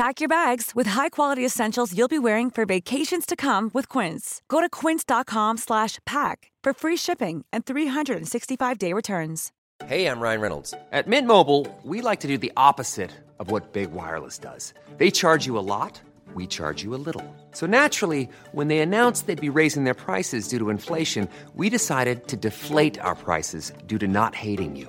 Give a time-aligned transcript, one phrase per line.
[0.00, 4.40] Pack your bags with high-quality essentials you'll be wearing for vacations to come with Quince.
[4.48, 9.52] Go to quince.com/pack for free shipping and 365-day returns.
[9.84, 10.72] Hey, I'm Ryan Reynolds.
[10.90, 14.72] At Mint Mobile, we like to do the opposite of what Big Wireless does.
[14.96, 16.00] They charge you a lot,
[16.32, 17.26] we charge you a little.
[17.52, 22.26] So naturally, when they announced they'd be raising their prices due to inflation, we decided
[22.28, 24.88] to deflate our prices due to not hating you.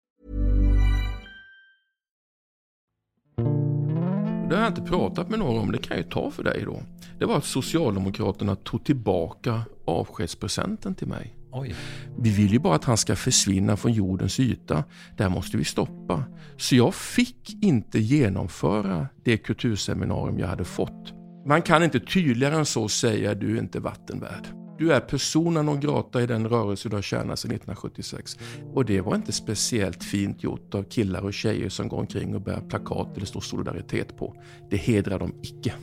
[4.51, 6.63] Det har jag inte pratat med någon om, det kan jag ju ta för dig
[6.65, 6.83] då.
[7.19, 11.35] Det var att Socialdemokraterna tog tillbaka avskedspresenten till mig.
[11.51, 11.75] Oj.
[12.17, 14.83] Vi vill ju bara att han ska försvinna från jordens yta.
[15.17, 16.23] Det här måste vi stoppa.
[16.57, 21.13] Så jag fick inte genomföra det kulturseminarium jag hade fått.
[21.45, 24.60] Man kan inte tydligare än så säga du är inte vattenvärd.
[24.81, 28.37] Du är persona non grata i den rörelse du har tjänat sedan 1976.
[28.73, 32.41] Och det var inte speciellt fint gjort av killar och tjejer som går omkring och
[32.41, 34.35] bär plakat där det står solidaritet på.
[34.69, 35.73] Det hedrar dem icke.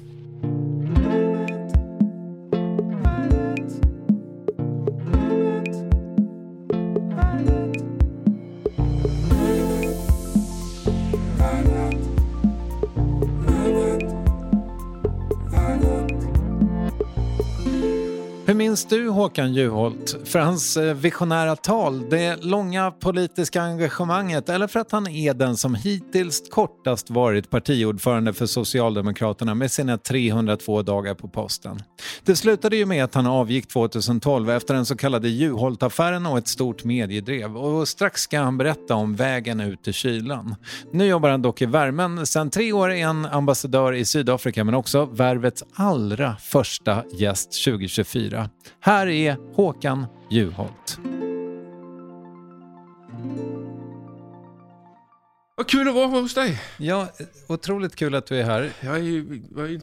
[18.48, 20.16] Hur minns du Håkan Juholt?
[20.25, 25.56] För hans eh, visionära tal, det långa politiska engagemanget eller för att han är den
[25.56, 31.82] som hittills kortast varit partiordförande för Socialdemokraterna med sina 302 dagar på posten?
[32.25, 36.48] Det slutade ju med att han avgick 2012 efter den så kallade Juholt-affären och ett
[36.48, 40.54] stort mediedrev och strax ska han berätta om vägen ut i kylan.
[40.92, 42.26] Nu jobbar han dock i värmen.
[42.26, 48.38] Sedan tre år är han ambassadör i Sydafrika men också Värvets allra första gäst 2024.
[48.81, 50.99] Här är Håkan Juholt.
[55.56, 56.60] Vad kul att vara hos dig.
[56.78, 57.09] Ja,
[57.49, 58.72] otroligt kul att du är här.
[58.81, 59.81] Jag, är, ju- jag, är,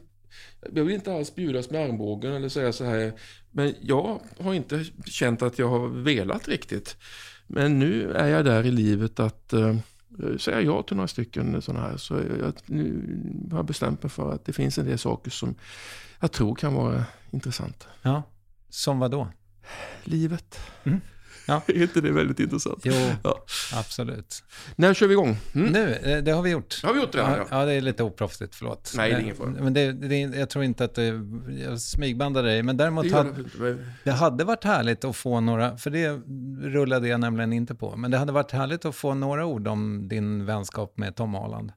[0.74, 3.12] jag vill inte alls bjudas med armbågen eller säga så här.
[3.50, 6.96] Men jag har inte känt att jag har velat riktigt.
[7.46, 9.76] Men nu är jag där i livet att uh,
[10.38, 11.96] säga ja till några stycken sådana här.
[11.96, 13.02] Så jag, nu
[13.50, 15.54] har jag bestämt mig för att det finns en del saker som
[16.20, 17.86] jag tror kan vara intressanta.
[18.02, 18.22] Ja,
[18.68, 19.28] som vad då?
[20.04, 20.60] Livet.
[21.48, 21.62] Ja.
[21.66, 22.78] är inte det väldigt intressant?
[22.84, 22.92] Jo,
[23.24, 23.44] Ja.
[23.74, 24.42] absolut.
[24.76, 25.36] När kör vi igång?
[25.54, 25.72] Mm?
[25.72, 26.82] Nu, eh, det har vi gjort.
[26.82, 27.18] Har vi gjort det?
[27.18, 27.46] Ja, Ja.
[27.50, 28.92] ja, det är lite oproffsigt, förlåt.
[28.96, 29.48] Nej, det är Eh, ingen fara.
[29.50, 31.20] Men det, det, jag tror inte att det,
[31.64, 33.86] jag smygbandar dig, men däremot Det hade, det.
[34.04, 36.08] det hade varit härligt att få några, för det
[36.68, 40.08] rullade jag nämligen inte på, men det hade varit härligt att få några ord om
[40.08, 41.72] din vänskap med Tom Aland.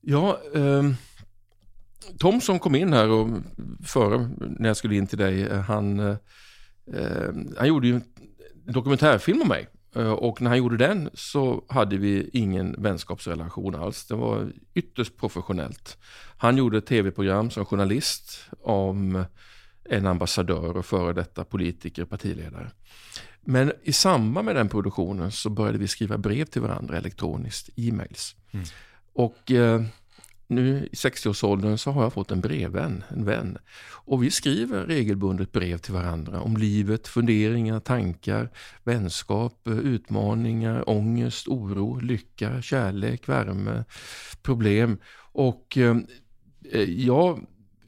[0.00, 0.96] Ja, ehm,
[2.18, 3.28] Tom som kom in här och
[3.84, 6.16] före när jag skulle in till dig, eh, han, eh,
[6.94, 8.04] eh, han gjorde ju en
[8.72, 9.68] dokumentärfilm om mig.
[9.96, 14.06] Eh, Och när han gjorde den så hade vi ingen vänskapsrelation alls.
[14.06, 15.98] Det var ytterst professionellt.
[16.36, 19.24] Han gjorde ett tv-program som journalist om
[19.84, 22.70] en ambassadör och före detta politiker, partiledare.
[23.44, 28.36] Men i samband med den produktionen så började vi skriva brev till varandra elektroniskt, e-mails.
[29.12, 29.82] Och eh,
[30.50, 33.58] nu i 60-årsåldern så har jag fått en brevvän, en vän.
[33.90, 38.50] Och vi skriver regelbundet brev till varandra om livet, funderingar, tankar,
[38.84, 43.84] vänskap, eh, utmaningar, ångest, oro, lycka, kärlek, värme,
[44.42, 44.98] problem.
[45.32, 45.96] Och eh,
[46.72, 47.40] eh, jag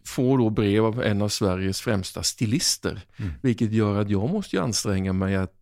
[0.07, 3.01] får då brev av en av Sveriges främsta stilister.
[3.43, 5.62] Vilket gör att jag måste anstränga mig att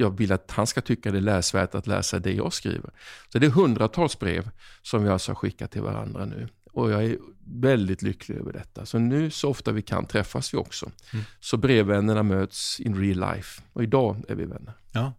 [0.00, 2.90] jag vill att han ska tycka det är läsvärt att läsa det jag skriver.
[3.32, 4.50] Så det är hundratals brev
[4.82, 6.48] som vi alltså har skickat till varandra nu.
[6.72, 8.86] Och jag är väldigt lycklig över detta.
[8.86, 10.90] Så nu så ofta vi kan träffas vi också.
[11.12, 11.24] Mm.
[11.40, 13.62] Så brevvännerna möts in real life.
[13.72, 14.72] Och idag är vi vänner.
[14.92, 15.12] Ja,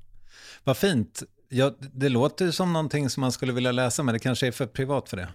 [0.64, 1.24] Vad fint.
[1.50, 4.66] Ja, det låter som någonting som man skulle vilja läsa, men det kanske är för
[4.66, 5.30] privat för det.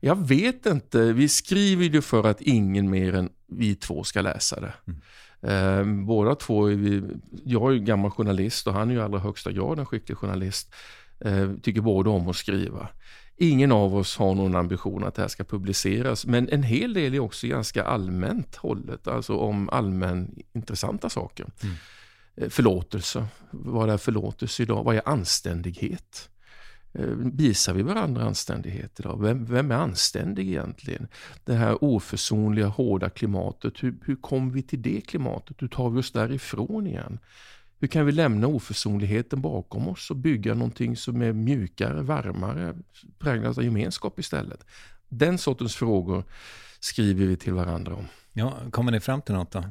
[0.00, 1.12] Jag vet inte.
[1.12, 4.74] Vi skriver ju för att ingen mer än vi två ska läsa det.
[4.86, 5.00] Mm.
[5.42, 7.02] Eh, båda två är vi,
[7.44, 10.18] jag är ju gammal journalist och han är ju i allra högsta grad en skicklig
[10.18, 10.74] journalist.
[11.20, 12.88] Eh, tycker båda om att skriva.
[13.36, 17.14] Ingen av oss har någon ambition att det här ska publiceras, men en hel del
[17.14, 21.46] är också ganska allmänt hållet, alltså om allmän intressanta saker.
[21.62, 21.74] Mm.
[22.36, 24.84] Eh, förlåtelse, vad är förlåtelse idag?
[24.84, 26.30] Vad är anständighet?
[26.92, 29.22] Eh, visar vi varandra anständighet idag?
[29.22, 31.08] Vem, vem är anständig egentligen?
[31.44, 35.62] Det här oförsonliga, hårda klimatet, hur, hur kom vi till det klimatet?
[35.62, 37.18] Hur tar vi oss därifrån igen?
[37.80, 42.74] Hur kan vi lämna oförsonligheten bakom oss och bygga någonting som är mjukare, varmare,
[43.18, 44.64] präglat av gemenskap istället?
[45.08, 46.24] Den sortens frågor
[46.80, 48.06] skriver vi till varandra om.
[48.32, 49.64] Ja, kommer ni fram till något då?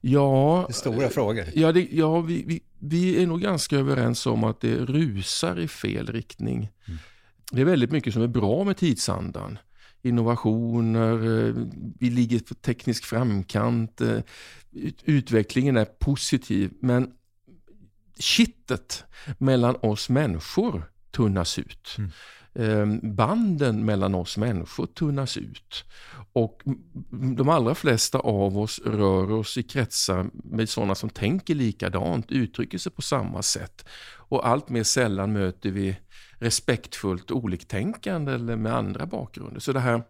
[0.00, 1.44] Ja, det är stora frågor.
[1.54, 5.68] Ja, det, ja vi, vi, vi, är nog ganska överens om att det rusar i
[5.68, 6.70] fel riktning.
[6.86, 6.98] Mm.
[7.52, 9.58] Det är väldigt mycket som är bra med tidsandan.
[10.02, 11.54] Innovationer, eh,
[11.98, 14.18] vi ligger på teknisk framkant, eh,
[15.04, 16.72] utvecklingen är positiv.
[16.80, 17.10] Men
[18.18, 19.04] kittet
[19.38, 21.94] mellan oss människor tunnas ut.
[21.98, 22.10] Mm.
[22.54, 25.84] Ehm, banden mellan oss människor tunnas ut.
[26.32, 26.62] Och
[27.36, 32.78] de allra flesta av oss rör oss i kretsar med sådana som tänker likadant, uttrycker
[32.78, 33.84] sig på samma sätt.
[34.16, 35.96] Och allt mer sällan möter vi
[36.34, 39.60] respektfullt oliktänkande eller med andra bakgrunder.
[39.60, 40.02] Så det här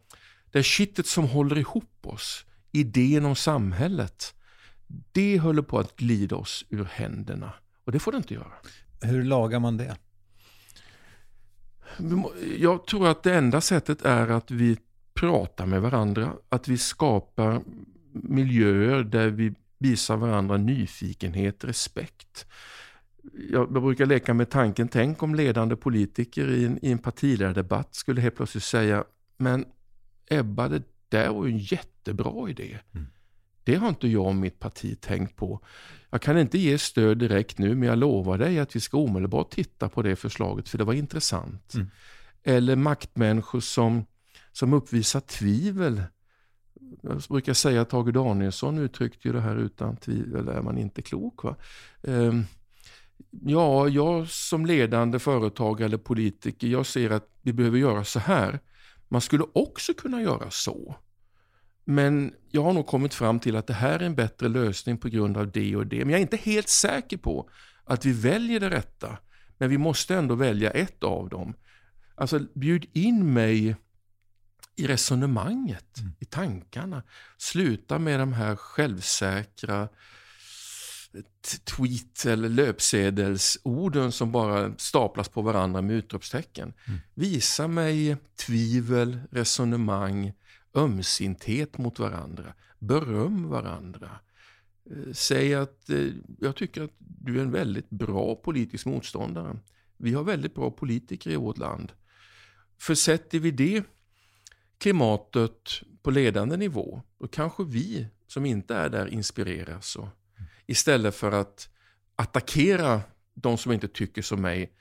[0.52, 4.34] det kittet som håller ihop oss, idén om samhället,
[5.12, 7.52] det håller på att glida oss ur händerna.
[7.84, 8.52] Och det får det inte göra.
[9.00, 9.96] Hur lagar man det?
[12.58, 14.78] Jag tror att det enda sättet är att vi
[15.14, 17.60] pratar med varandra, att vi skapar
[18.12, 22.46] miljöer där vi visar varandra nyfikenhet, respekt.
[23.50, 28.20] Jag, brukar leka med tanken, tänk om ledande politiker i en, i en partiledardebatt skulle
[28.20, 29.04] helt plötsligt säga,
[29.36, 29.64] men
[30.30, 32.78] Ebba, det där var ju en jättebra idé.
[32.94, 33.06] Mm.
[33.64, 35.60] Det har inte jag och mitt parti tänkt på.
[36.10, 39.50] Jag kan inte ge stöd direkt nu, men jag lovar dig att vi ska omedelbart
[39.50, 41.74] titta på det förslaget, för det var intressant.
[41.74, 41.86] Mm.
[42.42, 44.06] Eller maktmänniskor som,
[44.52, 46.02] som uppvisar tvivel.
[47.02, 51.02] Jag brukar säga att Tage Danielsson uttryckte ju det här utan tvivel är man inte
[51.02, 51.42] klok.
[51.42, 51.56] Va?
[52.02, 52.46] Um,
[53.30, 58.60] ja, jag som ledande företagare eller politiker, jag ser att vi behöver göra så här.
[59.08, 60.96] Man skulle också kunna göra så.
[61.84, 65.08] Men jag har nog kommit fram till att det här är en bättre lösning på
[65.08, 65.98] grund av det och det.
[65.98, 67.50] Men jag är inte helt säker på
[67.84, 69.18] att vi väljer det rätta.
[69.58, 71.54] Men vi måste ändå välja ett av dem.
[72.14, 73.76] Alltså bjud in mig
[74.76, 76.12] i resonemanget, mm.
[76.20, 77.02] i tankarna.
[77.38, 79.88] Sluta med de här självsäkra
[81.76, 86.74] tweet eller löpsedelsorden som bara staplas på varandra med utropstecken.
[86.84, 87.00] Mm.
[87.14, 90.32] Visa mig tvivel, resonemang,
[90.74, 94.10] ömsinthet mot varandra, beröm varandra.
[94.90, 96.08] Eh, säg att eh,
[96.38, 99.56] jag tycker att du är en väldigt bra politisk motståndare.
[99.96, 101.92] Vi har väldigt bra politiker i vårt land.
[102.78, 103.84] Försätter vi det
[104.78, 105.70] klimatet
[106.02, 109.96] på ledande nivå, då kanske vi som inte är där inspireras.
[109.96, 110.08] Och
[110.66, 111.68] istället för att
[112.16, 113.00] attackera
[113.34, 114.72] de som inte tycker som mig,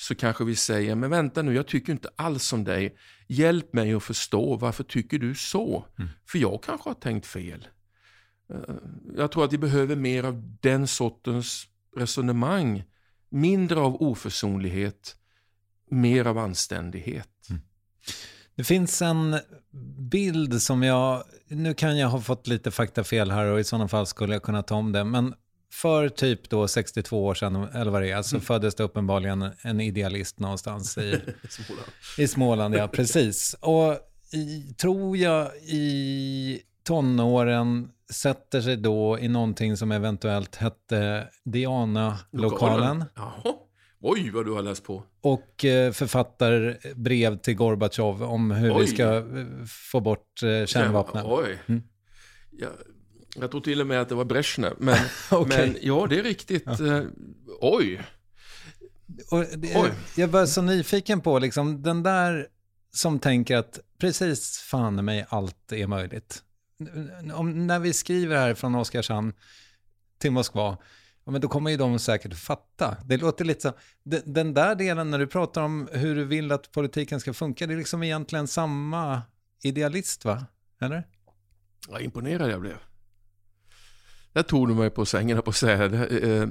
[0.00, 2.96] så kanske vi säger, men vänta nu, jag tycker inte alls som dig.
[3.28, 5.86] Hjälp mig att förstå, varför tycker du så?
[5.98, 6.10] Mm.
[6.26, 7.68] För jag kanske har tänkt fel.
[8.50, 8.74] Eh,
[9.16, 11.66] jag tror att vi behöver mer av den sortens
[11.96, 12.84] resonemang.
[13.28, 15.16] Mindre av oförsonlighet,
[15.90, 17.50] mer av anständighet.
[17.50, 17.62] Mm.
[18.54, 19.38] Det finns en
[20.10, 24.06] bild som jag, nu kan jag ha fått lite faktafel här och i sådana fall
[24.06, 25.34] skulle jag kunna ta om det, men
[25.72, 28.44] för typ då 62 år sedan, eller vad det är, så mm.
[28.44, 31.88] föddes det uppenbarligen en idealist någonstans i Småland.
[32.18, 33.56] I Småland, ja precis.
[33.60, 33.96] Och
[34.32, 43.04] i, tror jag i tonåren sätter sig då i någonting som eventuellt hette Diana-lokalen.
[44.02, 45.02] Oj, vad du har läst på.
[45.20, 48.80] Och eh, författar brev till Gorbatjov om hur Oj.
[48.80, 49.24] vi ska eh,
[49.90, 51.24] få bort eh, kärnvapnen.
[51.26, 51.58] Oj.
[51.66, 51.82] Mm.
[52.50, 52.68] Ja,
[53.36, 54.74] jag tror till och med att det var Brezhnev.
[54.78, 54.98] Men,
[55.30, 55.66] okay.
[55.66, 56.64] men ja, det är riktigt.
[56.66, 56.96] Ja.
[56.96, 57.04] Eh,
[57.60, 58.02] oj.
[59.56, 59.92] Det, oj.
[60.16, 62.48] Jag var så nyfiken på, liksom, den där
[62.92, 66.42] som tänker att precis fan mig allt är möjligt.
[67.34, 69.32] Om, när vi skriver här från Oskarshamn
[70.18, 70.78] till Moskva,
[71.24, 72.96] ja, men då kommer ju de säkert fatta.
[73.04, 73.72] Det låter lite så,
[74.02, 77.66] den, den där delen när du pratar om hur du vill att politiken ska funka,
[77.66, 79.22] det är liksom egentligen samma
[79.62, 80.46] idealist va?
[80.80, 81.06] Eller?
[81.88, 82.89] Vad imponerad jag blev.
[84.32, 85.84] Där tog du mig på sängen på att säga.
[85.84, 86.48] Eh, eh,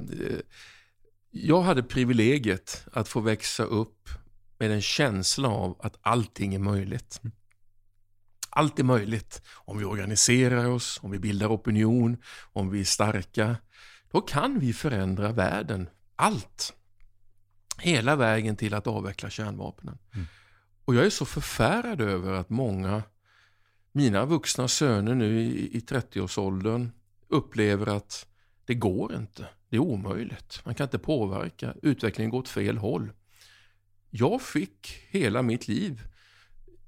[1.30, 4.08] jag hade privilegiet att få växa upp
[4.58, 7.20] med en känsla av att allting är möjligt.
[8.50, 12.16] Allt är möjligt om vi organiserar oss, om vi bildar opinion,
[12.52, 13.56] om vi är starka.
[14.10, 15.88] Då kan vi förändra världen.
[16.16, 16.74] Allt.
[17.78, 19.98] Hela vägen till att avveckla kärnvapnen.
[20.14, 20.26] Mm.
[20.84, 23.02] Och jag är så förfärad över att många,
[23.92, 26.90] mina vuxna söner nu i, i 30-årsåldern,
[27.30, 28.26] upplever att
[28.64, 29.48] det går inte.
[29.68, 30.60] Det är omöjligt.
[30.64, 31.74] Man kan inte påverka.
[31.82, 33.12] Utvecklingen går åt fel håll.
[34.10, 36.02] Jag fick hela mitt liv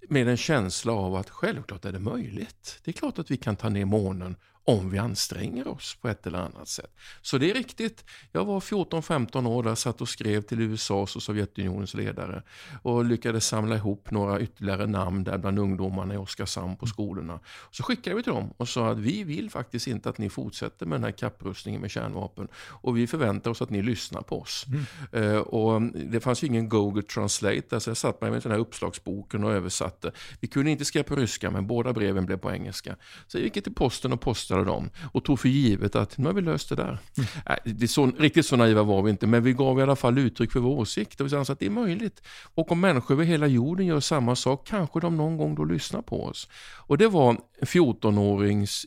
[0.08, 2.80] med en känsla av att självklart är det möjligt.
[2.84, 6.26] Det är klart att vi kan ta ner månen om vi anstränger oss på ett
[6.26, 6.96] eller annat sätt.
[7.22, 8.04] Så det är riktigt.
[8.32, 12.42] Jag var 14-15 år där, satt och skrev till USAs och Sovjetunionens ledare
[12.82, 17.40] och lyckades samla ihop några ytterligare namn där bland ungdomarna i Oskarshamn på skolorna.
[17.70, 20.86] Så skickade vi till dem och sa att vi vill faktiskt inte att ni fortsätter
[20.86, 24.66] med den här kapprustningen med kärnvapen och vi förväntar oss att ni lyssnar på oss.
[25.12, 25.24] Mm.
[25.24, 28.58] Uh, och det fanns ju ingen Google Translate, så jag satt mig med den här
[28.58, 30.12] uppslagsboken och översatte.
[30.40, 32.96] Vi kunde inte skriva på ryska men båda breven blev på engelska.
[33.26, 36.26] Så jag gick till posten och postade röstade dem och tog för givet att nu
[36.26, 36.98] har vi löst det där.
[37.16, 37.78] Mm.
[37.78, 40.52] det så, riktigt så naiva var vi inte, men vi gav i alla fall uttryck
[40.52, 42.22] för vår åsikt och vi ansåg att det är möjligt.
[42.54, 46.02] Och om människor över hela jorden gör samma sak, kanske de någon gång då lyssnar
[46.02, 46.48] på oss.
[46.88, 48.86] Och det var en 14-årings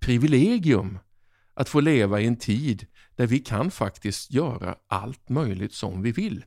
[0.00, 0.98] privilegium
[1.54, 6.12] att få leva i en tid där vi kan faktiskt göra allt möjligt som vi
[6.12, 6.44] vill.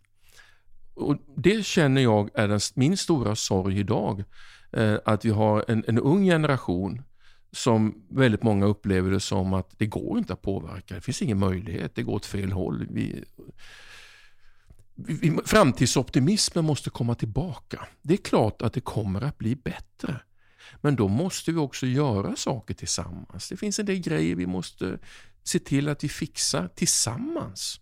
[0.95, 4.23] Och Det känner jag är den, min stora sorg idag.
[4.71, 7.01] Eh, att vi har en, en ung generation
[7.51, 10.95] som väldigt många upplever det som att det går inte att påverka.
[10.95, 12.87] Det finns ingen möjlighet, det går åt fel håll.
[12.89, 13.23] Vi,
[14.95, 17.87] vi, framtidsoptimismen måste komma tillbaka.
[18.01, 20.21] Det är klart att det kommer att bli bättre.
[20.81, 23.49] Men då måste vi också göra saker tillsammans.
[23.49, 24.99] Det finns en del grejer vi måste
[25.43, 27.79] se till att vi fixar tillsammans.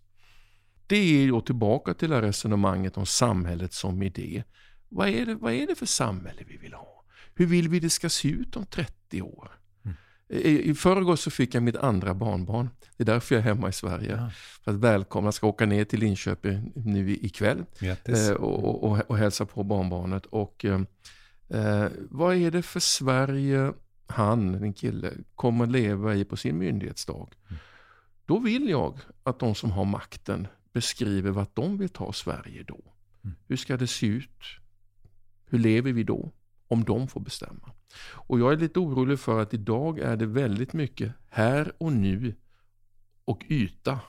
[0.86, 4.44] Det är då tillbaka till det här resonemanget om samhället som idé.
[4.88, 6.95] Vad är, det, vad är det för samhälle vi vill ha?
[7.38, 9.50] Hur vill vi det ska se ut om 30 år?
[9.84, 9.96] Mm.
[10.28, 12.70] I, I förrgår så fick jag mitt andra barnbarn.
[12.96, 14.16] Det är därför jag är hemma i Sverige.
[14.16, 14.30] Ja.
[14.64, 17.64] För att välkomna, jag ska åka ner till Linköping nu ikväll
[18.04, 20.26] eh, och, och, och, hälsa på barnbarnet.
[20.26, 20.80] Och, eh,
[21.48, 23.72] eh, vad är det för Sverige
[24.06, 27.28] han, en kille, kommer leva i på sin myndighetsdag?
[27.48, 27.60] Mm.
[28.26, 32.80] Då vill jag att de som har makten beskriver vart de vill ta Sverige då.
[33.24, 33.36] Mm.
[33.46, 34.42] Hur ska det se ut?
[35.46, 36.32] Hur lever vi då?
[36.68, 37.72] Om de får bestämma.
[38.12, 42.34] Och jag är lite orolig för att idag är det väldigt mycket här och nu
[43.24, 44.00] och yta.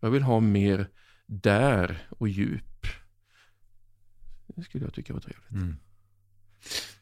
[0.00, 0.88] Jag vill ha mer
[1.26, 2.86] där och djup.
[4.46, 5.50] Det skulle jag tycka var trevligt.
[5.50, 5.76] Mm.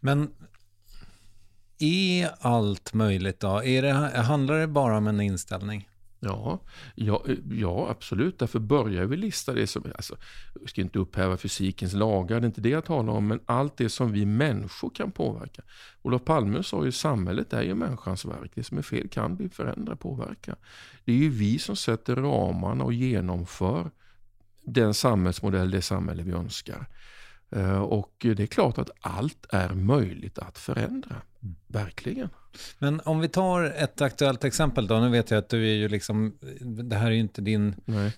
[0.01, 0.35] Men
[1.79, 3.65] är allt möjligt då?
[3.65, 3.93] Är det,
[4.23, 5.89] handlar det bara om en inställning?
[6.21, 6.61] Ja,
[6.95, 8.39] ja, ja, absolut.
[8.39, 10.17] Därför börjar vi lista det som, alltså,
[10.61, 13.77] jag ska inte upphäva fysikens lagar, det är inte det jag talar om, men allt
[13.77, 15.63] det som vi människor kan påverka.
[16.03, 19.49] Olof Palme sa ju samhället är ju människans verk, det som är fel kan vi
[19.49, 20.57] förändra, påverka.
[21.05, 23.91] Det är ju vi som sätter ramarna och genomför
[24.63, 26.87] den samhällsmodell, det samhälle vi önskar.
[27.51, 31.17] Eh, och det är klart att allt är möjligt att förändra.
[31.43, 31.57] Mm.
[31.67, 32.29] Verkligen.
[32.79, 35.01] Men om vi tar ett aktuellt exempel då.
[35.01, 37.75] Nu vet jag att du är ju liksom, det här är ju inte din,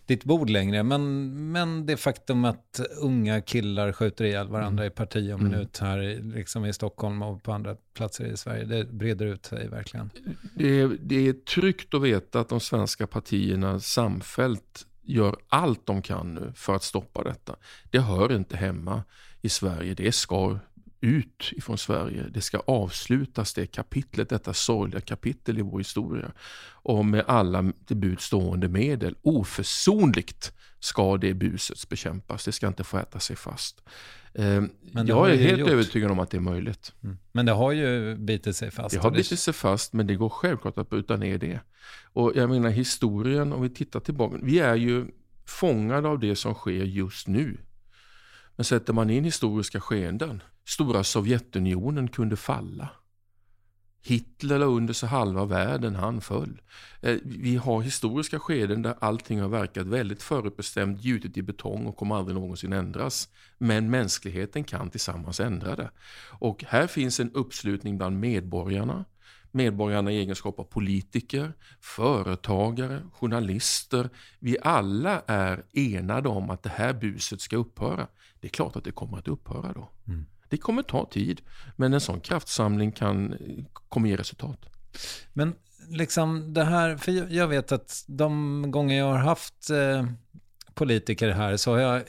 [0.06, 0.82] ditt bord längre.
[0.82, 4.92] Men, men det faktum att unga killar skjuter ihjäl varandra mm.
[4.92, 8.64] i parti och minut här liksom i Stockholm och på andra platser i Sverige.
[8.64, 10.10] Det breder ut sig verkligen.
[10.54, 16.02] Det är, det är tryggt att veta att de svenska partierna samfällt gör allt de
[16.02, 17.56] kan nu för att stoppa detta.
[17.90, 19.02] Det hör inte hemma
[19.40, 19.94] i Sverige.
[19.94, 20.58] Det ska
[21.00, 22.24] ut ifrån Sverige.
[22.30, 26.32] Det ska avslutas det kapitlet, detta sorgliga kapitel i vår historia.
[26.82, 29.16] Och med alla till bud stående medel.
[29.22, 32.44] Oförsonligt ska det buset bekämpas.
[32.44, 33.82] Det ska inte få äta sig fast.
[34.34, 34.62] Eh,
[35.06, 35.68] jag är helt gjort.
[35.68, 36.92] övertygad om att det är möjligt.
[37.02, 37.18] Mm.
[37.32, 38.94] Men det har ju bitit sig fast.
[38.94, 41.60] Det har bitit sig fast, men det går självklart att bryta ner det.
[42.12, 44.38] Och jag menar historien, om vi tittar tillbaka.
[44.42, 45.06] Vi är ju
[45.46, 47.58] fångade av det som sker just nu.
[48.56, 52.88] Men sätter man in historiska skeenden, stora Sovjetunionen kunde falla.
[54.02, 56.60] Hitler la under sig halva världen, han föll.
[57.02, 61.96] Eh, vi har historiska skeden där allting har verkat väldigt förutbestämt, gjutet i betong och
[61.96, 63.28] kommer aldrig någonsin ändras.
[63.58, 65.90] Men mänskligheten kan tillsammans ändra det.
[66.38, 69.04] Och här finns en uppslutning bland medborgarna,
[69.50, 74.10] medborgarna i egenskap av politiker, företagare, journalister.
[74.38, 78.06] Vi alla är enade om att det här buset ska upphöra.
[78.40, 79.90] Det är klart att det kommer att upphöra då.
[80.08, 80.26] Mm.
[80.50, 81.40] Det kommer ta tid,
[81.76, 83.36] men en sån kraftsamling kan,
[83.88, 84.66] kommer ge resultat.
[85.32, 85.54] Men
[85.88, 90.06] liksom det här, för jag vet att de gånger jag har haft eh,
[90.74, 92.02] politiker här så har jag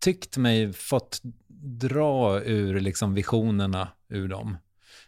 [0.00, 1.20] tyckt mig fått
[1.78, 4.56] dra ur liksom visionerna ur dem.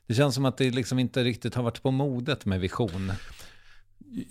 [0.07, 3.13] Det känns som att det liksom inte riktigt har varit på modet med vision.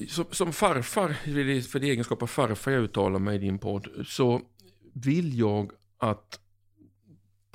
[0.10, 1.14] Som, som farfar,
[1.62, 4.42] för det egenskap av farfar jag uttalar mig i din podd, så
[4.94, 6.40] vill jag att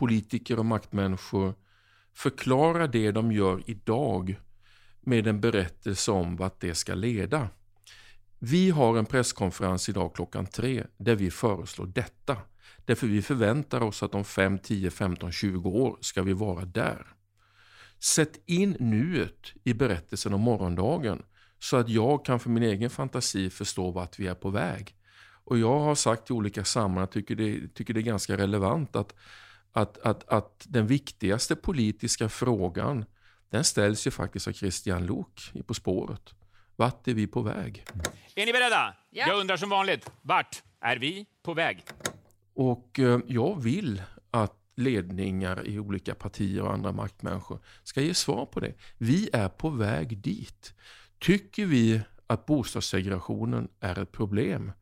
[0.03, 1.55] politiker och maktmänniskor
[2.15, 4.41] förklarar det de gör idag
[5.01, 7.49] med en berättelse om vart det ska leda.
[8.39, 12.37] Vi har en presskonferens idag klockan tre där vi föreslår detta.
[12.85, 17.07] Därför vi förväntar oss att om 5, 10, 15, 20 år ska vi vara där.
[17.99, 21.23] Sätt in nuet i berättelsen om morgondagen
[21.59, 24.97] så att jag kan för min egen fantasi förstå vart vi är på väg.
[25.45, 29.15] Och jag har sagt i olika sammanhang, tycker det, tycker det är ganska relevant att,
[29.73, 33.05] att, att, att den viktigaste politiska frågan
[33.50, 36.35] den ställs ju faktiskt av Christian Lok På spåret.
[36.76, 37.85] Vart är vi på väg?
[38.35, 38.95] Är ni beredda?
[39.11, 39.26] Ja.
[39.29, 41.85] Jag undrar som vanligt, vart är vi på väg?
[42.55, 48.47] Och eh, jag vill att ledningar i olika partier och andra maktmänniskor ska ge svar
[48.47, 48.75] på det.
[48.99, 50.75] Vi är på väg dit.
[51.19, 54.73] Tycker vi att bostadssegregationen är ett problem,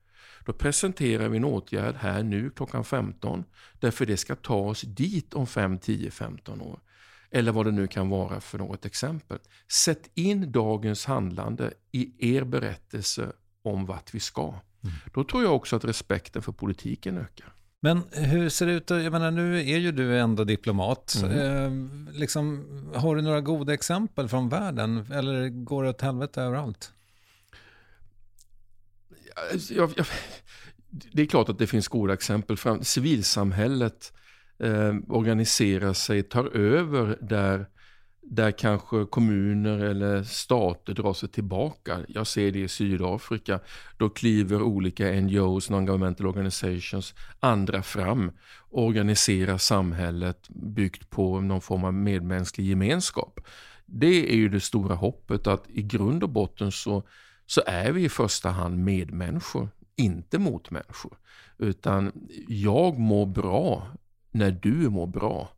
[0.45, 3.45] då presenterar vi en åtgärd här nu klockan 15,
[3.81, 6.81] därför det ska ta oss dit om 5, 10, 15 år.
[7.31, 9.39] Eller vad det nu kan vara för något exempel.
[9.69, 13.33] Sätt in dagens handlande i er berättelse
[13.63, 14.49] om vart vi ska.
[14.49, 14.95] Mm.
[15.15, 17.55] Då tror jag också att respekten för politiken ökar.
[17.83, 18.91] Men hur ser det ut?
[18.91, 21.23] Jag menar, nu är ju du ändå diplomat.
[21.23, 22.09] Mm.
[22.09, 25.13] Eh, liksom, har du några goda exempel från världen?
[25.13, 26.93] Eller går det åt helvete överallt?
[29.53, 30.07] Alltså, jag, jag,
[31.13, 32.57] det är klart att det finns goda exempel.
[32.83, 34.13] Civilsamhället
[34.59, 37.67] eh, organiserar sig, tar över där
[38.31, 41.99] där kanske kommuner eller stater drar sig tillbaka.
[42.09, 43.61] Jag ser det i Sydafrika.
[43.97, 48.33] Då kliver olika NGOs, Non-Governmental Organizations, andra fram
[48.71, 53.41] och organiserar samhället byggt på någon form av medmänsklig gemenskap.
[53.87, 57.03] Det är ju det stora hoppet att i grund och botten så,
[57.51, 61.19] så är vi i första hand medmänniskor, inte motmänniskor.
[61.59, 62.13] Utan
[62.49, 63.87] jag mår bra
[64.31, 65.51] när du mår bra.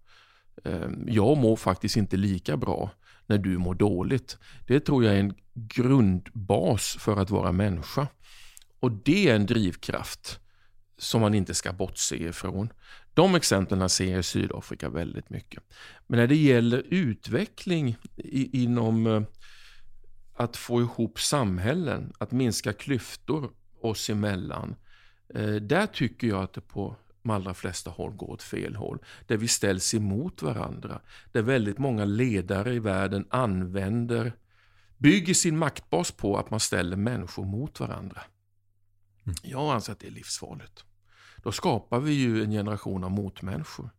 [0.64, 2.90] Ehm, jag mår faktiskt inte lika bra
[3.26, 4.38] när du mår dåligt.
[4.66, 8.06] Det tror jag är en grundbas för att vara människa.
[8.80, 10.40] Och det är en drivkraft
[10.98, 12.72] som man inte ska bortse ifrån.
[13.14, 15.62] De exemplen ser jag i Sydafrika väldigt mycket.
[16.06, 17.96] Men när det gäller utveckling
[18.52, 19.22] inom eh,
[20.34, 24.74] att få ihop samhällen, att minska klyftor oss emellan.
[25.34, 28.98] Eh, där tycker jag att det på de allra flesta håll går åt fel håll.
[29.26, 31.00] Där vi ställs emot varandra.
[31.32, 34.32] Där väldigt många ledare i världen använder,
[34.98, 38.22] bygger sin maktbas på att man ställer människor mot varandra.
[39.24, 39.36] Mm.
[39.42, 40.84] Jag anser att det är livsfarligt.
[41.36, 43.90] Då skapar vi ju en generation av motmänniskor.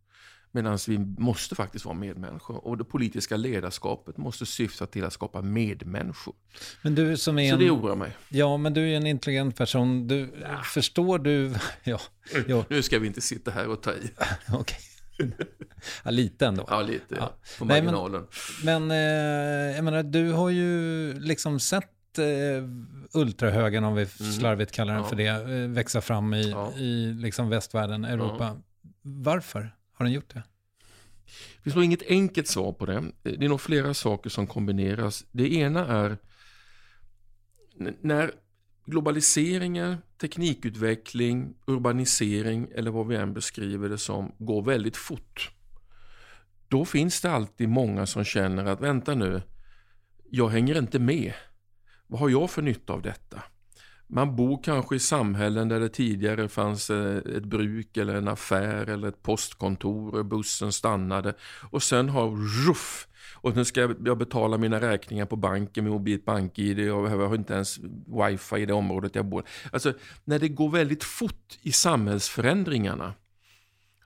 [0.56, 2.68] Medan vi måste faktiskt vara medmänniskor.
[2.68, 6.36] Och det politiska ledarskapet måste syfta till att skapa medmänniskor.
[6.82, 8.12] Men du som är Så det oroar mig.
[8.30, 10.08] Ja, men du är en intelligent person.
[10.08, 10.62] Du, ja.
[10.64, 11.54] Förstår du...
[11.84, 12.00] Ja,
[12.48, 12.66] ja.
[12.70, 14.12] Nu ska vi inte sitta här och ta i.
[14.54, 14.78] Okej.
[16.04, 16.66] Ja, lite ändå.
[16.68, 17.16] Ja, lite.
[17.16, 17.34] Ja.
[17.60, 18.28] På marginalen.
[18.64, 22.26] Nej, men, men eh, jag menar, du har ju liksom sett eh,
[23.14, 24.32] ultrahögern, om vi mm.
[24.32, 25.10] slarvigt kallar den ja.
[25.10, 26.74] för det, eh, växa fram i, ja.
[26.74, 28.58] i liksom västvärlden, Europa.
[29.02, 29.72] Varför?
[29.94, 30.44] Har den gjort det?
[31.56, 33.12] Det finns nog inget enkelt svar på det.
[33.22, 35.26] Det är nog flera saker som kombineras.
[35.32, 36.18] Det ena är
[38.02, 38.32] när
[38.86, 45.52] globaliseringen, teknikutveckling, urbanisering eller vad vi än beskriver det som går väldigt fort.
[46.68, 49.42] Då finns det alltid många som känner att vänta nu,
[50.30, 51.34] jag hänger inte med.
[52.08, 53.44] Vad har jag för nytta av detta?
[54.14, 58.90] Man bor kanske i samhällen där det tidigare fanns eh, ett bruk eller en affär
[58.90, 61.34] eller ett postkontor och bussen stannade
[61.72, 62.30] och sen har
[62.68, 67.28] ruff och nu ska jag betala mina räkningar på banken med mobilt bank-id och jag
[67.28, 69.44] har inte ens wifi i det området jag bor.
[69.72, 73.14] Alltså när det går väldigt fort i samhällsförändringarna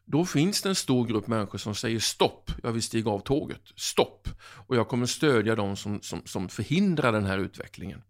[0.06, 3.62] då finns det en stor grupp människor som säger stopp, jag vill stiga av tåget,
[3.76, 4.30] stopp.
[4.40, 8.02] Och jag kommer stödja dem som, som, som förhindrar den här utvecklingen.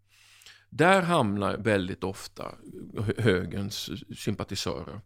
[0.70, 2.54] Där hamnar väldigt ofta
[3.18, 5.00] högerns sympatisörer.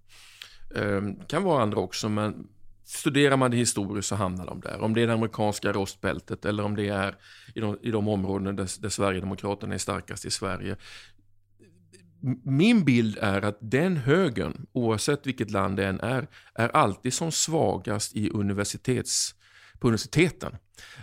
[0.74, 2.48] Det kan vara andra också, men
[2.84, 4.80] studerar man det historiskt så hamnar de där.
[4.80, 7.16] Om det är det amerikanska rostbältet eller om det är
[7.54, 10.76] i de, i de områden där, där Sverigedemokraterna är starkast i Sverige.
[12.44, 17.32] Min bild är att den högern, oavsett vilket land det än är, är alltid som
[17.32, 19.34] svagast i universitets,
[19.78, 20.56] på universiteten.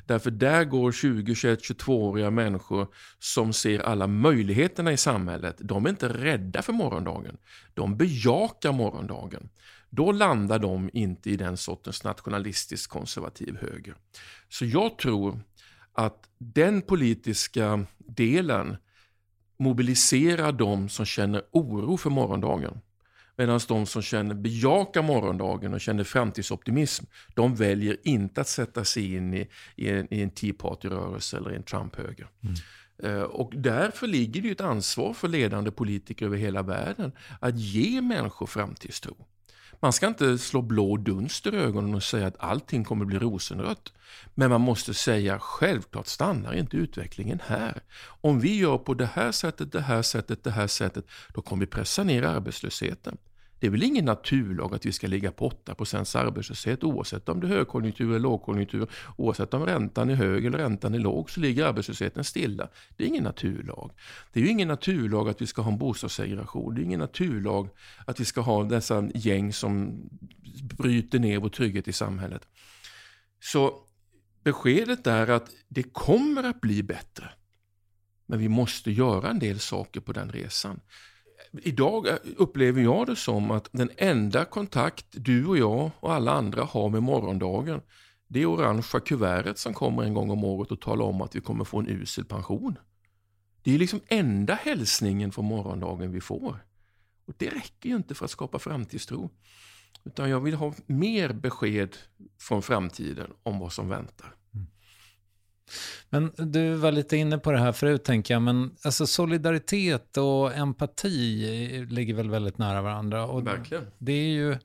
[0.05, 2.87] Därför där går 20, 21, 22-åriga människor
[3.19, 5.55] som ser alla möjligheterna i samhället.
[5.59, 7.37] De är inte rädda för morgondagen.
[7.73, 9.49] De bejakar morgondagen.
[9.89, 13.95] Då landar de inte i den sortens nationalistisk konservativ höger.
[14.49, 15.39] Så jag tror
[15.93, 18.77] att den politiska delen
[19.59, 22.81] mobiliserar de som känner oro för morgondagen.
[23.39, 29.15] Medan de som känner bejakar morgondagen och känner framtidsoptimism, de väljer inte att sätta sig
[29.15, 32.28] in i, i en, i en Tea Party-rörelse eller en Trump-höger.
[32.43, 32.56] Mm.
[33.04, 38.02] Uh, och därför ligger det ett ansvar för ledande politiker över hela världen att ge
[38.02, 39.15] människor framtidstro.
[39.79, 43.93] Man ska inte slå blå dunster i ögonen och säga att allting kommer bli rosenrött.
[44.35, 47.83] Men man måste säga, självklart stannar inte utvecklingen här.
[48.21, 51.65] Om vi gör på det här sättet, det här sättet, det här sättet, då kommer
[51.65, 53.17] vi pressa ner arbetslösheten.
[53.60, 57.48] Det är väl ingen naturlag att vi ska ligga på 8 arbetslöshet oavsett om det
[57.48, 58.88] är högkonjunktur eller lågkonjunktur.
[59.17, 62.69] Oavsett om räntan är hög eller räntan är låg så ligger arbetslösheten stilla.
[62.98, 63.91] Det är ingen naturlag.
[64.34, 66.76] Det är ju ingen naturlag att vi ska ha en bostadssegregation.
[66.76, 67.69] Det är ingen naturlag
[68.06, 70.02] att vi ska ha dessa gäng som
[70.78, 72.48] bryter ner vår trygghet i samhället.
[73.39, 73.74] Så
[74.43, 77.30] beskedet är att det kommer att bli bättre.
[78.26, 80.80] Men vi måste göra en del saker på den resan
[81.51, 86.31] idag eh, upplever jag det som att den enda kontakt du och jag och alla
[86.31, 87.81] andra har med morgondagen,
[88.27, 91.41] det är orangea kuvertet som kommer en gång om året och talar om att vi
[91.41, 92.77] kommer få en usel pension.
[93.63, 96.65] Det är liksom enda hälsningen från morgondagen vi får.
[97.25, 99.29] Och Det räcker ju inte för att skapa framtidstro.
[100.03, 101.95] Utan jag vill ha mer besked
[102.39, 104.35] från framtiden om vad som väntar.
[106.10, 108.41] Men du var lite inne på det här förut, tänker jag.
[108.41, 113.25] Men alltså, solidaritet och empati ligger väl väldigt nära varandra.
[113.25, 113.86] Och Verkligen.
[113.97, 114.58] Det är ju...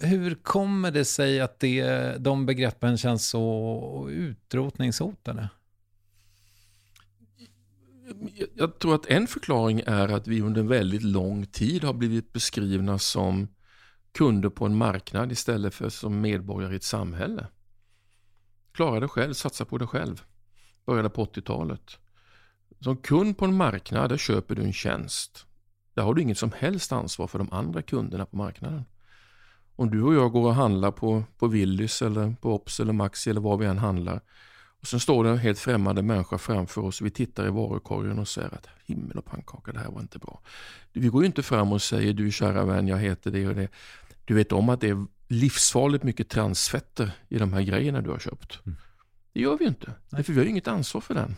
[0.00, 5.48] Hur kommer det sig att det, de begreppen känns så utrotningshotade?
[8.54, 12.98] Jag tror att en förklaring är att vi under väldigt lång tid har blivit beskrivna
[12.98, 13.48] som
[14.12, 17.46] kunder på en marknad istället för som medborgare i ett samhälle.
[18.74, 20.22] Klara det själv, satsa på det själv.
[20.86, 21.98] Började på 80-talet.
[22.80, 25.46] Som kund på en marknad, där köper du en tjänst.
[25.94, 28.84] Där har du inget som helst ansvar för de andra kunderna på marknaden.
[29.76, 33.30] Om du och jag går och handlar på, på Willys eller på Ops eller Maxi
[33.30, 34.20] eller var vi än handlar.
[34.80, 38.18] Och Sen står det en helt främmande människa framför oss och vi tittar i varukorgen
[38.18, 40.40] och säger att himmel och pannkaka, det här var inte bra.
[40.92, 43.68] Vi går ju inte fram och säger du kära vän, jag heter det och det.
[44.24, 48.18] Du vet om att det är livsfarligt mycket transfetter i de här grejerna du har
[48.18, 48.60] köpt.
[48.66, 48.76] Mm.
[49.32, 51.36] Det gör vi inte, för vi har inget ansvar för den.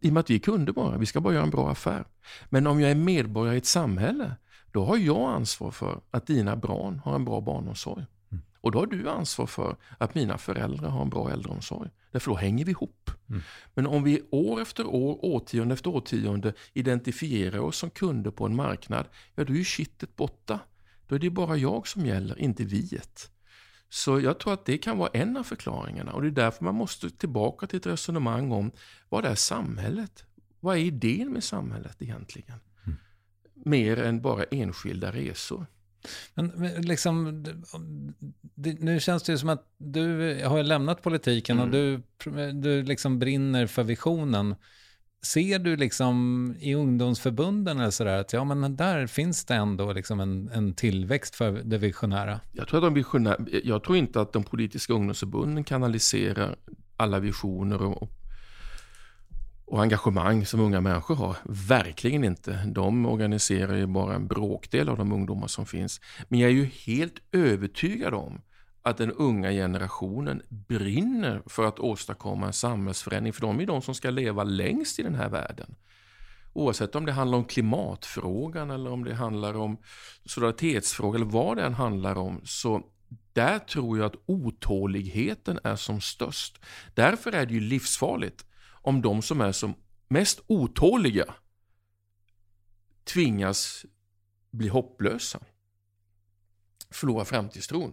[0.00, 2.04] I och med att vi är kunder bara, vi ska bara göra en bra affär.
[2.48, 4.36] Men om jag är medborgare i ett samhälle,
[4.72, 8.04] då har jag ansvar för att dina barn har en bra barnomsorg.
[8.32, 8.44] Mm.
[8.60, 11.90] Och då har du ansvar för att mina föräldrar har en bra äldreomsorg.
[12.12, 13.10] Därför då hänger vi ihop.
[13.28, 13.42] Mm.
[13.74, 18.56] Men om vi år efter år, årtionde efter årtionde identifierar oss som kunder på en
[18.56, 20.58] marknad, ja då är ju kittet borta.
[21.10, 23.30] Då är det bara jag som gäller, inte viet.
[23.88, 26.74] Så jag tror att det kan vara en av förklaringarna och det är därför man
[26.74, 28.70] måste tillbaka till ett resonemang om
[29.08, 30.24] vad är samhället?
[30.60, 32.58] Vad är idén med samhället egentligen?
[32.86, 32.98] Mm.
[33.54, 35.66] Mer än bara enskilda resor.
[36.34, 36.48] Men
[36.82, 37.44] liksom,
[38.40, 41.68] det, nu känns det ju som att du har lämnat politiken mm.
[41.68, 42.02] och du,
[42.52, 44.54] du liksom brinner för visionen.
[45.22, 50.20] Ser du liksom i ungdomsförbunden eller sådär att ja, men där finns det ändå liksom
[50.20, 52.40] en, en tillväxt för det visionära?
[52.52, 56.56] Jag tror, att de visionär, jag tror inte att de politiska ungdomsförbunden kanaliserar
[56.96, 58.10] alla visioner och,
[59.64, 61.36] och engagemang som unga människor har.
[61.44, 62.64] Verkligen inte.
[62.66, 66.00] De organiserar ju bara en bråkdel av de ungdomar som finns.
[66.28, 68.40] Men jag är ju helt övertygad om
[68.82, 73.32] att den unga generationen brinner för att åstadkomma en samhällsförändring.
[73.32, 75.74] För de är de som ska leva längst i den här världen.
[76.52, 79.78] Oavsett om det handlar om klimatfrågan eller om det handlar om
[80.24, 82.40] solidaritetsfrågan eller vad det än handlar om.
[82.44, 82.82] Så
[83.32, 86.60] där tror jag att otåligheten är som störst.
[86.94, 88.46] Därför är det ju livsfarligt
[88.82, 89.74] om de som är som
[90.08, 91.34] mest otåliga
[93.04, 93.84] tvingas
[94.50, 95.40] bli hopplösa.
[96.90, 97.92] Förlora framtidstron.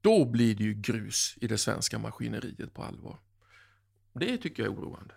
[0.00, 3.18] Då blir det ju grus i det svenska maskineriet på allvar.
[4.12, 5.14] Det tycker jag är oroande.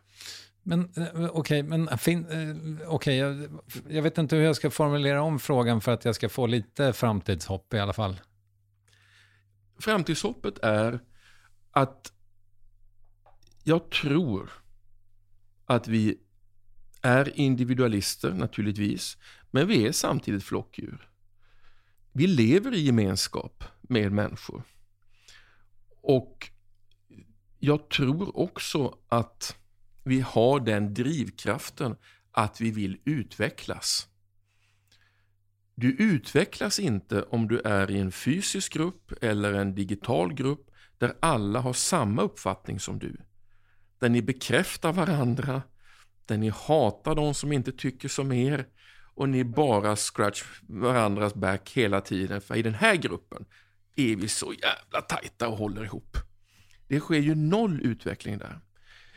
[0.63, 5.21] Men eh, okej, okay, men uh, okay, jag, jag, vet inte hur jag ska formulera
[5.21, 8.21] om frågan för att jag ska få lite framtidshopp i alla fall.
[9.79, 10.99] framtidshoppet är
[11.71, 12.13] att
[13.63, 14.51] jag tror
[15.65, 16.19] att vi
[17.01, 19.17] är individualister naturligtvis,
[19.51, 21.09] men vi är samtidigt flockdjur.
[22.15, 24.63] Vi lever i gemenskap med människor.
[26.01, 26.49] Och
[27.59, 29.57] jag tror också att
[30.03, 31.95] vi har den drivkraften
[32.31, 34.07] att vi vill utvecklas.
[35.75, 41.13] Du utvecklas inte om du är i en fysisk grupp eller en digital grupp där
[41.19, 43.17] alla har samma uppfattning som du.
[43.99, 45.61] Där ni bekräftar varandra,
[46.25, 48.67] där ni hatar de som inte tycker som er
[49.15, 52.41] och ni bara scratch varandras back hela tiden.
[52.41, 53.45] För i den här gruppen
[53.95, 56.17] är vi så jävla tajta och håller ihop.
[56.87, 58.59] Det sker ju noll utveckling där.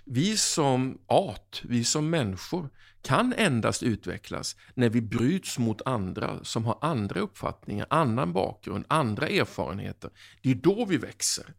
[0.05, 2.71] Vi som art, vi som människor
[3.03, 9.29] kan endast utvecklas när vi bryts mot andra som har andra uppfattningar, annan bakgrund, andra
[9.29, 10.11] erfarenheter.
[10.43, 11.55] Det är då vi växer.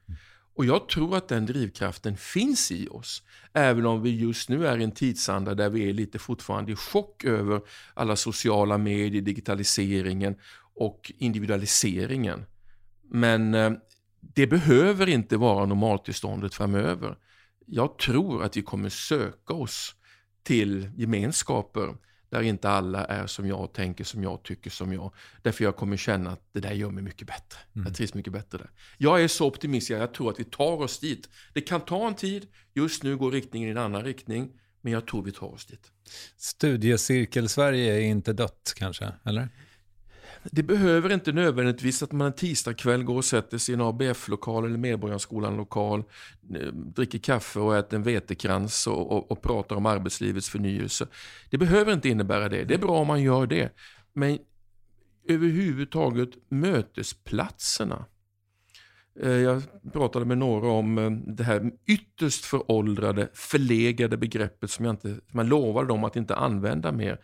[0.58, 3.24] Och jag tror att den drivkraften finns i oss.
[3.54, 6.76] Även om vi just nu är i en tidsanda där vi är lite fortfarande i
[6.76, 7.62] chock över
[7.94, 10.36] alla sociala medier, digitaliseringen
[10.76, 12.46] och individualiseringen.
[13.10, 13.72] Men eh,
[14.20, 17.18] det behöver inte vara normaltillståndet framöver.
[17.66, 19.96] Jag tror att vi kommer söka oss
[20.44, 21.96] till gemenskaper
[22.30, 25.14] där inte alla är som jag, tänker som jag, tycker som jag.
[25.42, 27.60] Därför jag kommer känna att det där gör mig mycket bättre.
[27.76, 27.86] Mm.
[27.88, 28.70] Jag trivs mycket bättre där.
[28.98, 31.30] Jag är så optimistisk, jag tror att vi tar oss dit.
[31.54, 35.08] Det kan ta en tid, just nu går riktningen i en annan riktning, men jag
[35.08, 35.92] tror vi tar oss dit.
[36.38, 39.50] Studiecirkel-Sverige är inte dött kanske, eller?
[40.52, 44.66] Det behöver inte nödvändigtvis att man en tisdagkväll går och sätter sig i en ABF-lokal
[44.66, 46.04] eller Medborgarskolan-lokal,
[46.56, 51.08] eh, dricker kaffe och äter en vetekrans och, och, och, pratar om arbetslivets förnyelse.
[51.50, 52.64] Det behöver inte innebära det.
[52.64, 53.74] Det är bra om man gör det.
[54.14, 54.40] Men
[55.28, 58.06] överhuvudtaget mötesplatserna.
[59.22, 64.94] Eh, jag pratade med några om eh, det här ytterst föråldrade, förlegade begreppet som jag
[64.94, 67.20] inte, man lovade dem att inte använda mer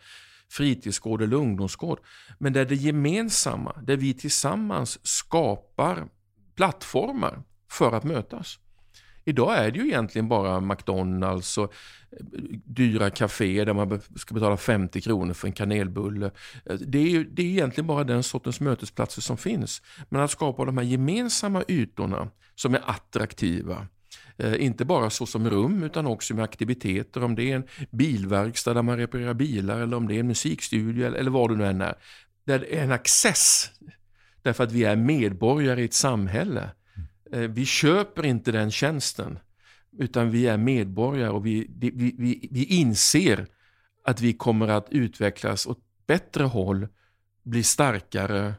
[0.50, 2.00] fritidsgård eller ungdomsgård.
[2.38, 6.08] Men där det gemensamma, där vi tillsammans skapar
[6.54, 8.58] plattformar för att mötas.
[9.24, 11.72] Idag är det ju egentligen bara McDonalds och
[12.12, 12.18] eh,
[12.64, 16.30] dyra kaféer där man ska betala 50 kronor för en kanelbulle.
[16.66, 19.82] Eh, det är, ju, det är egentligen bara den sortens mötesplatser som finns.
[20.08, 23.86] Men att skapa de här gemensamma ytorna som är attraktiva,
[24.38, 27.24] inte bara så som rum utan också med aktiviteter.
[27.24, 31.06] Om det är en bilverkstad där man reparerar bilar eller om det är en musikstudio
[31.06, 31.94] eller, vad det nu än är.
[32.44, 33.70] Där det är en access.
[34.42, 36.70] Därför att vi är medborgare i ett samhälle.
[37.32, 39.38] Eh, vi köper inte den tjänsten.
[39.98, 43.46] Utan vi är medborgare och vi, vi, vi, vi inser
[44.04, 46.88] att vi kommer att utvecklas åt bättre håll,
[47.42, 48.54] bli starkare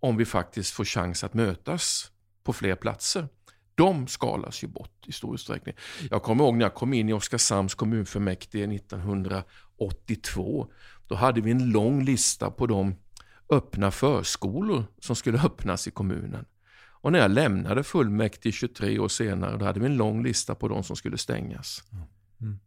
[0.00, 2.10] om vi faktiskt får chans att mötas
[2.44, 3.28] på fler platser
[3.82, 5.74] de skalas ju bort i stor utsträckning.
[6.10, 10.66] Jag kommer ihåg när jag kom in i Oskarshamns kommunfullmäktige 1982.
[11.08, 12.94] Då hade vi en lång lista på de
[13.50, 16.46] öppna förskolor som skulle öppnas i kommunen.
[17.02, 20.68] Och när jag lämnade fullmäktige 23 år senare, då hade vi en lång lista på
[20.68, 21.82] de som skulle stängas.
[22.40, 22.58] Mm.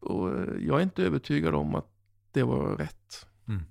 [0.00, 1.86] Och eh, jag är inte övertygad om att
[2.32, 3.26] det var rätt.
[3.48, 3.62] Mm.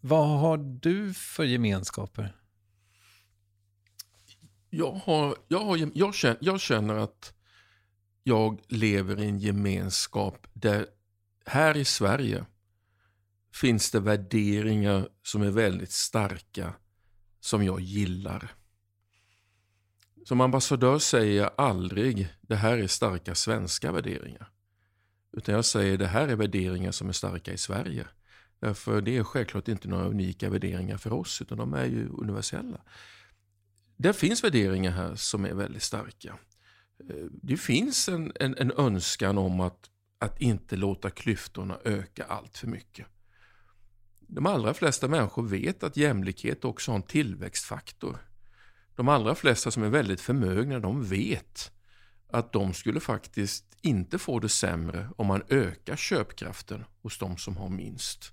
[0.00, 2.34] Vad har du för gemenskaper?
[4.70, 7.34] Jag, har, jag, har, jag, känner, jag känner att
[8.22, 10.86] jag lever i en gemenskap där
[11.46, 12.44] här i Sverige
[13.54, 16.74] finns det värderingar som är väldigt starka
[17.40, 18.52] som jag gillar.
[20.24, 24.50] Som ambassadör säger jag aldrig det här är starka svenska värderingar.
[25.32, 28.06] Utan jag säger det här är värderingar som är starka i Sverige.
[28.60, 32.80] Därför det är självklart inte några unika värderingar för oss utan de är ju universella.
[34.00, 36.38] Det finns värderingar här som är väldigt starka.
[37.08, 42.58] Eh, det finns en, en, en önskan om att, att inte låta klyftorna öka allt
[42.58, 43.06] för mycket.
[44.20, 48.18] De allra flesta människor vet att jämlikhet också har en tillväxtfaktor.
[48.96, 51.72] De allra flesta som är väldigt förmögna, de vet
[52.28, 57.56] att de skulle faktiskt inte få det sämre om man ökar köpkraften hos de som
[57.56, 58.32] har minst.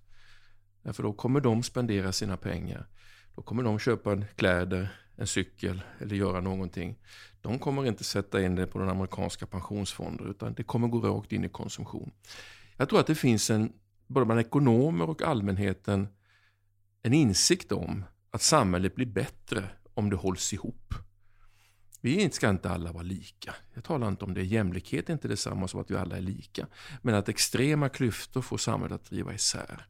[0.83, 2.87] Därför då kommer de spendera sina pengar.
[3.35, 6.95] Då kommer de köpa kläder, en cykel eller göra någonting.
[7.41, 11.31] De kommer inte sätta in det på den amerikanska pensionsfonder utan det kommer gå rakt
[11.31, 12.11] in i konsumtion.
[12.77, 13.73] Jag tror att det finns en,
[14.07, 16.07] både bland ekonomer och allmänheten,
[17.03, 20.93] en insikt om att samhället blir bättre om det hålls ihop.
[22.01, 23.55] Vi ska inte alla vara lika.
[23.73, 24.43] Jag talar inte om det.
[24.43, 26.67] Jämlikhet är inte detsamma som att vi alla är lika.
[27.01, 29.85] Men att extrema klyftor får samhället att driva isär.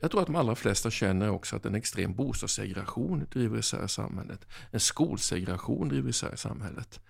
[0.00, 4.46] Jag tror att de allra flesta känner också att en extrem bostadssegregation driver isär samhället.
[4.70, 7.00] En skolsegregation driver isär samhället.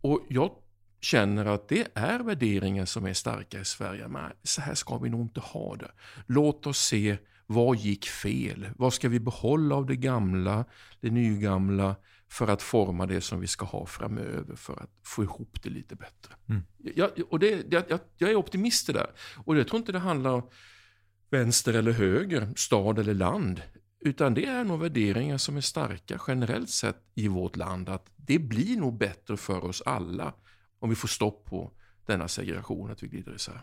[0.00, 0.50] Och jag
[1.00, 4.08] känner att det är värderingar som är starka i Sverige.
[4.08, 5.90] Men så här ska vi nog inte ha det.
[6.26, 7.16] Låt oss se
[7.46, 8.68] vad gick fel?
[8.76, 10.64] Vad ska vi behålla av det gamla,
[11.00, 11.96] det nygamla
[12.28, 15.96] för att forma det som vi ska ha framöver för att få ihop det lite
[15.96, 16.34] bättre.
[16.48, 16.62] Mm.
[16.78, 19.10] Jag, och det, jag, jag är optimist där.
[19.44, 20.48] Och jag tror inte det handlar om
[21.30, 23.62] vänster eller höger, stad eller land.
[24.00, 27.88] Utan det är nog värderingar som är starka generellt sett i vårt land.
[27.88, 30.32] Att det blir nog bättre för oss alla
[30.78, 31.72] om vi får stopp på
[32.06, 33.60] denna segregation, att vi glider isär.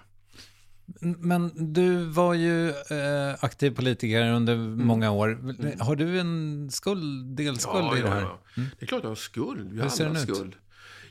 [1.01, 4.87] Men du var ju eh, aktiv politiker under mm.
[4.87, 5.29] många år.
[5.31, 5.79] Mm.
[5.79, 8.21] Har du en skuld, delskuld ja, i det här?
[8.21, 8.61] Ja, ja.
[8.61, 8.69] Mm.
[8.79, 9.73] Det är klart jag har skuld.
[9.73, 10.55] Vi har alla skuld.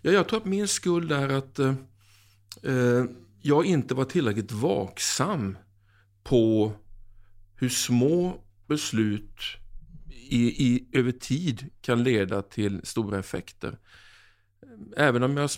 [0.03, 1.75] Ja, jag tror att min skuld är att eh,
[2.63, 3.05] eh,
[3.41, 5.57] jag inte var tillräckligt vaksam
[6.23, 6.73] på
[7.57, 9.41] hur små beslut
[10.11, 13.79] i, i, över tid kan leda till stora effekter.
[14.97, 15.51] Även om jag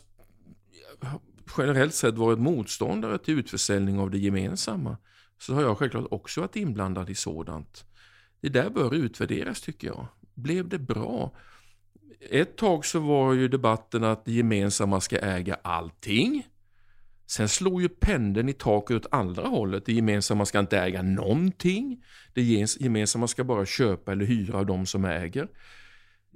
[1.59, 4.97] generellt sett varit motståndare till utförsäljning av det gemensamma
[5.39, 7.85] så har jag självklart också varit inblandad i sådant.
[8.41, 10.07] Det där bör utvärderas tycker jag.
[10.35, 11.37] Blev det bra?
[12.31, 16.47] Ett tag så var ju debatten att det gemensamma ska äga allting.
[17.27, 19.87] Sen slår ju pendeln i taket åt andra hållet.
[19.87, 22.05] Det gemensamma ska inte äga någonting.
[22.35, 22.43] Det
[22.81, 25.49] gemensamma ska bara köpa eller hyra av de som äger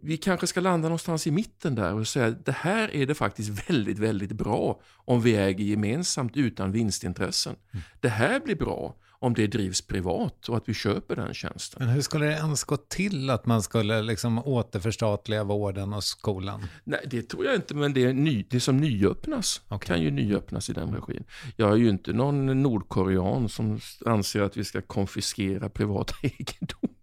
[0.03, 3.15] vi kanske ska landa någonstans i mitten där och säga att det här är det
[3.15, 7.57] faktiskt väldigt, väldigt bra om vi äger gemensamt utan vinstintressen.
[7.73, 7.85] Mm.
[8.01, 11.79] Det här blir bra om det drivs privat och att vi köper den tjänsten.
[11.85, 16.67] Men hur skulle det ens gå till att man skulle liksom återförstatliga vården och skolan?
[16.85, 19.87] Nej, det tror jag inte, men det, är ny, det som nyöppnas okay.
[19.87, 21.25] kan ju nyöppnas i den regin.
[21.57, 26.95] Jag är ju inte någon nordkorean som anser att vi ska konfiskera privata egendom.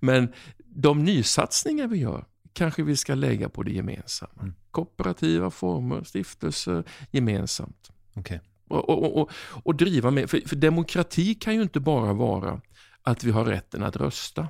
[0.00, 0.32] men
[0.74, 4.42] de nysatsningar vi gör kanske vi ska lägga på det gemensamma.
[4.42, 4.54] Mm.
[4.70, 7.90] Kooperativa former, stiftelser, gemensamt.
[8.14, 8.38] Okay.
[8.68, 9.30] Och, och, och,
[9.62, 12.60] och, driva med, för, för, demokrati kan ju inte bara vara
[13.02, 14.48] att vi har rätten att rösta.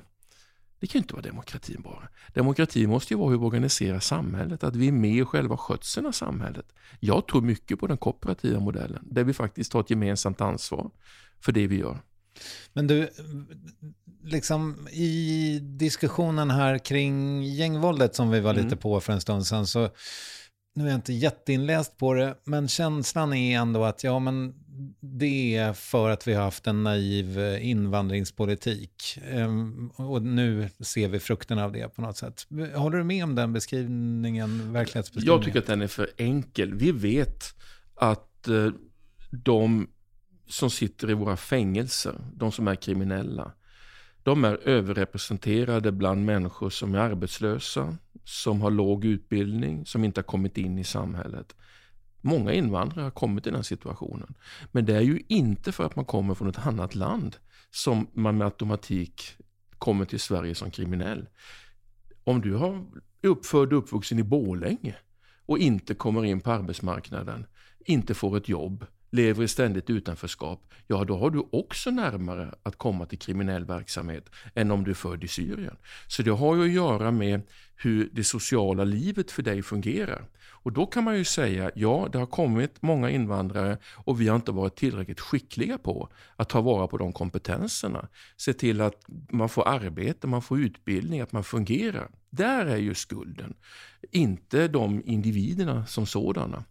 [0.79, 2.09] Det kan ju inte vara demokrati bara.
[2.33, 6.05] Demokrati måste ju vara hur vi organiserar samhället, att vi är med i själva skötseln
[6.05, 6.65] av samhället.
[6.99, 10.91] Jag tror mycket på den kooperativa modellen, där vi faktiskt tar ett gemensamt ansvar
[11.39, 11.99] för det vi gör.
[12.73, 13.09] Men du,
[14.23, 18.63] liksom i diskussionen här kring gängvåldet som vi var mm.
[18.63, 19.89] lite på för en stund sedan, så
[20.75, 24.53] nu är jag inte jätteinläst på det, men känslan är ändå att ja, men
[24.99, 29.19] det är för att vi har haft en naiv eh, invandringspolitik.
[29.31, 32.47] Ehm, och nu ser vi frukterna av det på något sätt.
[32.75, 35.37] Håller du med om den beskrivningen, verklighetsbeskrivningen?
[35.37, 36.73] Jag tycker att den är för enkel.
[36.73, 37.43] Vi vet
[37.95, 38.69] att eh,
[39.31, 39.87] de
[40.47, 43.51] som sitter i våra fängelser, de som är kriminella,
[44.23, 50.23] de är överrepresenterade bland människor som är arbetslösa, som har låg utbildning, som inte har
[50.23, 51.55] kommit in i samhället.
[52.21, 54.35] Många invandrare har kommit i den situationen.
[54.71, 57.37] Men det är ju inte för att man kommer från ett annat land
[57.71, 59.37] som man med automatik
[59.77, 61.27] kommer till Sverige som kriminell.
[62.23, 62.85] Om du har
[63.21, 64.95] uppfödd och uppvuxen i Bålänge
[65.45, 67.45] och inte kommer in på arbetsmarknaden,
[67.85, 72.77] inte får ett jobb, lever i ständigt utanförskap, ja då har du också närmare att
[72.77, 75.77] komma till kriminell verksamhet än om du är född i Syrien.
[76.07, 77.41] Så det har ju att göra med
[77.75, 80.25] hur det sociala livet för dig fungerar.
[80.65, 84.35] Och då kan man ju säga, ja det har kommit många invandrare och vi har
[84.35, 88.07] inte varit tillräckligt skickliga på att ta vara på de kompetenserna.
[88.37, 92.09] Se till att man får arbete, man får utbildning, att man fungerar.
[92.29, 93.53] Där är ju skulden.
[94.11, 96.63] Inte de individerna som sådana.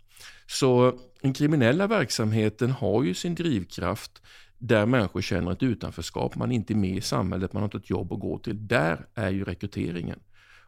[0.46, 4.22] Så den kriminella verksamheten har ju sin drivkraft
[4.58, 7.90] där människor känner ett utanförskap, man är inte med i samhället, man har inte ett
[7.90, 8.66] jobb att gå till.
[8.66, 10.20] Där är ju rekryteringen.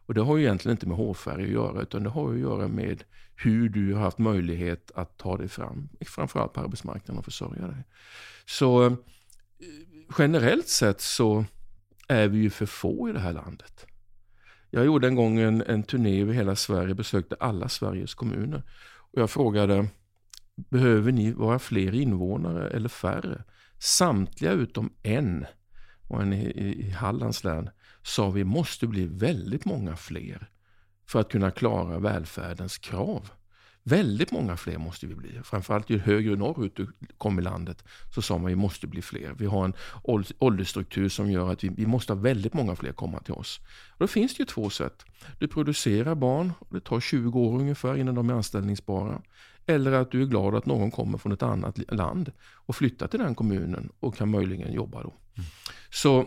[0.05, 2.67] Och det har ju egentligen inte med hårfärg att göra, utan det har att göra
[2.67, 3.03] med
[3.35, 7.83] hur du har haft möjlighet att ta dig fram, framförallt på arbetsmarknaden och försörja dig.
[8.45, 8.93] Så eh,
[10.17, 11.45] generellt sett så
[12.07, 13.85] är vi ju för få i det här landet.
[14.69, 18.63] Jag gjorde en gång en, en turné över hela Sverige, besökte alla Sveriges kommuner.
[19.11, 19.87] Och jag frågade,
[20.55, 23.43] behöver ni vara fler invånare eller färre?
[23.79, 25.45] Samtliga utom en,
[26.07, 26.45] och en i,
[26.85, 27.69] i Hallands län,
[28.03, 30.49] sa vi måste bli väldigt många fler
[31.07, 33.29] för att kunna klara välfärdens krav.
[33.87, 35.39] Väldigt många fler måste vi bli.
[35.43, 37.83] Framförallt ju högre norrut du kom i landet
[38.15, 39.35] så sa man att vi måste bli fler.
[39.37, 39.73] Vi har en
[40.39, 43.59] åldersstruktur som gör att vi, vi måste ha väldigt många fler komma till oss.
[43.89, 45.05] Och då finns det ju två sätt.
[45.39, 49.21] Du producerar barn, det tar 20 år ungefär innan de är anställningsbara.
[49.65, 53.19] Eller att du är glad att någon kommer från ett annat land och flyttar till
[53.19, 55.13] den kommunen och kan möjligen jobba då.
[55.35, 55.49] Mm.
[55.89, 56.25] Så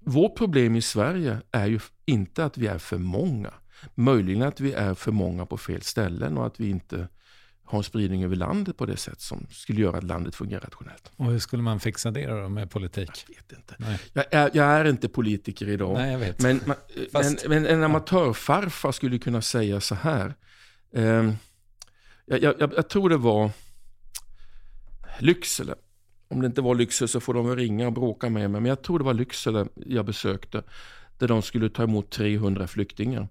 [0.00, 3.52] vårt problem i Sverige är ju inte att vi är för många.
[3.94, 7.08] Möjligen att vi är för många på fel ställen och att vi inte
[7.64, 11.12] har en spridning över landet på det sätt som skulle göra att landet fungerar rationellt.
[11.16, 13.10] Och hur skulle man fixa det då med politik?
[13.28, 13.98] Jag vet inte.
[14.12, 15.94] Jag är, jag är, inte politiker idag.
[15.94, 16.42] Nej, jag vet.
[16.42, 16.60] Men,
[17.12, 17.48] Fast...
[17.48, 20.34] men, men en amatörfarfar skulle kunna säga så här.
[20.94, 21.32] Eh,
[22.26, 23.50] jag, jag, jag, tror det var
[25.18, 25.74] Lycksele.
[26.28, 28.60] Om det inte var Lycksele så får de väl ringa och bråka med mig.
[28.60, 30.62] Men jag tror det var Lycksele jag besökte.
[31.18, 33.28] Där de skulle ta emot 300 flyktingar.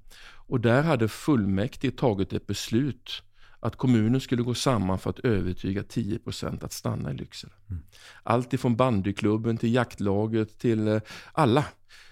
[0.47, 3.23] Och där hade fullmäktige tagit ett beslut
[3.59, 7.53] att kommunen skulle gå samman för att övertyga 10% att stanna i Lycksele.
[7.69, 7.83] Mm.
[8.23, 11.65] Allt ifrån bandyklubben till jaktlaget till eh, alla.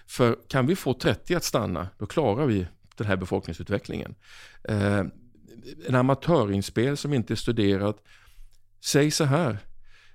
[0.06, 2.66] För kan vi få 30 att stanna, då klarar vi
[2.96, 4.14] den här befolkningsutvecklingen.
[4.64, 5.04] Eh,
[5.86, 8.02] en amatörinspel som inte är studerat.
[8.80, 9.58] Säg så här,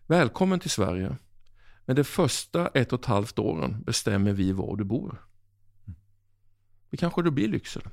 [0.08, 1.18] välkommen till Sverige.
[1.86, 5.26] Men de första ett och ett halvt åren bestämmer vi var du bor.
[5.88, 6.00] Mm.
[6.90, 7.90] Det kanske det blir Lycksele.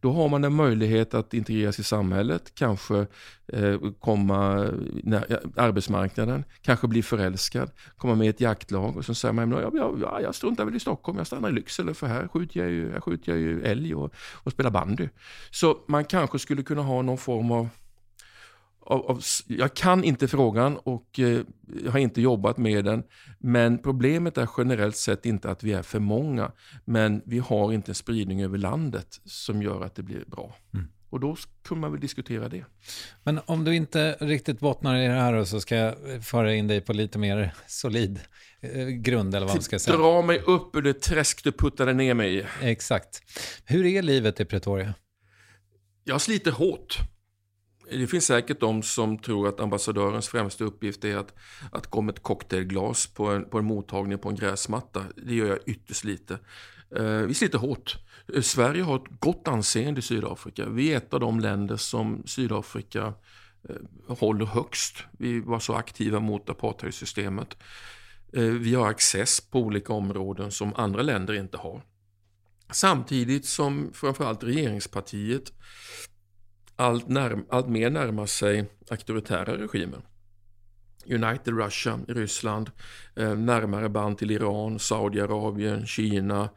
[0.00, 3.06] Då har man en möjlighet att integreras i samhället, kanske
[3.52, 4.70] eh, komma
[5.02, 9.76] när, arbetsmarknaden, kanske bli förälskad, komma med i ett jaktlag och så säger man jag,
[9.76, 12.92] jag, jag struntar väl i Stockholm, jag stannar i Lycksele för här skjuter jag ju,
[12.92, 15.08] här skjuter jag ju älg och, och spelar bandy.
[15.50, 17.68] Så man kanske skulle kunna ha någon form av
[18.80, 21.40] av, av, jag kan inte frågan och eh,
[21.84, 23.02] jag har inte jobbat med den.
[23.38, 26.52] Men problemet är generellt sett inte att vi är för många.
[26.84, 30.56] Men vi har inte en spridning över landet som gör att det blir bra.
[30.74, 30.86] Mm.
[31.10, 32.64] Och då kunde man väl diskutera det.
[33.22, 36.80] Men om du inte riktigt bottnar i det här så ska jag föra in dig
[36.80, 38.20] på lite mer solid
[38.60, 39.96] eh, grund eller vad man ska säga.
[39.96, 42.44] Dra mig upp ur det träsk du puttade ner mig i.
[42.62, 43.22] Exakt.
[43.64, 44.94] Hur är livet i Pretoria?
[46.04, 46.98] Jag sliter hårt.
[47.90, 51.34] Det finns säkert de som tror att ambassadörens främsta uppgift är att,
[51.72, 55.04] att gå med ett cocktailglas på en, på en mottagning på en gräsmatta.
[55.16, 56.38] Det gör jag ytterst lite.
[56.96, 57.98] Eh, vi sliter hårt.
[58.34, 60.68] Eh, Sverige har ett gott anseende i Sydafrika.
[60.68, 63.14] Vi är ett av de länder som Sydafrika
[63.68, 64.96] eh, håller högst.
[65.18, 67.56] Vi var så aktiva mot apartheidsystemet.
[68.32, 71.82] Eh, vi har access på olika områden som andra länder inte har.
[72.72, 75.52] Samtidigt som framförallt regeringspartiet
[76.80, 80.00] allt, närm allt mer närmar sig auktoritära regimer.
[81.06, 82.70] United Russia i Ryssland,
[83.16, 86.48] eh, närmare band till Iran, Saudiarabien, Kina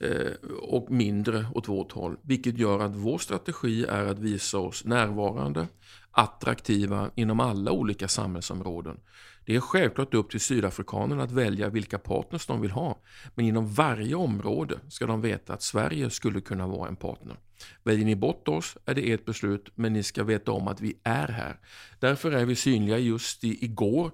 [0.00, 2.16] eh, och mindre åt vårt håll.
[2.22, 5.66] Vilket gör att vår strategi är att visa oss närvarande,
[6.10, 9.00] attraktiva inom alla olika samhällsområden.
[9.44, 12.98] Det är självklart upp till sydafrikanerna att välja vilka partners de vill ha.
[13.34, 17.36] Men inom varje område ska de veta att Sverige skulle kunna vara en partner.
[17.82, 20.96] Väljer ni bort oss är det ert beslut, men ni ska veta om att vi
[21.02, 21.56] är här.
[21.98, 24.10] Därför är vi synliga just i, igår.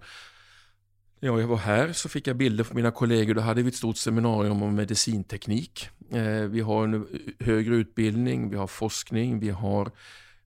[1.20, 3.34] När jag var här så fick jag bilder från mina kollegor.
[3.34, 5.88] Då hade vi ett stort seminarium om medicinteknik.
[6.12, 7.06] Eh, vi har en
[7.40, 9.90] högre utbildning, vi har forskning, vi har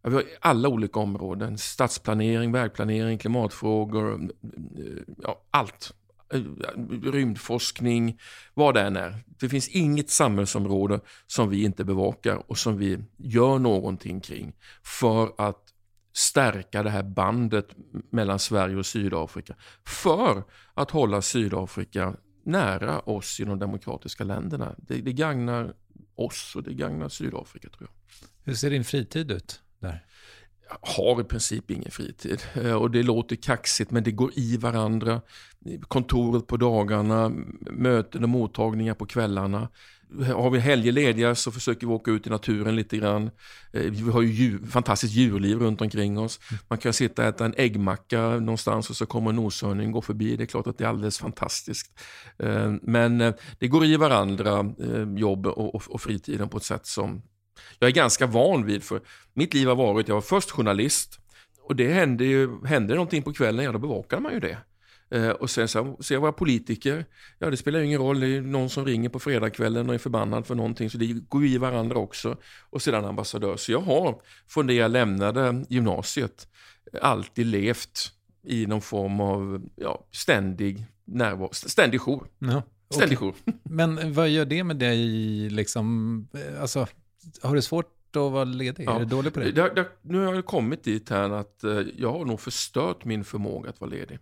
[0.02, 1.58] vi har alla olika områden.
[1.58, 5.94] Stadsplanering, vägplanering, klimatfrågor, eh, ja, allt.
[6.32, 8.18] Eh, eh, rymdforskning,
[8.54, 9.24] vad det än är.
[9.26, 14.52] Det finns inget samhällsområde som vi inte bevakar och som vi gör någonting kring
[14.82, 15.64] för att
[16.12, 17.68] stärka det här bandet
[18.10, 19.54] mellan Sverige och Sydafrika.
[19.86, 20.42] För
[20.74, 24.74] att hålla Sydafrika nära oss i de demokratiska länderna.
[24.78, 25.74] Det, det gagnar
[26.14, 28.26] oss och det gagnar Sydafrika tror jag.
[28.44, 29.62] Hur ser din fritid ut?
[29.80, 30.04] där?
[30.80, 32.42] Har i princip ingen fritid.
[32.54, 35.20] Eh, och det låter kaxigt men det går i varandra.
[35.88, 37.32] Kontoret på dagarna,
[37.70, 39.68] möten och mottagningar på kvällarna.
[40.34, 43.30] Har vi helger lediga så försöker vi åka ut i naturen lite grann.
[43.72, 46.40] Eh, vi har ju djur, fantastiskt djurliv runt omkring oss.
[46.68, 50.36] Man kan sitta och äta en äggmacka någonstans och så kommer en noshörning gå förbi.
[50.36, 52.00] Det är klart att det är alldeles fantastiskt.
[52.38, 53.18] Eh, men
[53.58, 54.74] det går i varandra,
[55.16, 57.22] jobb och fritiden på ett sätt som
[57.78, 59.00] jag är ganska van vid, för
[59.34, 61.20] mitt liv har varit, jag var först journalist
[61.62, 64.58] och det hände ju, hände någonting på kvällen, ja då bevakade man ju det.
[65.10, 67.04] Eh, och sen så, så jag var politiker,
[67.38, 69.98] ja det spelar ju ingen roll, det är någon som ringer på fredagskvällen och är
[69.98, 72.36] förbannad för någonting, så det går ju i varandra också.
[72.70, 73.56] Och sedan ambassadör.
[73.56, 76.48] Så jag har, från det jag lämnade gymnasiet,
[77.02, 82.26] alltid levt i någon form av ja, ständig närvaro, ständig jour.
[82.38, 83.34] Ja, ständig jour.
[83.62, 84.98] Men vad gör det med dig,
[85.50, 86.86] liksom, eh, alltså
[87.42, 88.84] har du svårt att vara ledig?
[88.86, 88.94] Ja.
[88.94, 89.52] Är du dålig på det?
[89.52, 93.24] det, det nu har jag kommit dit här att eh, jag har nog förstört min
[93.24, 94.18] förmåga att vara ledig.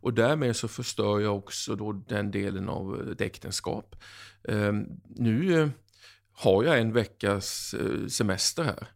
[0.00, 3.96] Och därmed så förstör jag också då den delen av ett äktenskap.
[4.48, 4.72] Eh,
[5.08, 5.68] nu eh,
[6.32, 8.88] har jag en veckas eh, semester här.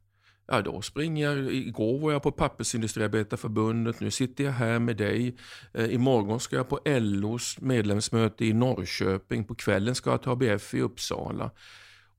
[0.46, 1.54] Ja, då springer jag.
[1.54, 4.00] Igår var jag på Pappersindustriarbetarförbundet.
[4.00, 5.36] Nu sitter jag här med dig.
[5.74, 9.44] Eh, imorgon ska jag på LOs medlemsmöte i Norrköping.
[9.44, 11.50] På kvällen ska jag till ABF i Uppsala.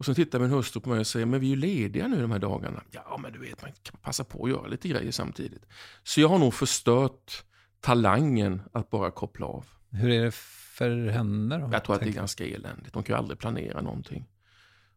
[0.03, 2.21] Och så tittar min hustru på mig och säger, men vi är ju lediga nu
[2.21, 2.83] de här dagarna.
[2.91, 5.65] Ja, men du vet, man kan passa på att göra lite grejer samtidigt.
[6.03, 7.43] Så jag har nog förstört
[7.79, 9.65] talangen att bara koppla av.
[9.89, 10.31] Hur är det
[10.77, 11.69] för henne då?
[11.71, 12.93] Jag tror att det är ganska eländigt.
[12.93, 14.25] De kan ju aldrig planera någonting.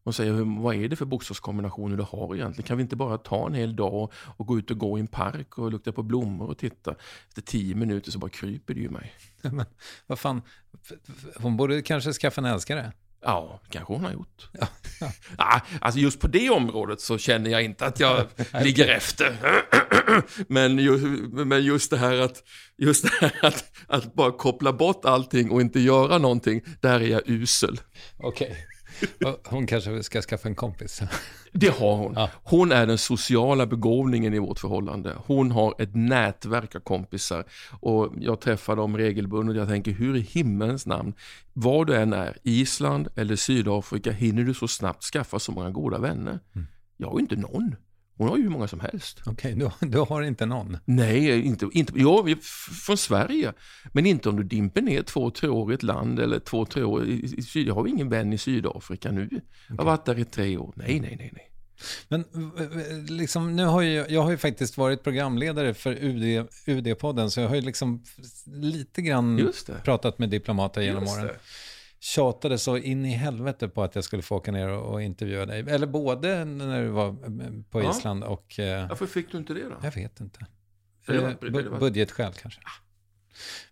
[0.04, 2.66] Hon säger, vad är det för bokstavskombinationer du har egentligen?
[2.66, 5.06] Kan vi inte bara ta en hel dag och gå ut och gå i en
[5.06, 6.94] park och lukta på blommor och titta?
[7.28, 9.12] Efter tio minuter så bara kryper det ju mig.
[9.42, 9.64] Men
[10.06, 10.42] vad fan,
[11.36, 12.92] hon borde kanske skaffa en älskare?
[13.26, 14.48] Ja, kanske hon har gjort.
[14.52, 14.66] Ja.
[15.38, 15.60] Ja.
[15.80, 18.26] alltså just på det området så känner jag inte att jag
[18.62, 19.36] ligger efter.
[20.52, 22.42] Men just, men just det här, att,
[22.78, 27.06] just det här att, att bara koppla bort allting och inte göra någonting, där är
[27.06, 27.80] jag usel.
[28.18, 28.48] Okej.
[28.48, 28.75] Okay.
[29.44, 31.00] Hon kanske ska skaffa en kompis.
[31.52, 32.16] Det har hon.
[32.42, 35.16] Hon är den sociala begåvningen i vårt förhållande.
[35.26, 37.44] Hon har ett nätverk av kompisar
[37.80, 39.56] och jag träffar dem regelbundet.
[39.56, 41.14] Jag tänker, hur i himmelens namn,
[41.52, 45.98] var du än är, Island eller Sydafrika, hinner du så snabbt skaffa så många goda
[45.98, 46.40] vänner?
[46.54, 46.66] Mm.
[46.96, 47.76] Jag har ju inte någon.
[48.16, 49.20] Hon har ju hur många som helst.
[49.26, 50.78] Okej, okay, du, du, har inte någon?
[50.84, 52.26] Nej, inte, inte, ja,
[52.86, 53.52] från Sverige.
[53.92, 56.82] Men inte om du dimper ner två, tre år i ett land eller två, tre
[56.82, 57.68] år i, i Syd.
[57.68, 59.26] Jag har ingen vän i Sydafrika nu.
[59.26, 59.40] Okay.
[59.68, 60.72] Jag har varit där i tre år.
[60.76, 61.50] Nej, nej, nej, nej.
[62.08, 62.24] Men
[63.08, 67.48] liksom, nu har ju, jag har ju faktiskt varit programledare för UD, UD-podden, så jag
[67.48, 68.02] har ju liksom
[68.46, 69.52] lite grann
[69.84, 71.30] pratat med diplomater genom åren.
[72.00, 75.60] Tjatade så in i helvete på att jag skulle få åka ner och, intervjua dig.
[75.68, 77.16] Eller både när du var
[77.70, 78.28] på Island ja.
[78.28, 78.58] och...
[78.58, 79.76] Eh, Varför fick du inte det då?
[79.82, 80.46] Jag vet inte.
[81.08, 82.60] Eh, budgetskäl kanske.
[82.64, 82.86] Ah.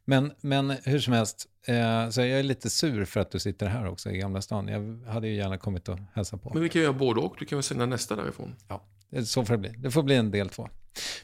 [0.05, 3.67] Men, men hur som helst, eh, så jag är lite sur för att du sitter
[3.67, 4.69] här också i Gamla stan.
[4.69, 6.51] Jag hade ju gärna kommit och hälsa på.
[6.55, 7.37] Men vi kan göra både och.
[7.39, 8.57] Du kan väl sända nästa därifrån?
[8.69, 8.87] Ja,
[9.25, 9.75] så får det bli.
[9.79, 10.69] Det får bli en del två.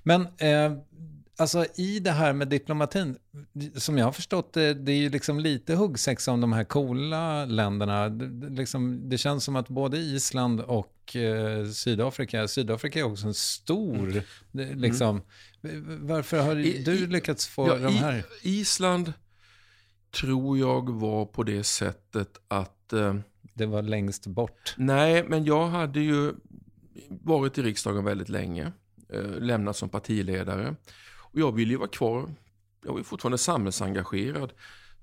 [0.03, 0.73] Men eh,
[1.41, 3.17] alltså i det här med diplomatin,
[3.77, 7.45] som jag har förstått det, det är ju liksom lite huggsex om de här coola
[7.45, 8.09] länderna.
[8.09, 13.35] Det, liksom, det känns som att både Island och eh, Sydafrika, Sydafrika är också en
[13.35, 14.23] stor,
[14.55, 14.79] mm.
[14.79, 15.23] liksom.
[16.01, 18.25] Varför har I, du lyckats få ja, de här?
[18.43, 19.13] I, Island
[20.21, 22.93] tror jag var på det sättet att...
[22.93, 23.15] Eh,
[23.55, 24.75] det var längst bort?
[24.77, 26.33] Nej, men jag hade ju
[27.09, 28.73] varit i riksdagen väldigt länge,
[29.13, 30.75] eh, lämnat som partiledare.
[31.33, 32.35] Och jag ville ju vara kvar,
[32.85, 34.53] jag var fortfarande samhällsengagerad.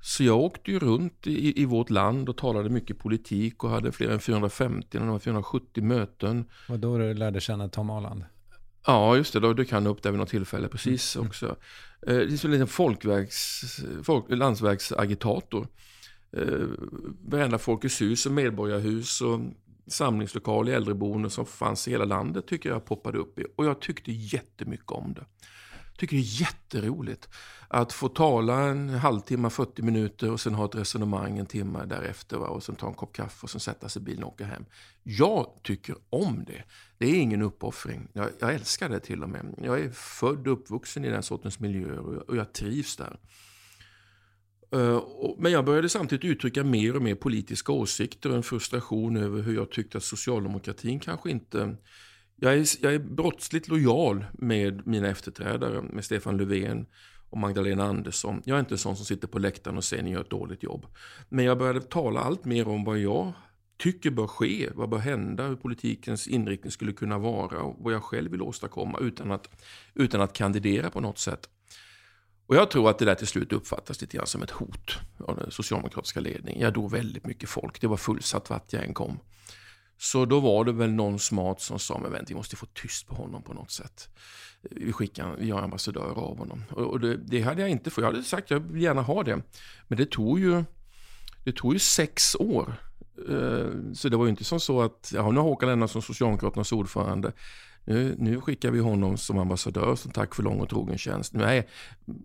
[0.01, 3.91] Så jag åkte ju runt i, i vårt land och talade mycket politik och hade
[3.91, 6.45] fler än 450, 470 möten.
[6.69, 8.23] Och då du lärde känna Tom Arland?
[8.85, 9.39] Ja, just det.
[9.39, 11.27] Då dök han upp där vid något tillfälle precis mm.
[11.27, 11.55] också.
[12.07, 12.67] Eh, det är som en liten
[14.03, 15.67] folk, landsvägsagitator.
[16.31, 16.43] Eh,
[17.25, 19.39] varenda Folkets hus och medborgarhus och
[19.87, 23.45] samlingslokal i äldreboenden som fanns i hela landet tycker jag poppade upp i.
[23.55, 25.25] Och jag tyckte jättemycket om det
[25.97, 27.29] tycker det är jätteroligt
[27.67, 32.37] att få tala en halvtimme, 40 minuter och sen ha ett resonemang en timme därefter
[32.37, 32.47] va?
[32.47, 34.65] och sen ta en kopp kaffe och sen sätta sig i bilen och åka hem.
[35.03, 36.63] Jag tycker om det.
[36.97, 38.07] Det är ingen uppoffring.
[38.13, 39.55] Jag, jag älskar det till och med.
[39.57, 43.19] Jag är född och uppvuxen i den sortens miljöer och jag, och jag trivs där.
[44.75, 45.01] Uh,
[45.37, 49.55] men jag började samtidigt uttrycka mer och mer politiska åsikter och en frustration över hur
[49.55, 51.75] jag tyckte att socialdemokratin kanske inte
[52.39, 56.85] jag är, jag är brottsligt lojal med mina efterträdare, med Stefan Löfven
[57.29, 58.41] och Magdalena Andersson.
[58.45, 60.63] Jag är inte en sån som sitter på läktaren och säger ni gör ett dåligt
[60.63, 60.85] jobb.
[61.29, 63.33] Men jag började tala allt mer om vad jag
[63.77, 68.03] tycker bör ske, vad bör hända, hur politikens inriktning skulle kunna vara och vad jag
[68.03, 69.49] själv vill åstadkomma utan att,
[69.93, 71.49] utan att kandidera på något sätt.
[72.47, 75.35] Och jag tror att det där till slut uppfattas lite grann som ett hot av
[75.35, 76.61] den socialdemokratiska ledningen.
[76.61, 79.19] Jag drog väldigt mycket folk, det var fullsatt vart jag än kom.
[79.97, 83.07] Så då var det väl någon smart som sa, men vänta, vi måste få tyst
[83.07, 84.09] på honom på något sätt.
[84.61, 86.63] Vi skickar, vi gör ambassadör av honom.
[86.69, 88.01] Och det, det, hade jag inte fått.
[88.01, 89.41] jag hade sagt, jag vill gärna ha det.
[89.87, 90.63] Men det tog ju,
[91.43, 92.73] det tog ju sex år.
[93.29, 96.13] Eh, så det var ju inte som så att, ja, nu har Håkan Lennartsson, som
[96.13, 97.31] Socialdemokraternas ordförande.
[97.87, 101.33] Nu, nu, skickar vi honom som ambassadör som tack för lång och trogen tjänst.
[101.33, 101.67] Nej,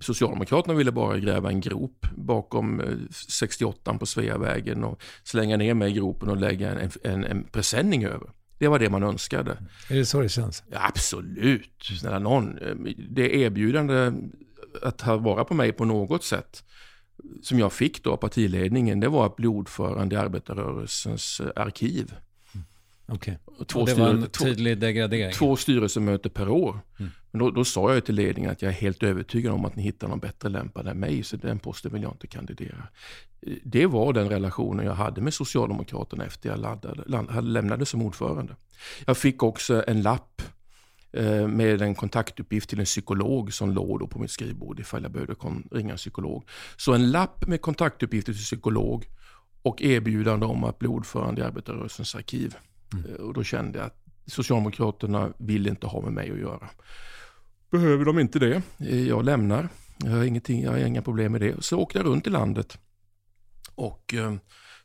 [0.00, 2.82] Socialdemokraterna ville bara gräva en grop bakom
[3.28, 7.44] 68 eh, på Sveavägen och slänga ner mig i gropen och lägga en, en, en
[7.44, 8.30] presenning över.
[8.58, 9.56] Det var det man önskade.
[9.90, 10.62] Är det så det känns?
[10.72, 11.84] Absolut.
[12.00, 12.58] Snälla någon.
[13.10, 14.12] Det erbjudande
[14.82, 16.64] att ha vara på mig på något sätt
[17.42, 22.14] som jag fick då av partiledningen, det var att bli ordförande i arbetarrörelsens eh, arkiv.
[23.12, 23.34] Okay.
[23.66, 25.32] Två det var en tydlig degradering.
[25.32, 26.80] Två styrelsemöten per år.
[26.98, 27.10] Mm.
[27.30, 29.82] Men då, då, sa jag till ledningen att jag är helt övertygad om att ni
[29.82, 32.88] hittar någon bättre lämpad än mig, så den posten vill jag inte kandidera.
[33.64, 38.56] Det var den relationen jag hade med Socialdemokraterna efter jag laddade, land, lämnade som ordförande.
[39.06, 40.42] Jag fick också en lapp
[41.12, 45.12] eh, med en kontaktuppgift till en psykolog som låg då på mitt skrivbord ifall jag
[45.12, 45.34] behövde
[45.70, 46.44] ringa en psykolog.
[46.76, 49.06] Så en lapp med kontaktuppgifter till psykolog
[49.62, 52.56] och erbjudande om att bli ordförande i arbetarrörelsens arkiv.
[52.92, 53.14] Mm.
[53.14, 56.68] Och då kände jag att Socialdemokraterna vill inte ha med mig att göra.
[57.70, 59.68] Behöver de inte det, eh, jag lämnar.
[59.98, 61.64] Jag har, ingenting, jag har inga problem med det.
[61.64, 62.78] Så åkte jag runt i landet
[63.74, 64.34] och eh,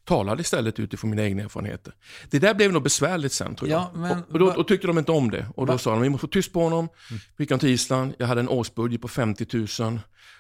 [0.08, 1.94] talade istället utifrån mina egna erfarenheter.
[2.30, 3.82] Det där blev nog besvärligt sen tror jag.
[3.82, 5.48] Ja, men, och, och, då, och tyckte de inte om det.
[5.56, 5.80] Och då va?
[5.80, 6.90] sa de, vi måste få tyst på honom.
[7.10, 7.22] Mm.
[7.38, 10.00] Vi gick till Island, jag hade en årsbudget på 50 000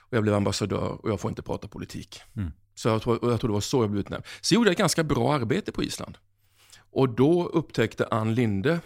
[0.10, 2.22] och jag blev ambassadör och jag får inte prata politik.
[2.36, 2.52] Mm.
[2.76, 4.26] Så jag tror, jag tror det var så jag blev utnämnd.
[4.42, 6.18] Så gjorde jag ett ganska bra arbete på Island.
[6.98, 8.80] Och då upptäckte Ann Linde,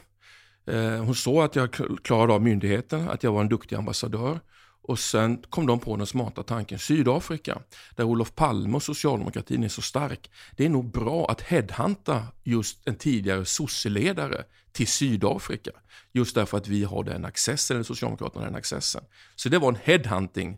[0.66, 4.40] eh, hon såg att jag klarade av myndigheten, att jag var en duktig ambassadör.
[4.82, 7.62] Och sen kom de på den smarta tanken, Sydafrika,
[7.96, 10.32] där Olof Palme och socialdemokratin är så stark.
[10.58, 15.72] Det är nog bra att headhunta just en tidigare sosseledare till Sydafrika.
[16.12, 19.04] Just därför att vi har den accessen, eller Socialdemokraterna har den accessen.
[19.36, 20.58] Så det var en headhunting.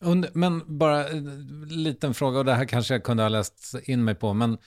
[0.00, 0.26] Mm.
[0.32, 4.14] Men bara en liten fråga, och det här kanske jag kunde ha läst in mig
[4.14, 4.58] på, men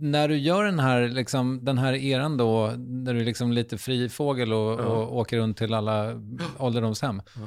[0.00, 3.78] när du gör den här, liksom, den här eran då, när du är liksom lite
[3.78, 4.84] fri fågel och, ja.
[4.84, 6.20] och åker runt till alla
[6.58, 7.22] ålderdomshem.
[7.34, 7.40] Ja.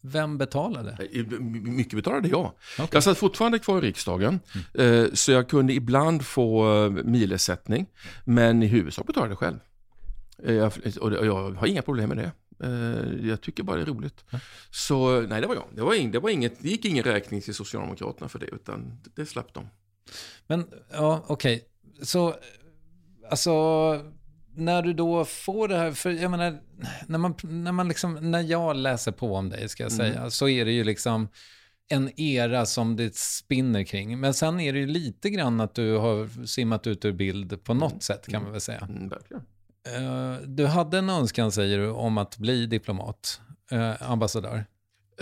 [0.00, 0.98] Vem betalade?
[1.62, 2.52] Mycket betalade jag.
[2.74, 2.88] Okay.
[2.92, 4.40] Jag satt fortfarande kvar i riksdagen,
[4.74, 5.10] mm.
[5.16, 7.86] så jag kunde ibland få eh, milersättning,
[8.24, 9.58] men i huvudsak betalade jag själv.
[10.42, 12.30] Eh, jag, och jag har inga problem med det.
[13.22, 14.24] Jag tycker bara det är roligt.
[14.30, 14.38] Ja.
[14.70, 15.64] Så nej, det var jag.
[15.74, 18.98] Det, var ing, det, var inget, det gick ingen räkning till Socialdemokraterna för det, utan
[19.14, 19.68] det slapp de.
[20.46, 21.54] Men, ja, okej.
[21.56, 22.04] Okay.
[22.04, 22.34] Så,
[23.30, 23.52] alltså,
[24.54, 26.58] när du då får det här, för jag menar,
[27.06, 30.12] när, man, när, man liksom, när jag läser på om dig, ska jag mm.
[30.12, 31.28] säga, så är det ju liksom
[31.88, 34.20] en era som det spinner kring.
[34.20, 37.74] Men sen är det ju lite grann att du har simmat ut ur bild på
[37.74, 38.00] något mm.
[38.00, 38.88] sätt, kan man väl säga.
[38.88, 43.40] Mm, uh, du hade en önskan, säger du, om att bli diplomat,
[43.72, 44.64] uh, ambassadör.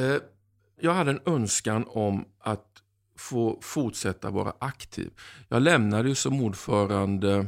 [0.00, 0.16] Uh,
[0.80, 2.73] jag hade en önskan om att
[3.16, 5.10] få fortsätta vara aktiv.
[5.48, 7.46] Jag lämnade ju som ordförande,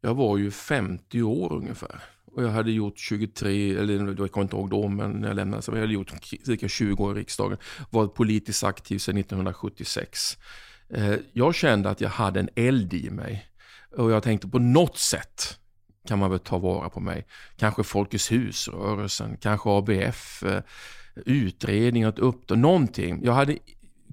[0.00, 2.02] jag var ju 50 år ungefär.
[2.24, 5.62] Och jag hade gjort 23, eller jag kommer inte ihåg då, men när jag lämnade,
[5.62, 6.12] så jag hade gjort
[6.44, 7.58] cirka 20 år i riksdagen.
[7.90, 10.38] Varit politiskt aktiv sedan 1976.
[10.88, 13.46] Eh, jag kände att jag hade en eld i mig.
[13.96, 15.58] Och jag tänkte på något sätt
[16.08, 17.26] kan man väl ta vara på mig.
[17.56, 20.62] Kanske Folkets hus-rörelsen, kanske ABF, eh,
[21.26, 23.24] utredning, ett uppdrag, någonting.
[23.24, 23.58] Jag hade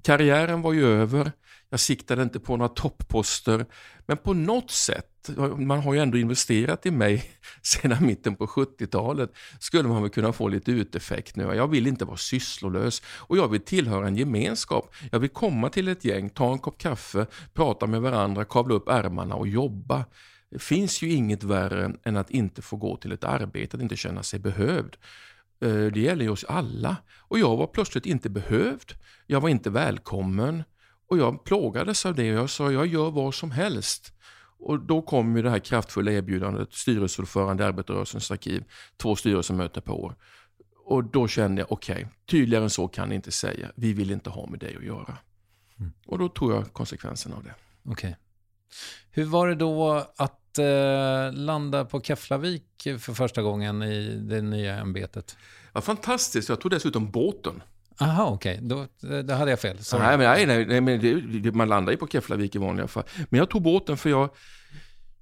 [0.02, 1.32] karriären var ju över.
[1.70, 3.66] Jag siktade inte på några toppposter.
[4.06, 7.24] Men på något sätt, man har ju ändå investerat i mig
[7.62, 11.42] sedan mitten på 70-talet, skulle man väl kunna få lite uteffekt nu.
[11.42, 14.94] Jag vill inte vara sysslolös och jag vill tillhöra en gemenskap.
[15.12, 18.88] Jag vill komma till ett gäng, ta en kopp kaffe, prata med varandra, kavla upp
[18.88, 20.04] ärmarna och jobba.
[20.50, 23.96] Det finns ju inget värre än att inte få gå till ett arbete, att inte
[23.96, 24.96] känna sig behövd.
[25.60, 26.96] Eh, det gäller ju oss alla.
[27.18, 28.92] Och jag var plötsligt inte behövd.
[29.26, 30.62] Jag var inte välkommen.
[31.08, 34.12] Och jag plågades av det och jag sa jag gör vad som helst.
[34.58, 38.64] Och då kom ju det här kraftfulla erbjudandet, styrelseordförande i Arbetarrörelsens arkiv,
[38.96, 40.16] två styrelsemöten per år.
[40.84, 43.72] Och då kände jag, okej, okay, tydligare än så kan ni inte säga.
[43.76, 45.18] Vi vill inte ha med dig att göra.
[45.78, 45.92] Mm.
[46.06, 47.54] Och då tog jag konsekvenserna av det.
[47.84, 47.92] Okej.
[47.92, 48.14] Okay.
[49.10, 52.64] Hur var det då att eh, landa på Keflavik
[52.98, 55.36] för första gången i det nya ämbetet?
[55.72, 56.48] Ja, fantastiskt.
[56.48, 57.62] Jag tog dessutom båten.
[58.00, 58.54] Aha, okej.
[58.54, 58.68] Okay.
[58.68, 58.86] Då,
[59.22, 59.84] då hade jag fel.
[59.84, 60.02] Sorry.
[60.02, 63.04] Nej, men, nej, nej, nej men det, man landar ju på Keflavik i vanliga fall.
[63.28, 64.30] Men jag tog båten för jag,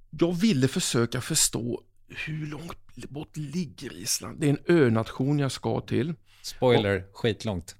[0.09, 4.39] jag ville försöka förstå hur långt bort ligger Island?
[4.39, 6.13] Det är en önation jag ska till.
[6.41, 7.75] Spoiler, och, skitlångt.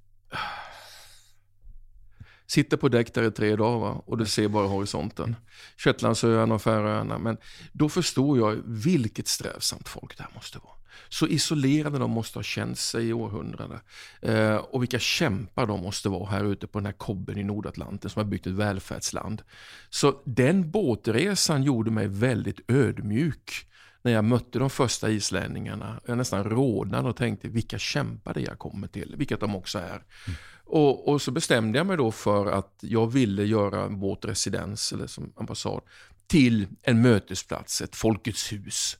[2.49, 4.01] Sitter på däck där i tre dagar va?
[4.05, 5.35] och du ser bara horisonten.
[5.77, 7.17] Shetlandsöarna och Färöarna.
[7.17, 7.37] Men
[7.71, 10.73] då förstod jag vilket strävsamt folk det här måste vara.
[11.09, 13.79] Så isolerade de måste ha känt sig i århundraden.
[14.21, 18.09] Eh, och vilka kämpar de måste vara här ute på den här kobben i Nordatlanten
[18.09, 19.41] som har byggt ett välfärdsland.
[19.89, 23.68] Så den båtresan gjorde mig väldigt ödmjuk
[24.01, 26.01] när jag mötte de första islänningarna.
[26.05, 30.03] Jag nästan rodnade och tänkte vilka kämpar det jag kommer till, vilket de också är.
[30.27, 30.37] Mm.
[30.63, 35.07] Och, och, så bestämde jag mig då för att jag ville göra vårt residens, eller
[35.07, 35.81] som ambassad,
[36.27, 38.97] till en mötesplats, ett Folkets hus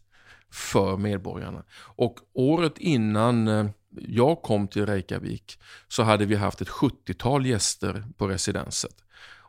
[0.52, 1.64] för medborgarna.
[1.82, 8.04] Och året innan eh, jag kom till Reykjavik så hade vi haft ett 70-tal gäster
[8.18, 8.96] på residenset.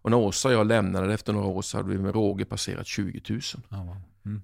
[0.03, 2.87] Och när Åsa och jag lämnade efter några år så hade vi med råge passerat
[2.87, 3.41] 20 000.
[3.71, 3.97] Oh, wow.
[4.27, 4.43] Mm.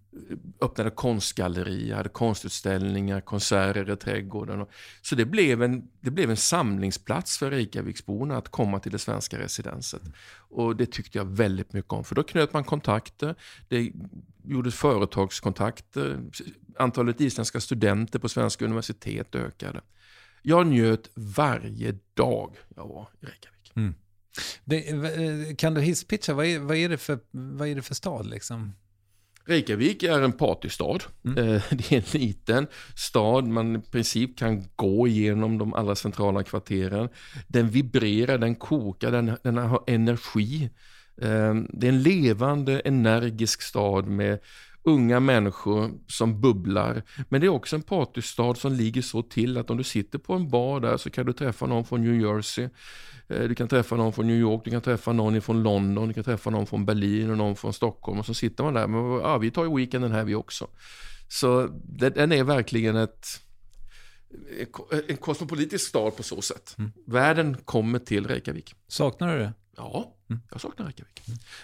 [0.61, 4.67] Öppnade konstgallerier, hade konstutställningar, konserter i trädgården.
[5.03, 9.39] Så det blev, en, det blev en samlingsplats för Reykjaviksborna att komma till det svenska
[9.39, 10.03] residenset.
[10.39, 13.35] Och det tyckte jag väldigt mycket om, för då knöt man kontakter.
[13.69, 13.93] Det
[14.45, 16.21] gjordes företagskontakter.
[16.79, 19.81] Antalet isländska studenter på svenska universitet ökade.
[20.43, 23.73] Jag njöt varje dag jag var i Reykjavik.
[23.75, 23.95] Mm.
[24.65, 27.95] Det, eh, kan du hisspitcha, vad är, vad, är det för, vad är det för
[27.95, 28.73] stad liksom?
[29.47, 30.99] Reykjavik är en partystad.
[31.25, 31.39] Mm.
[31.39, 36.43] Eh, det är en liten stad, man i princip kan gå igenom de allra centrala
[36.43, 37.09] kvarteren.
[37.49, 40.71] Den vibrerar, den kokar, den, den har energi.
[41.23, 44.39] Eh, det är en levande, energisk stad med
[44.87, 47.03] unga människor som bubblar.
[47.29, 50.35] Men det är också en partystad som ligger så till att om du sitter på
[50.35, 52.69] en bar där så kan du träffa någon från New Jersey.
[53.29, 56.15] Eh, du kan träffa någon från New York, du kan träffa någon från London, du
[56.15, 58.19] kan träffa någon från Berlin och någon från Stockholm.
[58.19, 60.69] Och så sitter man där, men ja, vi tar ju weekenden här vi också.
[61.29, 63.27] Så den är verkligen ett
[65.09, 66.75] en kosmopolitisk stad på så sätt.
[66.79, 66.93] Mm.
[67.07, 68.75] Världen kommer till Reykjavik.
[68.89, 69.53] Saknar du det?
[69.77, 70.43] Ja, mm.
[70.51, 71.23] jag saknar Reykjavik.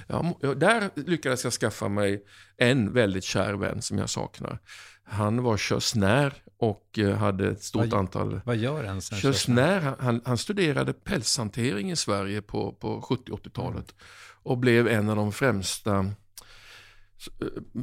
[0.08, 0.34] Mm.
[0.40, 2.24] Ja, där lyckades jag skaffa mig
[2.56, 4.58] en väldigt kär vän som jag saknar.
[5.04, 8.40] Han var körsnär och eh, hade ett stort vad, antal...
[8.44, 9.94] Vad gör en körsnär?
[9.98, 14.02] Han, han studerade pälshantering i Sverige på, på 70-80-talet mm.
[14.42, 16.06] och blev en av de främsta eh,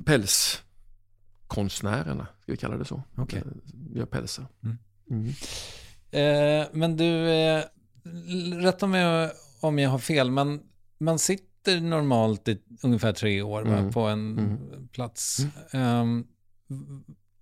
[0.05, 3.03] pälskonstnärerna, ska vi kalla det så.
[3.17, 3.41] Okay.
[3.93, 4.45] Gör pälsar.
[4.63, 4.77] Mm.
[5.11, 5.33] Mm.
[6.11, 7.63] Eh, men du, eh,
[8.61, 10.61] rätta mig om jag har fel, men
[10.99, 13.91] man sitter normalt i ungefär tre år mm.
[13.91, 14.87] på en mm.
[14.87, 15.37] plats.
[15.73, 16.27] Um,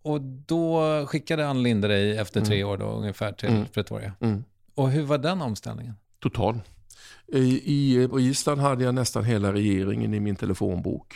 [0.01, 2.69] och då skickade Ann Linde dig efter tre mm.
[2.69, 3.65] år då, ungefär till mm.
[3.65, 4.13] Pretoria.
[4.19, 4.43] Mm.
[4.75, 5.93] Och hur var den omställningen?
[6.19, 6.59] Total.
[7.27, 11.13] I, i, på Island hade jag nästan hela regeringen i min telefonbok.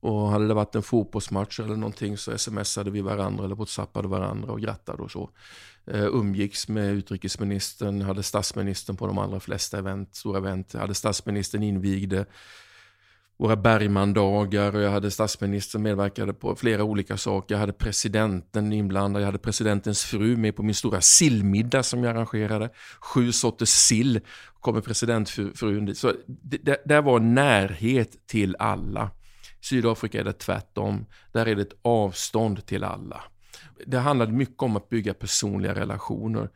[0.00, 4.52] Och hade det varit en fotbollsmatch eller någonting så smsade vi varandra eller whatsappade varandra
[4.52, 5.30] och grattade och så.
[5.94, 10.72] Uh, umgicks med utrikesministern, hade statsministern på de allra flesta event, stora event.
[10.72, 12.26] Hade statsministern invigde
[13.42, 17.54] våra Bergmandagar och jag hade statsministern medverkade på flera olika saker.
[17.54, 22.16] Jag hade presidenten inblandad, jag hade presidentens fru med på min stora sillmiddag som jag
[22.16, 22.70] arrangerade.
[23.00, 24.20] Sju sorters sill
[24.60, 25.98] kommer presidentfrun dit.
[25.98, 29.10] Så det, det, där var närhet till alla.
[29.60, 31.06] Sydafrika är det tvärtom.
[31.32, 33.20] Där är det ett avstånd till alla.
[33.86, 36.48] Det handlade mycket om att bygga personliga relationer.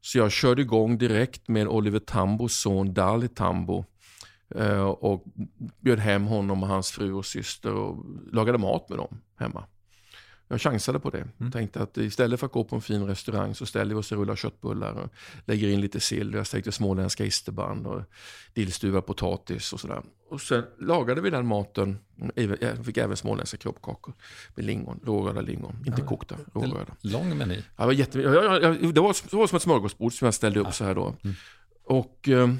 [0.00, 3.84] Så jag körde igång direkt med Oliver Tambos son Dali Tambo
[4.98, 5.24] och
[5.80, 9.64] bjöd hem honom och hans fru och syster och lagade mat med dem hemma.
[10.48, 11.28] Jag chansade på det.
[11.40, 11.52] Mm.
[11.52, 14.18] Tänkte att istället för att gå på en fin restaurang så ställer vi oss och
[14.18, 15.10] rullar köttbullar och
[15.44, 16.34] lägger in lite sill.
[16.34, 18.02] Jag stekte småländska isterband och
[18.54, 20.02] dillstuvad potatis och sådär.
[20.30, 21.98] Och sen lagade vi den maten.
[22.60, 24.14] Jag fick även småländska kroppkakor
[24.54, 25.76] med lingon, rårörda lingon.
[25.86, 26.96] Inte ja, kokta, rårörda.
[27.00, 27.54] Lång meny.
[27.54, 30.72] Ja, det, var jätte, det, var, som ett smörgåsbord som jag ställde upp ja.
[30.72, 31.14] så här då.
[31.24, 31.36] Mm.
[31.84, 32.54] Och eh,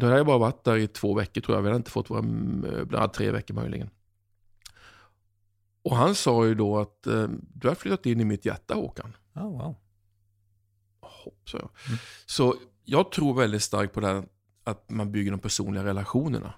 [0.00, 1.62] då hade jag bara varit där i två veckor tror jag.
[1.62, 3.90] Vi hade inte fått våra möbler, tre veckor möjligen.
[5.82, 9.16] Och han sa ju då att eh, du har flyttat in i mitt hjärta Håkan.
[9.34, 9.76] Oh, wow.
[11.00, 11.56] Hopp, så.
[11.56, 11.70] Jag.
[11.86, 11.98] Mm.
[12.26, 14.24] så jag tror väldigt starkt på det här
[14.64, 16.54] att man bygger de personliga relationerna.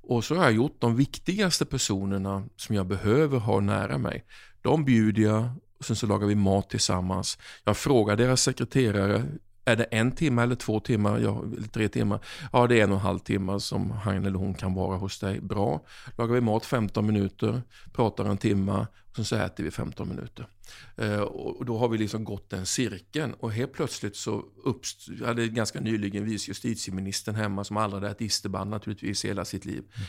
[0.00, 4.24] Och så har jag gjort de viktigaste personerna som jag behöver ha nära mig.
[4.62, 7.38] De bjuder jag och sen så lagar vi mat tillsammans.
[7.64, 9.24] Jag frågar deras sekreterare
[9.66, 12.20] är det en timme eller två timmar, ja, eller tre timmar?
[12.52, 15.18] Ja, det är en och en halv timme som han eller hon kan vara hos
[15.18, 15.40] dig.
[15.40, 15.84] Bra.
[16.18, 17.62] Lagar vi mat 15 minuter,
[17.92, 18.86] pratar en timme
[19.18, 20.48] och så äter vi 15 minuter.
[20.96, 25.26] Eh, och då har vi liksom gått den cirkeln och helt plötsligt så uppstod, jag
[25.26, 29.82] hade ganska nyligen vice justitieministern hemma som aldrig hade ätit isterband naturligtvis hela sitt liv.
[29.96, 30.06] Mm.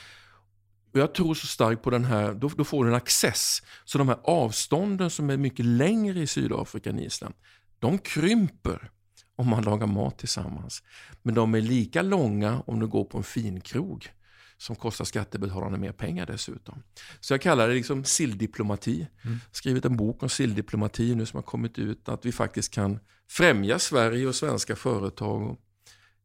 [0.94, 3.62] Och jag tror så starkt på den här, då, då får du en access.
[3.86, 7.36] Så de här avstånden som är mycket längre i Sydafrika än Island,
[7.80, 8.92] de krymper
[9.38, 10.84] om man lagar mat tillsammans.
[11.22, 14.10] Men de är lika långa om du går på en fin krog
[14.58, 16.84] som kostar skattebetalarna mer pengar dessutom.
[17.20, 19.08] Så jag kallar det liksom silldiplomati.
[19.26, 19.40] Mm.
[19.52, 22.10] Skrivit en bok om silldiplomati nu som har kommit ut.
[22.10, 25.58] Att vi faktiskt kan främja Sverige och svenska företag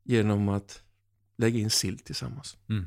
[0.04, 0.82] genom att
[1.38, 2.56] lägga in sill tillsammans.
[2.68, 2.86] Mm.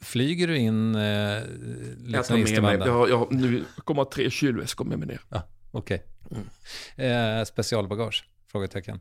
[0.00, 4.98] Flyger du in eh, jag tar med mig, jag, jag, nu kommer tre kylväskor med
[4.98, 5.20] mig ner.
[5.28, 6.04] Ah, Okej.
[6.24, 6.42] Okay.
[6.96, 7.38] Mm.
[7.38, 8.24] Eh, specialbagage?
[8.52, 9.00] Frågetecken.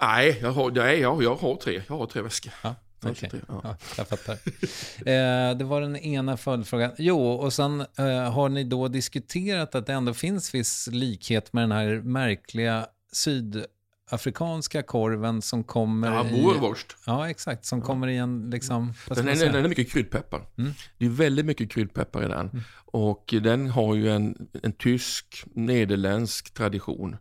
[0.00, 1.82] Nej, jag har, nej, jag, jag har tre.
[1.88, 2.52] Jag har tre väskor.
[2.62, 2.74] Ja.
[3.10, 3.30] Okay.
[3.48, 3.60] Ja.
[3.64, 3.76] ja.
[3.96, 4.32] jag fattar.
[4.32, 6.92] eh, det var den ena följdfrågan.
[6.98, 11.62] Jo, och sen eh, har ni då diskuterat att det ändå finns viss likhet med
[11.62, 13.64] den här märkliga syd
[14.10, 16.42] afrikanska korven som kommer Ja, i...
[16.42, 16.96] boerwurst.
[17.06, 17.64] Ja, exakt.
[17.64, 18.94] Som kommer i en liksom...
[19.08, 20.46] Den är, den är mycket kryddpeppar.
[20.58, 20.72] Mm.
[20.98, 22.62] Det är väldigt mycket kryddpeppar i den.
[22.84, 27.16] Och den har ju en, en tysk, nederländsk tradition.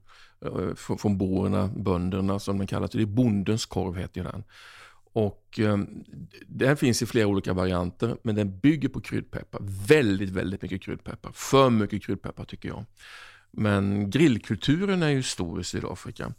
[0.46, 2.92] Eh, från, boerna, bönderna som den kallas.
[2.92, 4.44] Det är bondens korv heter den.
[5.14, 5.78] Och eh,
[6.48, 9.60] den finns i flera olika varianter, men den bygger på kryddpeppar.
[9.88, 11.32] Väldigt, väldigt mycket kryddpeppar.
[11.34, 12.86] För mycket kryddpeppar tycker jag.
[13.52, 16.34] Men grillkulturen är ju stor i Sydafrika.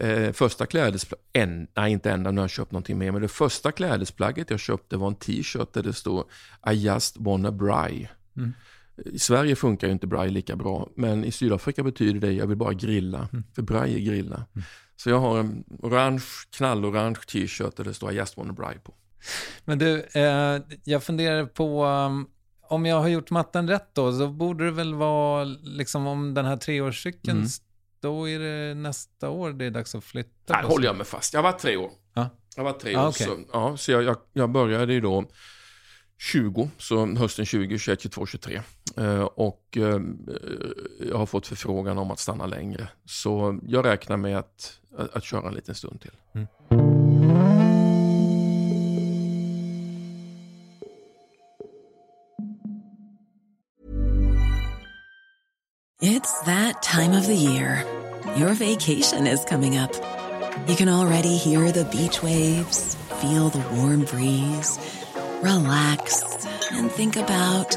[0.00, 3.28] Eh, första klädesplagget, en, nej inte ända, nu har jag köpt någonting mer, men det
[3.28, 6.24] första klädesplagget jag köpte var en t-shirt där det står
[6.70, 8.08] I just wanna bry.
[8.36, 8.52] Mm.
[9.04, 12.56] I Sverige funkar ju inte braj lika bra, men i Sydafrika betyder det jag vill
[12.56, 14.44] bara grilla, för braj är grilla.
[14.96, 16.24] Så jag har en orange,
[16.56, 18.94] knallorange t-shirt där det står I just wanna bry på.
[19.64, 21.84] Men du, eh, jag funderar på...
[21.84, 22.28] um,
[22.68, 26.44] om jag har gjort matten rätt då, så borde det väl vara liksom om den
[26.44, 27.48] här treårscykeln, Mm.
[28.00, 30.54] då är det nästa år det är dags att flytta.
[30.62, 31.34] På håller jag mig fast.
[31.34, 31.90] Jag var tre år.
[32.14, 32.28] Ja.
[32.56, 33.08] Jag var tre Ah, år.
[33.08, 33.26] okej.
[33.26, 35.24] Så, ja, så jag, jag, jag började ju då
[36.18, 38.62] 20, så hösten 20, 21, 22, 23.
[38.96, 40.00] Eh, och eh,
[41.10, 42.88] jag har fått förfrågan om att stanna längre.
[43.04, 46.12] Så jag räknar med att, att, att köra en liten stund till.
[56.00, 57.84] It's that time of the year.
[58.36, 59.90] Your vacation is coming up.
[60.68, 64.78] You can already hear the beach waves, feel the warm breeze,
[65.42, 66.22] relax,
[66.72, 67.76] and think about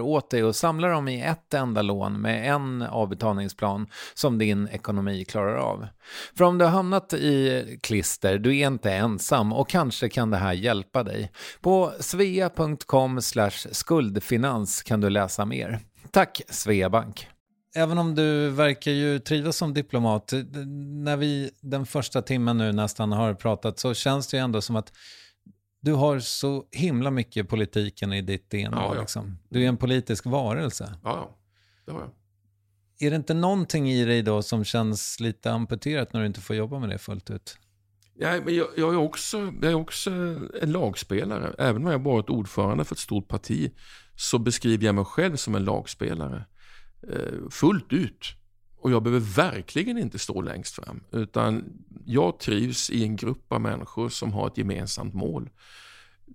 [0.00, 5.24] åt dig och samla dem i ett enda lån med en avbetalningsplan som din ekonomi
[5.24, 5.86] klarar av.
[6.36, 10.36] För om du har hamnat i klister, du är inte ensam och kanske kan det
[10.36, 11.32] här hjälpa dig.
[11.60, 13.20] På svea.com
[13.72, 15.80] skuldfinans kan du läsa mer.
[16.10, 17.28] Tack Sveabank!
[17.74, 20.32] Även om du verkar ju trivas som diplomat,
[21.04, 24.76] när vi den första timmen nu nästan har pratat så känns det ju ändå som
[24.76, 24.92] att
[25.82, 28.68] du har så himla mycket politiken i ditt DNA.
[28.72, 29.00] Ja, ja.
[29.00, 29.38] Liksom.
[29.48, 30.94] Du är en politisk varelse.
[31.04, 31.38] Ja, ja.
[31.86, 32.10] Det har jag.
[33.06, 36.56] Är det inte någonting i dig då som känns lite amputerat när du inte får
[36.56, 37.58] jobba med det fullt ut?
[38.14, 40.10] Ja, men jag, jag, är också, jag är också
[40.62, 41.54] en lagspelare.
[41.58, 43.72] Även om jag varit ordförande för ett stort parti
[44.16, 46.44] så beskriver jag mig själv som en lagspelare.
[47.08, 48.26] Eh, fullt ut.
[48.82, 51.00] Och jag behöver verkligen inte stå längst fram.
[51.10, 51.64] Utan
[52.06, 55.50] jag trivs i en grupp av människor som har ett gemensamt mål.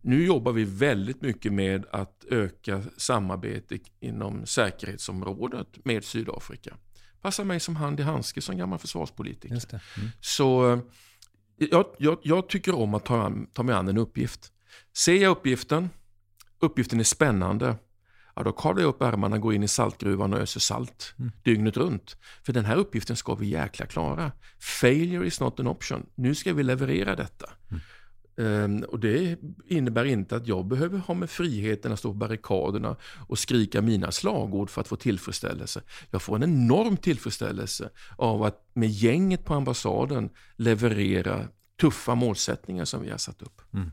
[0.01, 6.77] Nu jobbar vi väldigt mycket med att öka samarbete inom säkerhetsområdet med Sydafrika.
[7.21, 9.61] Passar mig som hand i handske som gammal försvarspolitiker.
[9.71, 10.09] Mm.
[10.21, 10.81] Så
[11.57, 14.51] jag, jag, jag tycker om att ta, an, ta mig an en uppgift.
[14.97, 15.89] Ser jag uppgiften,
[16.59, 17.75] uppgiften är spännande,
[18.37, 21.31] ja, då kavlar jag upp ärmarna, går in i saltgruvan och öser salt mm.
[21.43, 22.17] dygnet runt.
[22.43, 24.31] För den här uppgiften ska vi jäkla klara.
[24.59, 26.05] Failure is not an option.
[26.15, 27.49] Nu ska vi leverera detta.
[27.69, 27.81] Mm.
[28.39, 32.95] Um, och Det innebär inte att jag behöver ha med friheten att stå på barrikaderna
[33.27, 35.81] och skrika mina slagord för att få tillfredsställelse.
[36.11, 41.47] Jag får en enorm tillfredsställelse av att med gänget på ambassaden leverera
[41.81, 43.61] tuffa målsättningar som vi har satt upp.
[43.73, 43.91] Mm.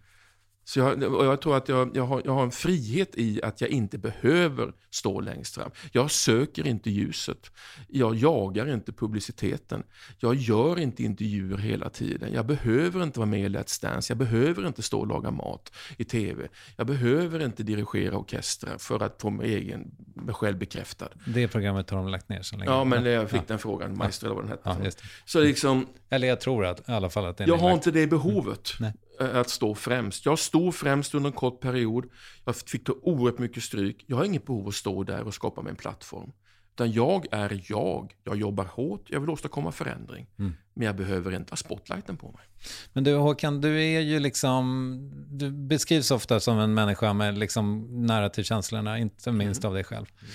[0.64, 3.70] Så jag, jag tror att jag, jag, har, jag har en frihet i att jag
[3.70, 5.70] inte behöver stå längst fram.
[5.92, 7.50] Jag söker inte ljuset.
[7.88, 9.82] Jag jagar inte publiciteten.
[10.18, 12.32] Jag gör inte intervjuer hela tiden.
[12.32, 14.10] Jag behöver inte vara med i Let's Dance.
[14.10, 16.48] Jag behöver inte stå och laga mat i tv.
[16.76, 21.08] Jag behöver inte dirigera orkestrar för att få mig, egen, mig själv bekräftad.
[21.26, 22.70] Det programmet har de lagt ner så länge.
[22.70, 23.44] Ja, men jag fick ja.
[23.46, 23.96] den frågan.
[23.96, 24.84] Maestro eller vad den hette.
[24.84, 27.72] Ja, så liksom, eller jag tror att, i alla fall att det är Jag har
[27.72, 28.72] inte det behovet.
[28.80, 28.92] Mm.
[29.20, 30.26] Eh, att stå främst.
[30.26, 32.04] Jag stod främst under en kort period.
[32.44, 34.04] Jag fick ta oerhört mycket stryk.
[34.06, 36.32] Jag har inget behov av att stå där och skapa mig en plattform.
[36.74, 38.14] Utan jag är jag.
[38.24, 39.06] Jag jobbar hårt.
[39.10, 40.26] Jag vill åstadkomma förändring.
[40.38, 40.52] Mm.
[40.74, 42.44] Men jag behöver inte ha spotlighten på mig.
[42.92, 44.98] Men du Håkan, du är ju liksom...
[45.30, 49.68] Du beskrivs ofta som en människa med liksom nära till känslorna, inte minst mm.
[49.68, 50.06] av dig själv.
[50.20, 50.32] Mm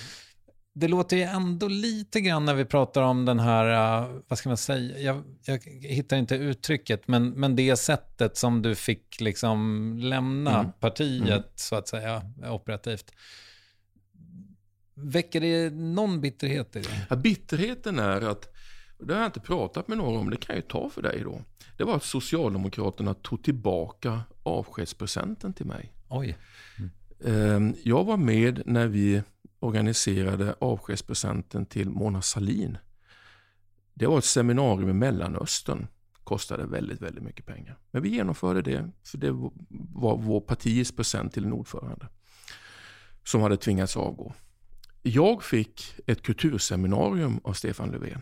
[0.80, 4.50] det låter ju ändå lite grann när vi pratar om den här, uh, vad ska
[4.50, 9.94] man säga, jag, jag, hittar inte uttrycket, men, men det sättet som du fick liksom
[10.02, 10.72] lämna mm.
[10.80, 11.44] partiet, mm.
[11.56, 13.12] så att säga, operativt.
[14.94, 17.06] Väcker det någon bitterhet i det?
[17.10, 18.56] Ja, bitterheten är att,
[19.00, 21.22] det har jag inte pratat med någon om, det kan jag ju ta för dig
[21.24, 21.42] då.
[21.78, 25.94] Det var att Socialdemokraterna tog tillbaka avskedspresenten till mig.
[26.10, 26.38] Oj.
[27.26, 27.76] Mm.
[27.84, 29.22] Jag var med när vi
[29.60, 32.78] organiserade avskedspresenten till Mona Salin.
[33.94, 35.88] Det var ett seminarium i Mellanöstern.
[36.24, 37.78] Kostade väldigt, väldigt mycket pengar.
[37.92, 39.32] Men vi genomförde det, för det
[39.94, 42.08] var vår partiets present till en ordförande.
[43.24, 44.34] Som hade tvingats avgå.
[45.02, 48.22] Jag fick ett kulturseminarium av Stefan Löfven.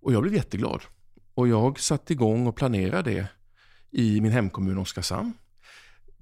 [0.00, 0.82] Och jag blev jätteglad.
[1.34, 3.28] Och jag satte igång och planerade det
[3.90, 5.32] i min hemkommun Oskarshamn.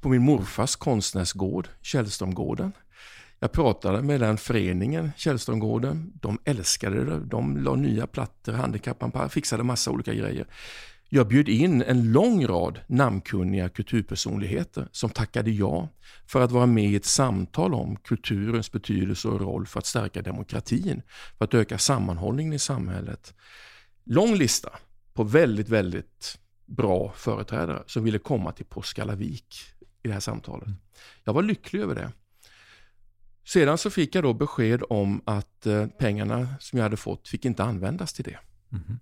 [0.01, 2.73] På min morfars konstnärsgård, Källströmgården.
[3.45, 6.13] Jag pratade med den föreningen, Källströmgården.
[6.15, 7.21] De älskade det.
[7.21, 10.47] De la nya plattor, handikappanpassade, fixade massa olika grejer.
[11.09, 15.89] Jag bjöd in en lång rad namnkunniga kulturpersonligheter som tackade ja
[16.27, 20.23] för att vara med i ett samtal om kulturens betydelse och roll för att stärka
[20.23, 21.03] demokratin,
[21.39, 23.35] för att öka sammanhållningen i samhället.
[24.05, 24.71] Lång lista
[25.15, 29.57] på väldigt, väldigt bra företrädare som ville komma till Påskallavik
[30.03, 30.69] i det här samtalet.
[31.25, 32.13] Jag var lycklig över det.
[33.45, 37.45] Sedan så fick jag då besked om att eh, pengarna som jag hade fått fick
[37.45, 38.39] inte användas till det.
[38.73, 38.99] Mm.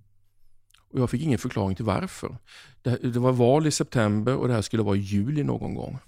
[0.93, 2.37] Och jag fick ingen förklaring till varför.
[2.83, 5.99] Det, det, var val i september och det här skulle vara i juli någon gång.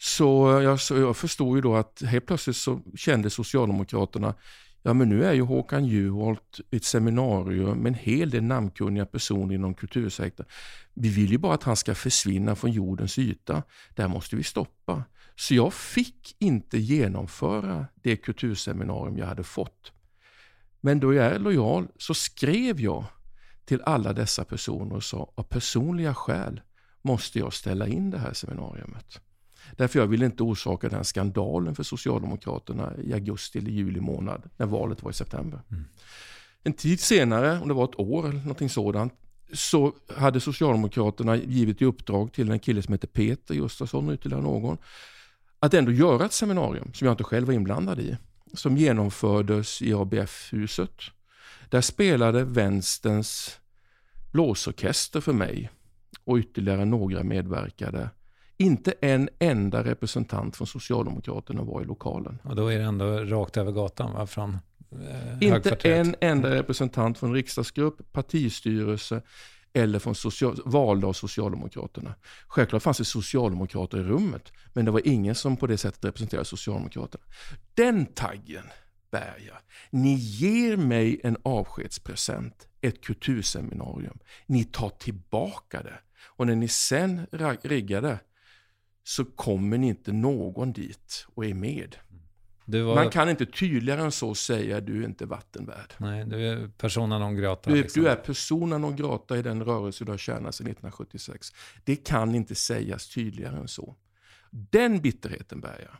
[0.00, 4.34] Så jag, så jag förstod ju då att helt plötsligt så kände Socialdemokraterna,
[4.82, 9.54] ja men nu är ju Håkan Juholt ett seminarium med en hel del namnkunniga personer
[9.54, 10.46] inom kultursektorn.
[10.94, 13.62] Vi vill ju bara att han ska försvinna från jordens yta.
[13.94, 15.04] Det här måste vi stoppa.
[15.38, 19.92] Så jag fick inte genomföra det kulturseminarium jag hade fått.
[20.80, 23.04] Men då jag är lojal så skrev jag
[23.64, 26.60] till alla dessa personer och sa av personliga skäl
[27.02, 29.20] måste jag ställa in det här seminariumet.
[29.76, 34.66] Därför jag ville inte orsaka den skandalen för Socialdemokraterna i augusti eller juli månad när
[34.66, 35.60] valet var i september.
[35.70, 35.84] Mm.
[36.62, 39.12] En tid senare, om det var ett år eller någonting sådant,
[39.52, 44.42] så hade Socialdemokraterna givit i uppdrag till en kille som heter Peter Gustafsson och ytterligare
[44.42, 44.78] någon
[45.60, 48.16] att ändå göra ett seminarium som jag inte själv var inblandad i.
[48.54, 51.00] Som genomfördes i ABF-huset.
[51.68, 53.60] Där spelade vänsterns
[54.32, 55.70] blåsorkester för mig
[56.24, 58.10] och ytterligare några medverkade.
[58.56, 62.38] Inte en enda representant från Socialdemokraterna var i lokalen.
[62.44, 64.26] Och då är det ändå rakt över gatan va?
[64.26, 64.58] från
[64.92, 69.22] eh, Inte en enda representant från riksdagsgrupp, partistyrelse
[69.78, 72.14] eller från social, valda av Socialdemokraterna.
[72.48, 76.44] Självklart fanns det socialdemokrater i rummet, men det var ingen som på det sättet representerade
[76.44, 77.24] Socialdemokraterna.
[77.74, 78.64] Den taggen
[79.10, 79.56] bär jag.
[79.90, 84.18] Ni ger mig en avskedspresent, ett kulturseminarium.
[84.46, 86.00] Ni tar tillbaka det.
[86.36, 87.26] Och när ni sen
[87.62, 88.18] riggar det
[89.04, 91.96] så kommer ni inte någon dit och är med.
[92.70, 92.94] Var...
[92.94, 95.94] Man kan inte tydligare än så säga du är inte vattenvärd.
[95.98, 97.70] Nej, du är persona non grata.
[97.70, 98.02] Du, liksom.
[98.02, 101.52] du är persona non grata i den rörelse du har tjänat sedan 1976.
[101.84, 103.96] Det kan inte sägas tydligare än så.
[104.50, 105.96] Den bitterheten bär jag.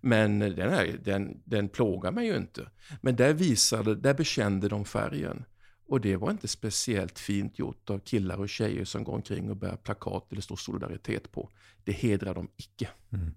[0.00, 2.70] Men den, här, den, den plågar mig ju inte.
[3.00, 5.44] Men där visade, där bekände de färgen.
[5.86, 9.56] Och det var inte speciellt fint gjort av killar och tjejer som går omkring och
[9.56, 11.50] bär plakat det står solidaritet på.
[11.84, 12.88] Det hedrar dem icke.
[13.12, 13.34] Mm.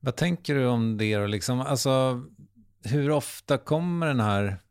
[0.00, 1.26] Vad tänker du om det då?
[1.26, 2.24] Liksom, alltså,
[2.84, 4.62] hur ofta kommer den här...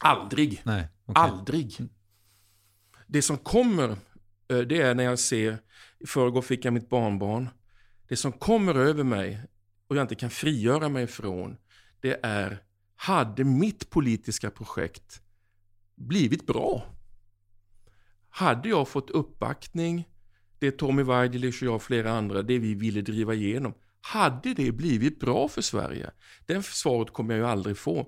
[0.00, 0.62] Aldrig.
[0.64, 1.30] Nej, okay.
[1.30, 1.78] Aldrig.
[3.06, 3.88] Det som kommer,
[4.48, 5.58] eh, det är när jag ser,
[5.98, 7.48] i förrgår fick jag mitt barnbarn.
[8.08, 9.42] Det som kommer över mig
[9.88, 11.56] och jag inte kan frigöra mig från,
[12.00, 12.62] det är,
[12.96, 15.22] hade mitt politiska projekt
[15.94, 16.84] blivit bra?
[18.28, 20.08] Hade jag fått uppbackning,
[20.58, 23.74] det Tommy Waidelich och jag och flera andra, det vi ville driva igenom,
[24.06, 26.10] hade det blivit bra för Sverige?
[26.46, 28.06] Den svaret kommer jag ju aldrig få.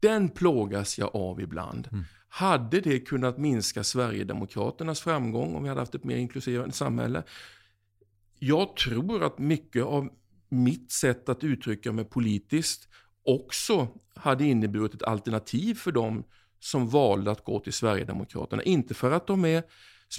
[0.00, 1.88] Den plågas jag av ibland.
[1.92, 2.04] Mm.
[2.28, 7.22] Hade det kunnat minska Sverigedemokraternas framgång om vi hade haft ett mer inkluderande samhälle?
[8.38, 10.08] Jag tror att mycket av
[10.48, 12.88] mitt sätt att uttrycka mig politiskt
[13.24, 16.24] också hade inneburit ett alternativ för dem
[16.60, 18.62] som valde att gå till Sverigedemokraterna.
[18.62, 19.62] Inte för att de är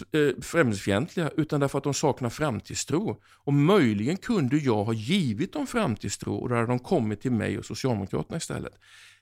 [0.02, 3.22] Eh, främlingsfientliga utan därför att de saknar framtidstro.
[3.26, 7.58] Och möjligen kunde jag ha givit dem framtidstro och då hade de kommit till mig
[7.58, 8.74] och Socialdemokraterna istället.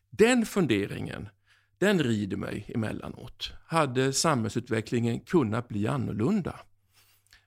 [0.10, 1.30] Den funderingen,
[1.78, 3.54] den rider mig emellanåt.
[3.66, 6.60] Hade samhällsutvecklingen kunnat bli annorlunda?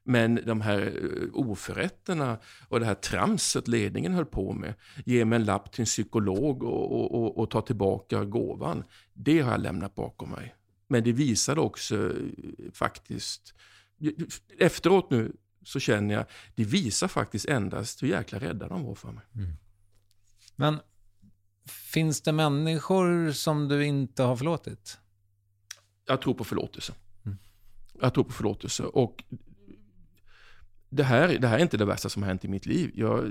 [0.06, 4.74] Men de här eh, oförrätterna och det här tramset ledningen höll på med,
[5.06, 9.40] ge mig en lapp till en psykolog och, och, och, och ta tillbaka gåvan, det
[9.40, 10.54] har jag lämnat bakom mig.
[10.88, 13.54] Men det visade också eh, faktiskt,
[14.58, 15.32] efteråt nu
[15.62, 16.24] så känner jag,
[16.54, 19.24] det visar faktiskt endast hur jäkla rädda de var för mig.
[19.34, 19.50] Mm.
[20.56, 20.80] Men
[21.66, 24.98] finns det människor som du inte har förlåtit?
[26.06, 26.94] Jag tror på förlåtelse.
[27.24, 27.38] Mm.
[28.00, 28.82] Jag tror på förlåtelse.
[28.82, 29.24] Och
[30.88, 32.90] det här, det här är inte det värsta som har hänt i mitt liv.
[32.94, 33.24] Jag,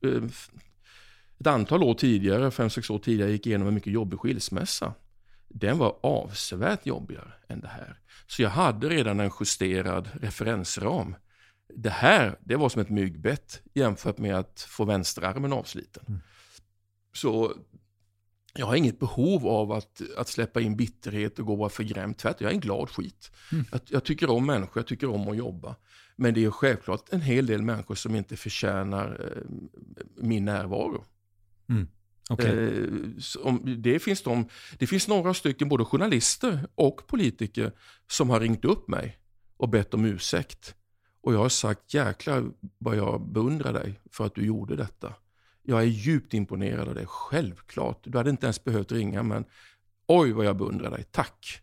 [0.00, 0.22] eh,
[1.38, 4.94] ett antal år tidigare, fem sex år tidigare, gick igenom en mycket jobbig skilsmässa.
[5.56, 7.98] Den var avsevärt jobbigare än det här.
[8.26, 11.16] Så jag hade redan en justerad referensram.
[11.74, 16.04] Det här, det var som ett myggbett jämfört med att få vänsterarmen avsliten.
[16.08, 16.20] Mm.
[17.12, 17.52] Så
[18.54, 22.18] jag har inget behov av att, att släppa in bitterhet och gå och vara förgrämd.
[22.18, 23.30] Tvärtom, jag är en glad skit.
[23.52, 23.64] Mm.
[23.72, 25.76] Jag, jag, tycker om människor, jag tycker om att jobba.
[26.16, 29.42] Men det är självklart en hel del människor som inte förtjänar eh,
[30.16, 31.04] min närvaro.
[31.68, 31.88] Mm.
[32.30, 32.46] Okay.
[32.46, 32.88] Eh,
[33.76, 34.48] det, finns de,
[34.78, 37.72] det finns några stycken, både journalister och politiker,
[38.10, 39.18] som har ringt upp mig
[39.56, 40.74] och bett om ursäkt.
[41.20, 45.14] Och jag har sagt, jäklar vad jag beundrar dig för att du gjorde detta.
[45.62, 48.00] Jag är djupt imponerad av det, självklart.
[48.04, 49.44] Du hade inte ens behövt ringa, men
[50.06, 51.60] oj vad jag beundrar dig, tack.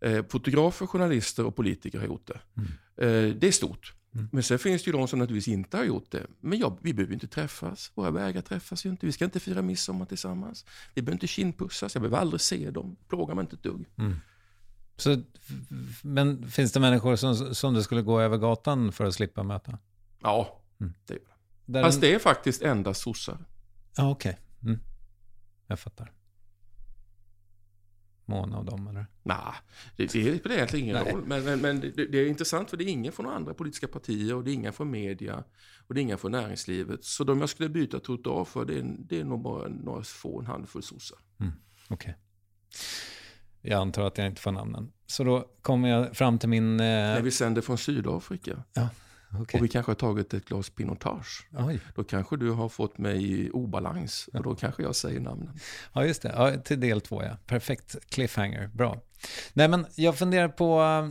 [0.00, 2.40] Eh, fotografer, journalister och politiker har gjort det.
[2.56, 2.68] Mm.
[2.96, 3.94] Eh, det är stort.
[4.14, 4.28] Mm.
[4.32, 6.26] Men sen finns det ju de som naturligtvis inte har gjort det.
[6.40, 7.92] Men ja, vi behöver inte träffas.
[7.94, 9.06] Våra vägar träffas ju inte.
[9.06, 10.64] Vi ska inte fira midsommar tillsammans.
[10.94, 11.94] Vi behöver inte kindpussas.
[11.94, 12.96] Jag behöver aldrig se dem.
[13.08, 13.86] Plågar mig inte ett dugg.
[13.98, 14.16] Mm.
[14.96, 15.22] Så,
[16.02, 19.78] men finns det människor som, som du skulle gå över gatan för att slippa möta?
[20.20, 20.92] Ja, mm.
[21.06, 21.22] det gör
[21.66, 21.82] det.
[21.82, 23.38] Fast det är faktiskt endast sossar.
[23.96, 24.38] Ja, okej.
[24.60, 24.70] Okay.
[24.70, 24.80] Mm.
[25.66, 26.12] Jag fattar.
[28.24, 29.06] Mona och dem eller?
[29.22, 29.38] Nej,
[29.96, 31.22] det, det spelar egentligen ingen roll.
[31.26, 34.34] Men, men, men det, det, är intressant för det är ingen från andra politiska partier
[34.34, 35.44] och det är inga från media
[35.86, 37.04] och det är inga från näringslivet.
[37.04, 40.40] Så de jag skulle byta trottoar för det är, det är nog bara några få,
[40.40, 41.18] en handfull sossar.
[41.40, 41.52] Mm,
[41.88, 41.94] Okej.
[41.94, 42.14] Okay.
[43.60, 44.92] Jag antar att jag inte får namnen.
[45.06, 46.80] Så då kommer jag fram till min...
[46.80, 46.86] Eh...
[46.86, 48.64] När vi sänder från Sydafrika.
[48.72, 48.88] Ja,
[49.40, 49.58] Okay.
[49.58, 51.48] Och vi kanske har tagit ett glas pinotage.
[51.52, 51.80] Oj.
[51.94, 55.58] Då kanske du har fått mig i obalans och då kanske jag säger namnen.
[55.92, 56.32] Ja, just det.
[56.36, 57.36] Ja, till del två, ja.
[57.46, 58.66] Perfekt cliffhanger.
[58.66, 59.00] Bra.
[59.52, 60.82] Nej, men jag funderar på...
[60.82, 61.08] Eh,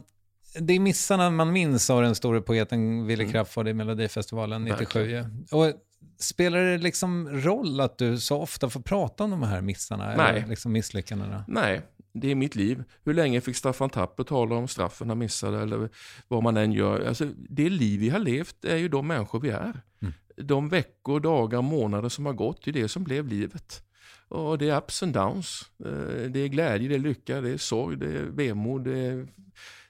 [0.62, 3.32] det är missarna man minns av den store poeten Willy mm.
[3.32, 5.10] Crafoord i Melodifestivalen 97.
[5.10, 5.26] Ja.
[5.58, 5.74] Och
[6.20, 10.16] spelar det liksom roll att du så ofta får prata om de här missarna?
[10.16, 10.30] Nej.
[10.30, 11.46] Eller liksom misslyckandena?
[11.48, 11.82] Nej,
[12.14, 12.84] det är mitt liv.
[13.04, 15.90] Hur länge fick Staffan Tapper tala om straffen han missade eller
[16.28, 17.08] vad man än gör.
[17.08, 19.82] Alltså, det liv vi har levt är ju de människor vi är.
[20.02, 20.14] Mm.
[20.36, 23.84] De veckor, dagar, månader som har gått, är det som blev livet.
[24.28, 25.72] Och det är ups and downs.
[25.86, 28.84] Eh, det är glädje, det är lycka, det är sorg, det är vemod.
[28.84, 29.28] Det är,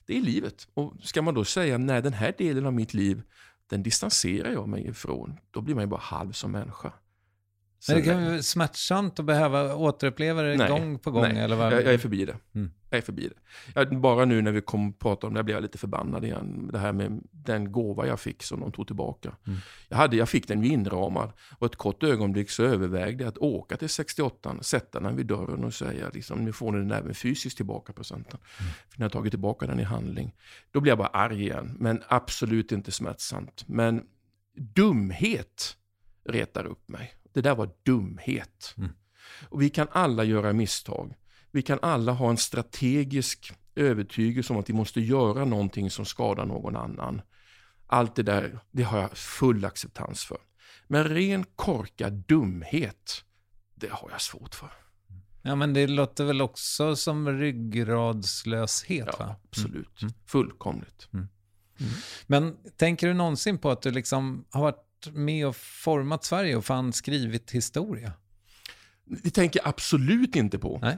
[0.06, 0.68] det är livet.
[0.74, 3.22] Och ska man då säga, nej den här delen av mitt liv,
[3.70, 5.38] den distanserar jag mig ifrån.
[5.52, 6.94] Då blir man ju bara halv som människa.
[7.88, 11.22] Men det kan vara smärtsamt att behöva återuppleva det nej, gång på gång?
[11.22, 11.74] Nej, eller vad?
[11.74, 12.36] Jag, jag är förbi det.
[12.56, 12.72] Mm.
[12.90, 13.36] Jag är förbi det.
[13.76, 16.70] Jag, bara nu när vi kom och pratade om det blev jag lite förbannad igen.
[16.74, 19.36] Det här med den gåva jag fick som de tog tillbaka.
[19.48, 19.60] Mm.
[19.90, 23.38] Jag, hade, jag fick den ju inramad och ett kort ögonblick så övervägde jag att
[23.38, 27.14] åka till 68, sätta den vid dörren och säga liksom, nu får ni den även
[27.14, 28.40] fysiskt tillbaka presenten.
[28.60, 28.72] Mm.
[28.90, 30.36] För när jag tagit tillbaka den i handling.
[30.72, 31.76] Då blir jag bara arg igen.
[31.80, 33.64] Men absolut inte smärtsamt.
[33.68, 34.04] Men
[34.56, 35.78] dumhet
[36.26, 37.14] retar upp mig.
[37.34, 38.74] Det där var dumhet.
[38.78, 38.90] Mm.
[39.50, 41.16] Och vi kan alla göra misstag.
[41.52, 46.46] Vi kan alla ha en strategisk övertygelse om att vi måste göra någonting som skadar
[46.46, 47.22] någon annan.
[47.88, 50.38] Allt det där, det har jag full acceptans för.
[50.88, 53.24] Men ren korkad dumhet,
[53.76, 54.72] det har jag svårt för.
[55.42, 59.08] Ja, men det låter väl också som ryggradslöshet?
[59.12, 59.36] Ja, va?
[59.50, 60.02] absolut.
[60.02, 60.14] Mm.
[60.26, 61.10] Fullkomligt.
[61.14, 61.28] Mm.
[61.80, 61.92] Mm.
[62.28, 66.66] Men tänker du någonsin på att du liksom har varit med och format Sverige och
[66.66, 68.12] fan skrivit historia?
[69.06, 70.80] Det tänker jag absolut inte på.
[70.82, 70.98] Nej.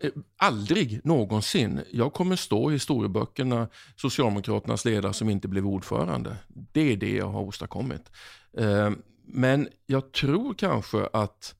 [0.00, 1.80] Eh, aldrig någonsin.
[1.90, 6.36] Jag kommer stå i historieböckerna, Socialdemokraternas ledare som inte blev ordförande.
[6.48, 8.10] Det är det jag har åstadkommit.
[8.58, 8.90] Eh,
[9.26, 11.54] men jag tror kanske att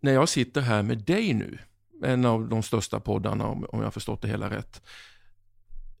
[0.00, 1.58] när jag sitter här med dig nu,
[2.02, 4.82] en av de största poddarna om jag har förstått det hela rätt,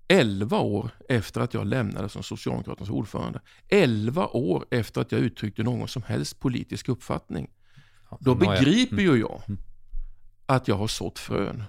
[0.08, 5.62] 11 år efter att jag lämnade som Socialdemokraternas ordförande, 11 år efter att jag uttryckte
[5.62, 7.50] någon som helst politisk uppfattning,
[8.20, 9.60] då begriper ju jag mm.
[10.46, 11.64] att jag har sått frön.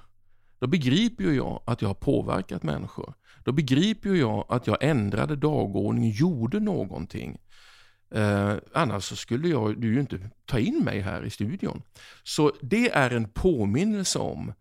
[0.59, 3.13] Då begriper ju jag att jag har påverkat människor.
[3.43, 7.37] Då begriper ju jag att jag ändrade dagordningen, gjorde någonting.
[8.11, 11.81] Eh, annars skulle jag, du ju inte ta in mig här i studion.
[12.23, 14.53] Så det är en påminnelse om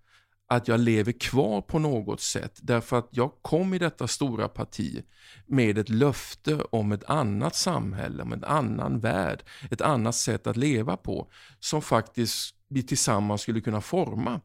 [0.48, 5.04] att jag lever kvar på något sätt därför att jag kom i detta stora parti
[5.46, 10.56] med ett löfte om ett annat samhälle, om en annan värld, ett annat sätt att
[10.56, 14.40] leva på som faktiskt vi tillsammans skulle kunna forma.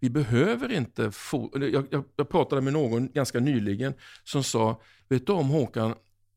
[0.00, 1.12] Vi behöver inte...
[1.52, 3.94] Jag, jag, jag pratade med någon ganska nyligen
[4.24, 5.94] som sa, vet du om Håkan,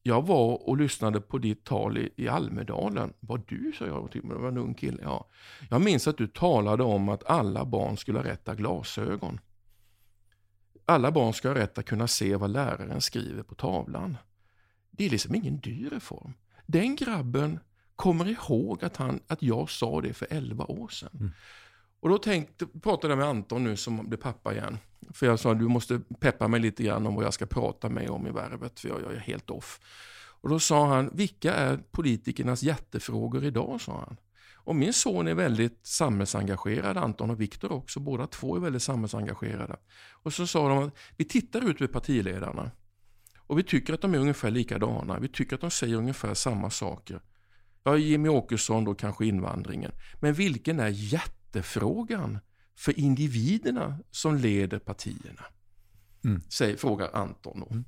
[0.08, 3.14] jag var och lyssnade på ditt tal i, i Almedalen.
[3.20, 5.00] Var du, sa jag, det var en ung kille.
[5.04, 5.30] Ja.
[5.70, 9.40] Jag minns att du talade om att alla barn skulle ha rätt att glasögon.
[10.86, 14.18] Alla barn ska ha rätt att kunna se vad läraren skriver på tavlan.
[14.92, 16.34] Det är liksom ingen dyr reform.
[16.66, 17.60] Den grabben
[17.96, 21.10] kommer ihåg att, han, att jag sa det för 11 år sedan.
[21.14, 21.32] Mm.
[22.00, 24.78] Och då tänkte, pratade jag med Anton nu som blir pappa igen.
[25.14, 28.10] För jag sa du måste peppa mig lite grann om vad jag ska prata med
[28.10, 28.80] om i värvet.
[28.80, 29.80] För jag, jag är helt off.
[30.42, 33.82] Och då sa han, vilka är politikernas hjärtefrågor idag?
[33.82, 34.18] sa han.
[34.68, 38.00] Och min son är väldigt samhällsengagerad, Anton och Viktor också.
[38.00, 39.76] Båda två är väldigt samhällsengagerade.
[40.12, 42.72] Och så sa de att vi tittar ut med partiledarna.
[43.38, 45.20] Och vi tycker att de är ungefär likadana.
[45.20, 47.22] Vi tycker att de säger ungefär samma saker.
[47.84, 49.92] Ja, Jimmy Åkesson då kanske invandringen.
[50.20, 52.40] Men vilken är hjärtefrågan
[52.78, 55.46] för individerna som leder partierna?
[56.24, 56.42] Mm.
[56.50, 57.64] Säger, frågar Anton.
[57.70, 57.86] Mm.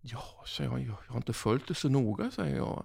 [0.00, 2.84] Ja, säger jag, jag har inte följt det så noga, säger jag.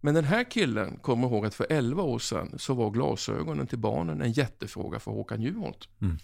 [0.00, 3.78] Men den här killen kommer ihåg att för 11 år sedan så var glasögonen till
[3.78, 5.88] barnen en jättefråga för Håkan Juholt.
[6.00, 6.18] Mm.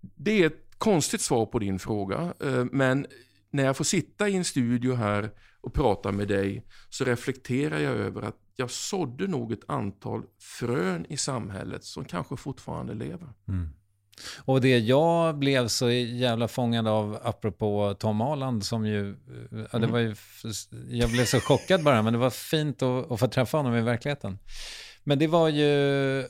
[0.00, 3.06] Det är ett konstigt svar på din fråga, eh, men
[3.50, 5.30] när jag får sitta i en studio här
[5.60, 11.06] och prata med dig så reflekterar jag över att jag sådde nog ett antal frön
[11.08, 13.28] i samhället som kanske fortfarande lever.
[13.48, 13.68] Mm.
[14.44, 19.16] Och det jag blev så jävla fångad av, apropå Tom Aland, som ju,
[19.50, 19.90] ja, det mm.
[19.90, 20.14] var ju,
[20.88, 23.80] jag blev så chockad bara, men det var fint att, att få träffa honom i
[23.80, 24.38] verkligheten.
[25.04, 26.20] Men det var ju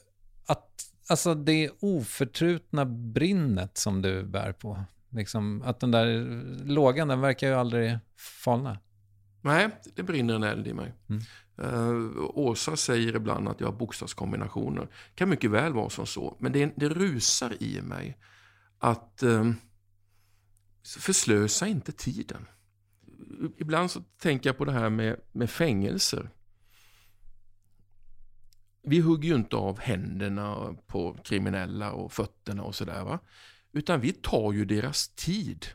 [0.47, 0.69] att,
[1.09, 4.85] alltså det oförtrutna brinnet som du bär på.
[5.19, 6.07] Liksom, att den där
[6.65, 7.99] lågan, den verkar ju aldrig
[8.45, 8.79] falna.
[9.41, 10.93] Nej, det brinner en eld i mig.
[11.09, 11.23] Mm.
[11.63, 14.81] Uh, Åsa säger ibland att jag har bokstavskombinationer.
[14.81, 16.37] Det kan mycket väl vara som så.
[16.41, 18.19] Men det, det rusar i mig
[18.79, 19.53] att uh,
[20.99, 22.47] förslösa inte tiden.
[23.57, 26.31] Ibland så tänker jag på det här med, med fängelser.
[28.83, 33.19] Vi hugger ju inte av händerna på kriminella och fötterna och sådär.
[33.79, 35.67] Utan vi tar ju deras tid.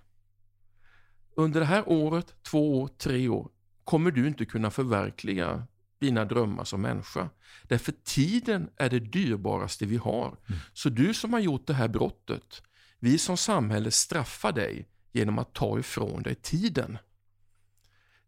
[1.35, 3.49] Under det här året, två år, tre år
[3.83, 5.67] kommer du inte kunna förverkliga
[5.99, 7.29] dina drömmar som människa.
[7.63, 10.27] Därför tiden är det dyrbaraste vi har.
[10.27, 10.59] Mm.
[10.73, 12.63] Så du som har gjort det här brottet,
[12.99, 16.97] vi som samhälle straffar dig genom att ta ifrån dig tiden.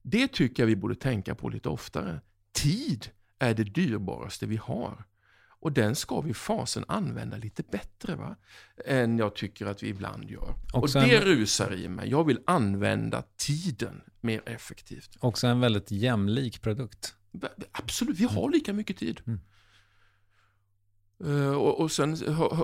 [0.02, 2.22] Det tycker jag vi borde tänka på lite oftare.
[2.52, 5.06] Tid är det dyrbaraste vi har.
[5.66, 8.36] Och den ska vi fasen använda lite bättre va?
[8.86, 10.56] än jag tycker att vi ibland gör.
[10.74, 12.10] Också och det rusar i mig.
[12.10, 15.18] Jag vill använda tiden mer effektivt.
[15.20, 17.16] Också en väldigt jämlik produkt.
[17.72, 19.22] Absolut, vi har lika mycket tid.
[19.28, 19.40] Mm.
[21.24, 22.18] Uh, och, och, sen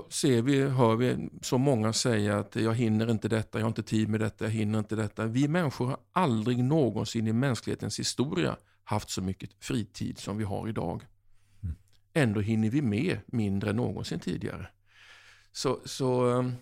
[0.08, 3.82] ser vi, hör vi så många säga att jag hinner inte detta, jag har inte
[3.82, 5.26] tid med detta, jag hinner inte detta.
[5.26, 10.68] Vi människor har aldrig någonsin i mänsklighetens historia haft så mycket fritid som vi har
[10.68, 11.02] idag.
[12.14, 12.28] Mm.
[12.28, 14.66] Ändå hinner vi med mindre än någonsin tidigare.
[15.52, 16.54] Så, så um,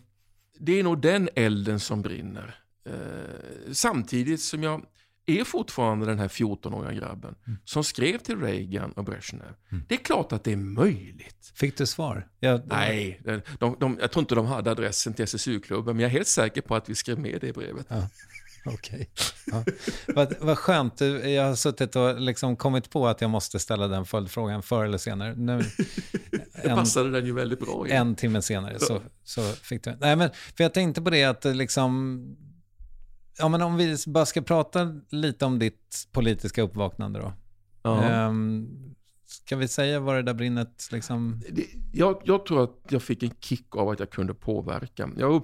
[0.58, 2.54] det är nog den elden som brinner.
[2.88, 4.84] Uh, samtidigt som jag
[5.26, 7.58] är fortfarande den här 14-åriga grabben Mm.
[7.64, 9.54] som skrev till Reagan och Brezhnev.
[9.88, 11.52] Det är klart att det är möjligt.
[11.54, 12.28] Fick du svar?
[12.40, 16.08] Ja, Nej, de, de, de, jag tror inte de hade adressen till SSU-klubben, men jag
[16.10, 17.86] är helt säker på att vi skrev med det i brevet.
[17.88, 18.08] Ja.
[18.64, 19.10] Okej.
[19.46, 19.64] Ja.
[20.14, 21.00] Vad, vad skönt.
[21.24, 24.98] Jag har suttit och liksom kommit på att jag måste ställa den följdfrågan förr eller
[24.98, 25.34] senare.
[25.34, 25.62] Nu,
[26.62, 27.92] Det passade den ju väldigt bra in.
[27.92, 29.96] en timme senare så, så fick du...
[30.00, 32.36] Nej, men för jag tänkte på det att liksom...
[33.38, 37.32] Ja, men om vi bara ska prata lite om ditt politiska uppvaknande då.
[37.82, 38.02] Ja.
[38.02, 38.89] Ehm,
[39.30, 41.42] ska vi säga var det där brinnet liksom...
[41.92, 45.10] Jag, jag tror att jag fick en kick av att jag kunde påverka.
[45.16, 45.42] Jag är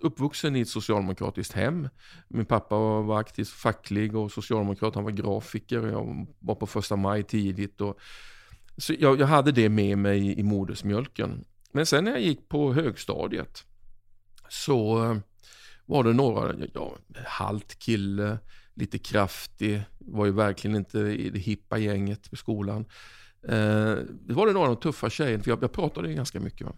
[0.00, 1.88] uppvuxen i ett socialdemokratiskt hem.
[2.28, 5.86] Min pappa var, aktiv facklig och socialdemokrat, han var grafiker.
[5.86, 7.80] Jag var på första maj tidigt.
[7.80, 7.98] Och,
[8.76, 11.44] så jag, jag hade det med mig i, modersmjölken.
[11.72, 13.64] Men sen när jag gick på högstadiet
[14.48, 15.16] så eh,
[15.86, 16.96] var det några, ja,
[17.26, 18.38] halt kille,
[18.74, 22.86] lite kraftig, var ju verkligen inte i det hippa gänget på skolan.
[23.48, 26.40] Eh, det var det några av de tuffa tjejerna, för jag, jag pratade ju ganska
[26.40, 26.72] mycket, va?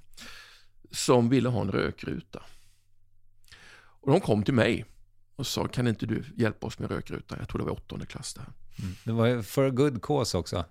[0.91, 2.43] som ville ha en rökruta.
[4.01, 4.85] Och de kom till mig
[5.37, 7.39] och sa, kan inte du hjälpa oss med rökrutan?
[7.41, 8.47] Jag tror det var åttonde klass där.
[9.05, 10.65] Det var a good cause också.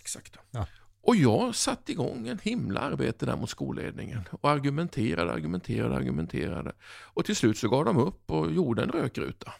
[0.00, 0.36] Exakt.
[0.50, 0.66] Ja.
[1.00, 6.72] Och jag satte igång en himla arbete där mot skolledningen och argumenterade, argumenterade, argumenterade.
[6.88, 9.52] Och till slut så gav de upp och gjorde en rökruta.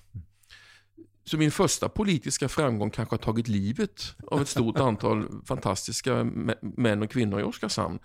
[1.31, 6.59] Så min första politiska framgång kanske har tagit livet av ett stort antal fantastiska mä-
[6.77, 7.99] män och kvinnor i Oskarshamn.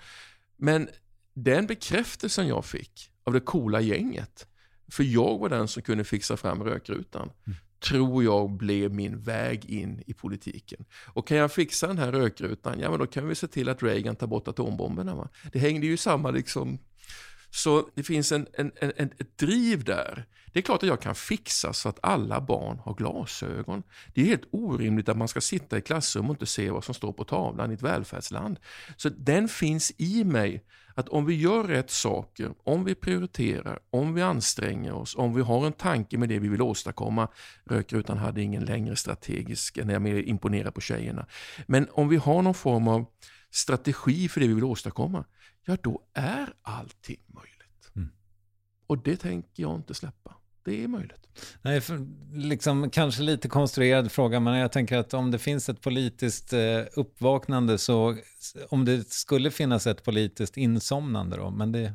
[0.58, 0.90] Men
[1.34, 4.48] den bekräftelsen jag fick av det coola gänget,
[4.92, 7.30] för jag var den som kunde fixa fram rökrutan,
[7.80, 10.86] tror jag blev min väg in i politiken.
[11.08, 13.84] Och kan jag fixa den här rökrutan, ja men då kan vi se till att
[13.84, 15.16] Reagan tar bort atombomberna.
[15.16, 15.30] Va?
[15.52, 16.80] Det hängde ju samma liksom.
[17.52, 20.26] Så det finns en, en, en, en- ett driv där.
[20.54, 23.84] Det är klart att jag kan fixa så att alla barn har glasögon.
[24.14, 26.94] Det är helt orimligt att man ska sitta i klassrum och inte se vad som
[26.94, 28.60] står på tavlan i ett välfärdsland.
[28.98, 30.64] Så den finns i mig
[30.96, 35.42] att om vi gör rätt saker, om vi prioriterar, om vi anstränger oss, om vi
[35.42, 37.28] har en tanke med det vi vill åstadkomma.
[37.66, 41.26] Rökrutan hade ingen längre strategisk, när jag mer imponerar på tjejerna.
[41.68, 43.06] Men om vi har någon form av
[43.52, 45.26] strategi för det vi vill åstadkomma,
[45.66, 47.52] ja då är allting möjligt.
[48.92, 50.36] Och det tänker jag inte släppa.
[50.64, 51.28] Det är möjligt.
[51.62, 55.82] Nej, för, liksom, kanske lite konstruerad fråga, men jag tänker att om det finns ett
[55.82, 58.18] politiskt eh, uppvaknande så
[58.70, 61.94] om det skulle finnas ett politiskt insomnande då, men det,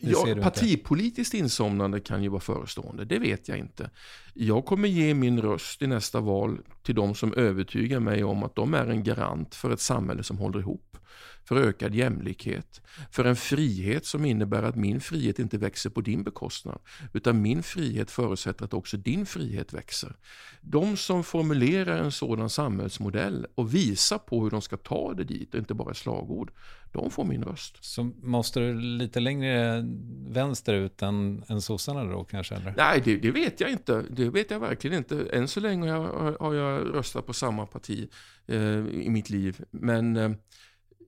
[0.00, 0.42] det ser Ja, du inte.
[0.42, 3.90] partipolitiskt insomnande kan ju vara förestående, det vet jag inte.
[4.34, 8.54] Jag kommer ge min röst i nästa val till de som övertygar mig om att
[8.54, 10.97] de är en garant för ett samhälle som håller ihop.
[11.44, 12.80] För ökad jämlikhet,
[13.10, 16.78] för en frihet som innebär att min frihet inte växer på din bekostnad,
[17.12, 20.16] utan min frihet förutsätter att också din frihet växer.
[20.60, 25.54] De som formulerar en sådan samhällsmodell och visar på hur de ska ta det dit
[25.54, 26.50] och inte bara slagord,
[26.92, 27.84] de får min röst.
[27.84, 29.84] Så måste du lite längre
[30.28, 32.54] vänsterut än, än sossarna då kanske?
[32.54, 32.74] Eller?
[32.76, 34.04] Nej, det, det vet jag inte.
[34.10, 35.26] Det vet jag verkligen inte.
[35.32, 38.08] Än så länge har jag, har jag röstat på samma parti
[38.46, 39.64] eh, i mitt liv.
[39.70, 40.30] Men eh,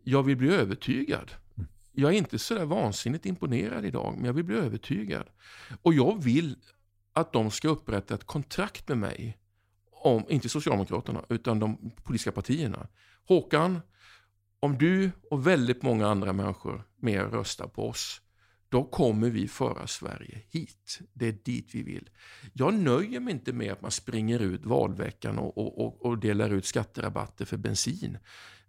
[0.04, 1.30] jag vill bli övertygad.
[1.92, 5.26] Jag är inte sådär vansinnigt imponerad idag, men jag vill bli övertygad.
[5.82, 6.56] Och jag vill
[7.12, 9.38] att de ska upprätta ett kontrakt med mig,
[9.92, 12.88] om, inte Socialdemokraterna, utan de politiska partierna.
[13.24, 13.80] Håkan,
[14.60, 18.20] om du och väldigt många andra människor mer röstar på oss,
[18.68, 20.98] då kommer vi föra Sverige hit.
[21.12, 22.10] Det är dit vi vill.
[22.52, 26.50] Jag nöjer mig inte med att man springer ut valveckan och, och, och, och delar
[26.50, 28.18] ut skatterabatter för bensin.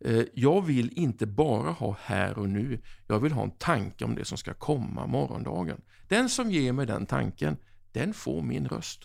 [0.05, 4.15] Eh, Jag vill inte bara ha här och nu, jag vill ha en tanke om
[4.15, 5.81] det som ska komma morgondagen.
[6.07, 7.57] Den som ger mig den tanken,
[7.91, 8.99] den får min röst.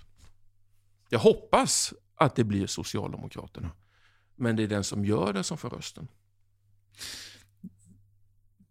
[1.10, 3.70] Jag hoppas att det blir Socialdemokraterna,
[4.36, 6.08] men det är den som gör det som får rösten.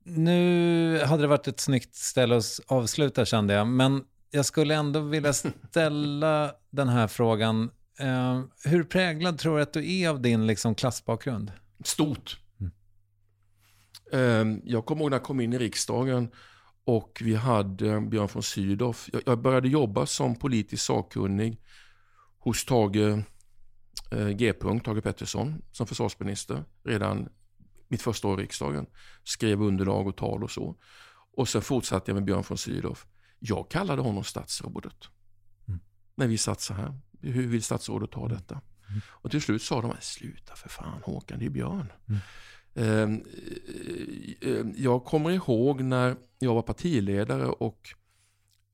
[0.03, 4.99] Nu hade det varit ett snyggt ställe att avsluta kände jag, men jag skulle ändå
[4.99, 5.33] vilja
[5.69, 7.71] ställa den här frågan.
[7.99, 11.51] Eh, hur präglad tror du att du är av din liksom, klassbakgrund?
[11.83, 12.39] Stort.
[14.11, 16.31] Eh, Jag kommer ihåg när jag kom in i riksdagen
[16.85, 18.97] och vi hade Björn von Sydow.
[19.25, 21.61] Jag- började jobba som politisk sakkunnig
[22.39, 23.23] hos Tage
[24.11, 24.53] eh, G.
[24.53, 27.29] Tage Pettersson som försvarsminister redan
[27.87, 28.85] mitt första år i riksdagen.
[29.23, 30.75] Skrev underlag och tal och så.
[31.37, 32.97] Och sen fortsatte jag med Björn von Sydow.
[33.39, 34.95] Jag kallade honom statsrådet.
[36.15, 36.99] När vi satt så här.
[37.21, 38.61] Hur vill statsrådet ha detta?
[39.07, 41.91] Och till slut sa de, sluta för fan Håkan, det är Björn.
[42.73, 43.01] Eh,
[44.41, 47.89] eh, Jag kommer ihåg när jag var partiledare och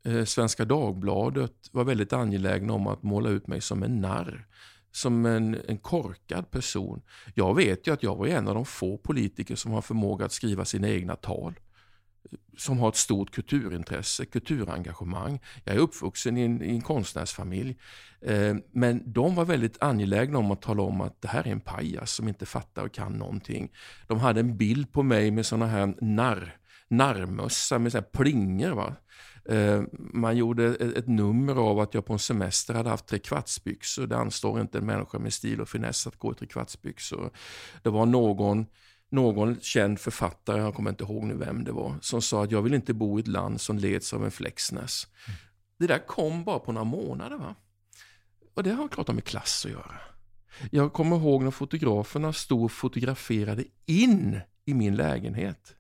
[0.06, 4.48] eh, Svenska Dagbladet var väldigt angelägna om att måla ut mig som en narr.
[4.94, 7.02] Som en, en korkad person.
[7.36, 10.32] Jag vet ju att jag var en av de få politiker som har förmåga att
[10.32, 11.60] skriva sina egna tal
[12.58, 15.40] som har ett stort kulturintresse, kulturengagemang.
[15.64, 17.78] Jag är uppvuxen i en, i en konstnärsfamilj.
[18.22, 21.62] Eh, men de var väldigt angelägna om att tala om att det här är en
[21.62, 23.72] pajas som inte fattar och kan någonting.
[24.08, 26.58] De hade en bild på mig med såna här narr,
[26.88, 28.72] narrmössa med så plingor.
[28.72, 28.96] Va?
[29.46, 34.08] Eh, man gjorde ett, ett, nummer av att jag på en semester hade haft trekvartsbyxor.
[34.08, 37.32] Det anstår inte en människa med stil och finess att gå i trekvartsbyxor.
[37.84, 38.66] Det var någon
[39.12, 42.62] någon känd författare, jag kommer inte ihåg nu vem det var, som sa att jag
[42.62, 45.08] vill inte bo i ett land som leds av en Flexness.
[45.28, 45.40] Mm.
[45.78, 47.38] Det där kom bara på några månader.
[47.38, 47.56] va?
[48.54, 49.96] Och det har klart med klass att göra.
[50.72, 55.76] Jag kommer ihåg när fotograferna stod och fotograferade in i min lägenhet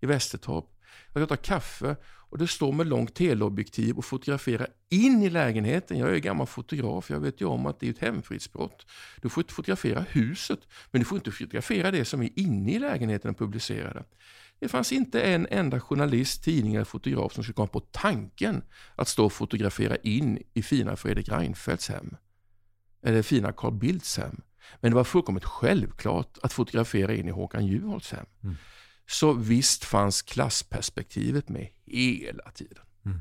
[0.00, 0.64] i Västertorp.
[1.12, 5.98] Jag ska ta kaffe och det står med långt teleobjektiv och fotograferar in i lägenheten.
[5.98, 8.86] Jag är gammal fotograf, jag vet ju om att det är ett hemfridsbrott.
[9.22, 10.60] Du får inte fotografera huset,
[10.90, 14.04] men du får inte fotografera det som är inne i lägenheten och publicera det.
[14.58, 18.62] Det fanns inte en enda journalist, tidning eller fotograf som skulle komma på tanken
[18.94, 22.16] att stå och fotografera in i fina Fredrik Reinfeldts hem.
[23.02, 24.40] Eller fina Carl Bildts hem.
[24.80, 28.26] Men det var fullkomligt självklart att fotografera in i Håkan Juholts hem.
[28.42, 28.56] Mm.
[29.10, 32.84] Så visst fanns klassperspektivet med hela tiden.
[33.06, 33.18] Mm.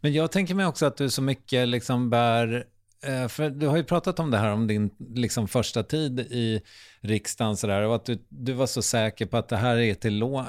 [0.00, 2.66] Men jag tänker mig också att du så mycket liksom bär
[3.02, 6.60] eh, för du har ju pratat om det här om din liksom, första tid i
[7.02, 10.18] riksdagen sådär, och att du, du var så säker på att det här är till
[10.18, 10.44] lån.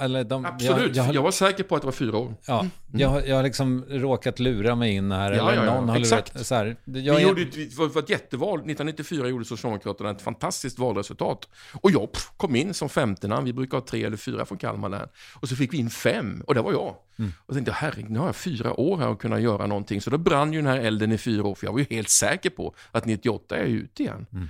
[0.46, 2.36] Absolut, jag, jag, jag, var säker på att det var fyra år.
[2.48, 2.72] Ja, mm.
[2.92, 5.32] jag, jag har liksom råkat lura mig in här.
[5.32, 6.34] Ja, eller ja, någon har exakt.
[6.34, 10.80] Lurat, så här, jag, Vi gjorde, det var ett jätteval, 1994 gjorde Socialdemokraterna ett fantastiskt
[10.80, 11.50] valresultat.
[11.74, 14.58] Och jag pff, kom in som femte namn, vi brukar ha tre eller fyra från
[14.58, 15.08] Kalmar län.
[15.42, 16.96] Och så fick vi in fem, och det var jag.
[17.20, 17.32] Mm.
[17.46, 20.02] Och tänkte, herregud, nu har jag fyra år här att kunna göra någonting.
[20.02, 22.10] Så då brann ju den här elden i fyra år, för jag var ju helt
[22.10, 24.26] säker på att 98 är jag ute igen.
[24.34, 24.50] Mm.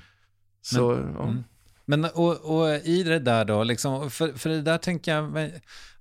[0.61, 1.43] Så, Men, ja.
[1.87, 2.01] Mm.
[2.01, 5.51] Men och, och, i det där då, liksom, för, för det där tänker jag,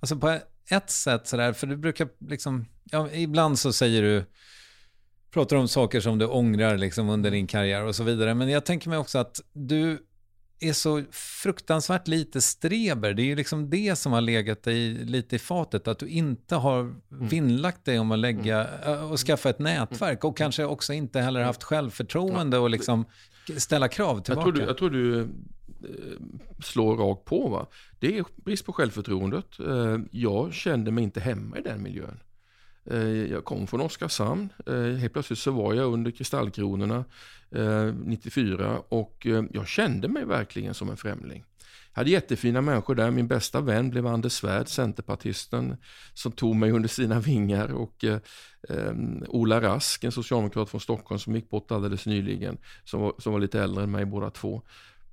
[0.01, 0.39] alltså på
[0.71, 4.25] ett sätt sådär, för du brukar liksom, ja, ibland så säger du,
[5.31, 8.35] pratar om saker som du ångrar liksom under din karriär och så vidare.
[8.35, 9.99] Men jag tänker mig också att du
[10.61, 13.15] är så fruktansvärt lite streber.
[13.15, 16.55] Det är ju liksom det som har legat dig lite i fatet, att du inte
[16.55, 17.29] har mm.
[17.29, 19.11] vinnlagt dig om att lägga mm.
[19.11, 23.05] och skaffa ett nätverk och kanske också inte heller haft självförtroende och liksom
[23.57, 24.49] ställa krav tillbaka.
[24.49, 25.27] Jag tror du, jag tror du eh,
[25.85, 26.17] Eh,
[26.63, 27.49] slår rakt på.
[27.49, 27.67] Va?
[27.99, 29.61] Det är brist på självförtroendet.
[29.61, 32.21] Eh, jag kände mig inte hemma i den miljön.
[32.85, 34.49] Eh, jag kom från Oskarshamn.
[34.99, 37.05] Helt plötsligt så var jag under Kristallkronorna
[38.05, 41.45] 94 och jag kände mig verkligen som en främling.
[41.93, 43.11] Jag hade jättefina människor där.
[43.11, 45.77] Min bästa vän blev Anders Svärd, centerpartisten,
[46.15, 47.73] som tog mig under sina vingar.
[47.73, 48.21] Och eh,
[49.29, 53.41] Ola Rask, en socialdemokrat från Stockholm som gick bort alldeles nyligen, som var, som var
[53.41, 54.63] lite äldre än mig båda två.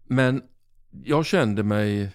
[0.08, 0.42] Men
[1.04, 2.12] jag kände mig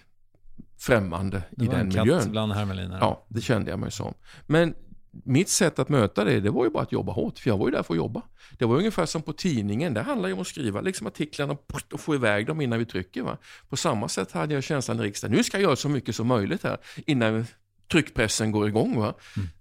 [0.79, 2.31] främmande i den miljön.
[2.31, 2.97] bland hermeliner.
[3.01, 4.13] Ja, det kände jag mig som.
[4.47, 4.75] Men
[5.11, 7.67] mitt sätt att möta det, det var ju bara att jobba hårt, för jag var
[7.67, 8.21] ju där för att jobba.
[8.57, 11.57] Det var ungefär som på tidningen, det handlar ju om att skriva liksom artiklarna
[11.91, 13.21] och få iväg dem innan vi trycker.
[13.21, 13.37] Va?
[13.69, 16.27] På samma sätt hade jag känslan i riksdagen, nu ska jag göra så mycket som
[16.27, 17.45] möjligt här innan
[17.91, 18.99] tryckpressen går igång.
[18.99, 19.13] Va?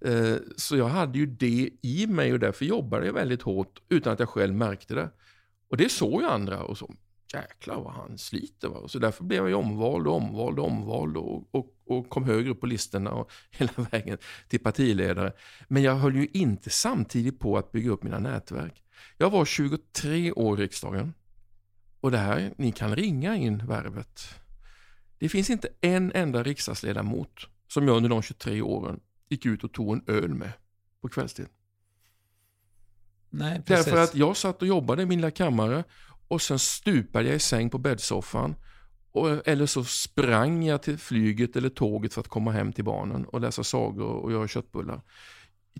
[0.03, 0.33] Mm.
[0.35, 4.13] Eh, så jag hade ju det i mig och därför jobbade jag väldigt hårt utan
[4.13, 5.11] att jag själv märkte det.
[5.71, 6.95] Och det såg ju andra och så,
[7.33, 8.69] jäklar vad han sliter.
[8.69, 8.89] Va?
[8.89, 12.61] Så därför blev jag omvald och omvald och omvald och, och, och kom högre upp
[12.61, 14.19] på listorna och hela vägen
[14.49, 15.33] till partiledare.
[15.69, 18.83] Men jag höll ju inte samtidigt på att bygga upp mina nätverk.
[19.19, 21.15] Jag var 23 år i riksdagen.
[22.01, 24.29] Och det här, ni kan ringa in värvet.
[25.19, 29.73] Det finns inte en enda riksdagsledamot som jag under de 23 åren gick ut och
[29.73, 30.53] tog en öl med
[31.01, 31.47] på kvällstid.
[33.31, 33.63] Nej.
[33.67, 35.85] Därför att jag satt och jobbade i min lilla kammare
[36.33, 38.55] och sen stupade jag i säng på bäddsoffan.
[39.13, 43.25] Och, eller så sprang jag till flyget eller tåget för att komma hem till barnen
[43.25, 45.03] och läsa sagor och göra köttbullar.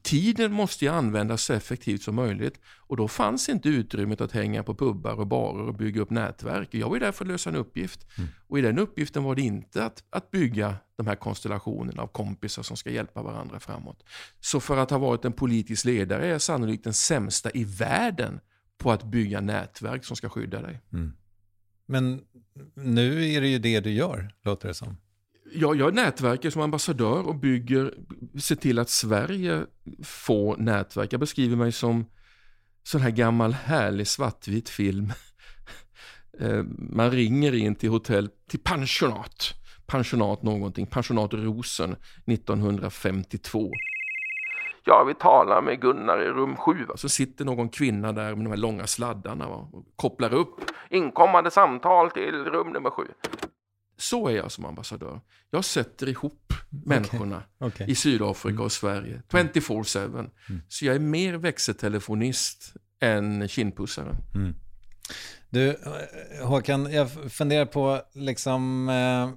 [0.03, 4.63] Tiden måste ju användas så effektivt som möjligt och då fanns inte utrymmet att hänga
[4.63, 6.69] på pubbar och barer och bygga upp nätverk.
[6.75, 8.31] Jag var där för att lösa en uppgift mm.
[8.49, 12.63] och i den uppgiften var det inte att, att bygga de här konstellationerna av kompisar
[12.63, 14.05] som ska hjälpa varandra framåt.
[14.41, 18.41] Så för att ha varit en politisk ledare är jag sannolikt den sämsta i världen
[18.79, 20.81] på att bygga nätverk som ska skydda dig.
[20.93, 21.13] Mm.
[21.87, 22.21] Men
[22.75, 24.97] nu är det ju det du gör, låter det som.
[25.55, 27.95] Ja, jag nätverkar som ambassadör och bygger,
[28.41, 29.67] ser till att Sverige
[30.03, 31.13] får nätverk.
[31.13, 32.07] Jag beskriver mig som
[32.83, 35.13] sån här gammal härlig svartvit film.
[36.41, 39.55] Eh, man ringer in till hotell, till pensionat,
[39.87, 41.97] pensionat någonting, pensionat Rosen
[42.27, 43.73] 1952.
[44.85, 46.87] Ja, vi talar med Gunnar i rum 7.
[46.95, 49.69] Så sitter någon kvinna där med de här långa sladdarna va?
[49.73, 50.61] och kopplar upp
[50.91, 53.03] inkommande samtal till rum nummer 7.
[53.97, 55.21] Så är jag som ambassadör.
[55.51, 56.53] Jag sätter ihop
[56.87, 57.87] människorna okay.
[57.91, 60.09] i Sydafrika och Sverige 24-7.
[60.09, 60.31] Mm.
[60.69, 64.17] Så jag är mer växeltelefonist än kindpussare.
[64.35, 64.55] Mm.
[65.51, 65.77] Du,
[66.43, 69.31] Håkan, jag funderar på, liksom, eh,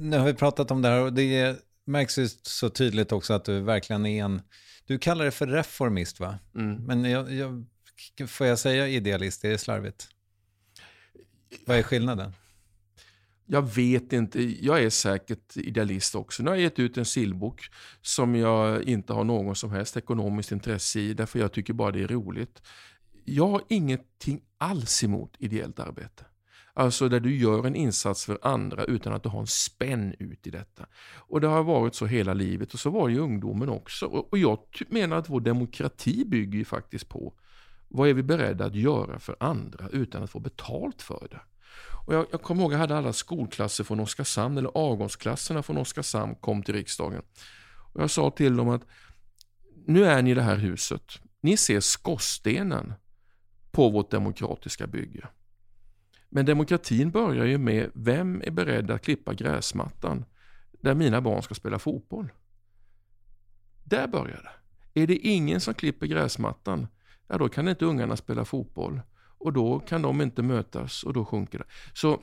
[0.00, 1.56] nu har vi pratat om det här och det
[1.88, 4.42] märks ju så tydligt också att du verkligen är en,
[4.86, 6.38] du kallar det för reformist va?
[6.54, 6.74] Mm.
[6.74, 7.64] Men jag, jag,
[8.28, 10.08] får jag säga idealist, är det slarvigt?
[11.66, 12.32] Vad är skillnaden?
[13.50, 14.42] Jag vet inte.
[14.42, 16.42] Jag är säkert idealist också.
[16.42, 17.62] Nu har jag gett ut en sillbok
[18.02, 22.02] som jag inte har någon som helst ekonomiskt intresse i, därför jag tycker bara det
[22.02, 22.62] är roligt.
[23.24, 26.24] Jag har ingenting alls emot ideellt arbete.
[26.78, 30.46] Alltså där du gör en insats för andra utan att du har en spänn ut
[30.46, 30.86] i detta.
[31.16, 34.06] Och det har varit så hela livet och så var det i ungdomen också.
[34.06, 37.34] Och jag menar att vår demokrati bygger ju faktiskt på
[37.88, 41.40] vad är vi beredda att göra för andra utan att få betalt för det.
[42.06, 45.78] Och jag, jag kommer ihåg att jag hade alla skolklasser från Oskarshamn, eller avgångsklasserna från
[45.78, 47.22] Oskarshamn kom till riksdagen.
[47.92, 48.82] Och jag sa till dem att
[49.86, 51.02] nu är ni i det här huset.
[51.40, 52.94] Ni ser skorstenen
[53.70, 55.28] på vårt demokratiska bygge.
[56.28, 60.24] Men demokratin börjar ju med vem är beredd att klippa gräsmattan
[60.80, 62.32] där mina barn ska spela fotboll.
[63.84, 65.02] Där börjar det.
[65.02, 66.86] Är det ingen som klipper gräsmattan,
[67.26, 69.00] ja då kan inte ungarna spela fotboll
[69.38, 71.64] och då kan de inte mötas och då sjunker det.
[71.92, 72.20] Så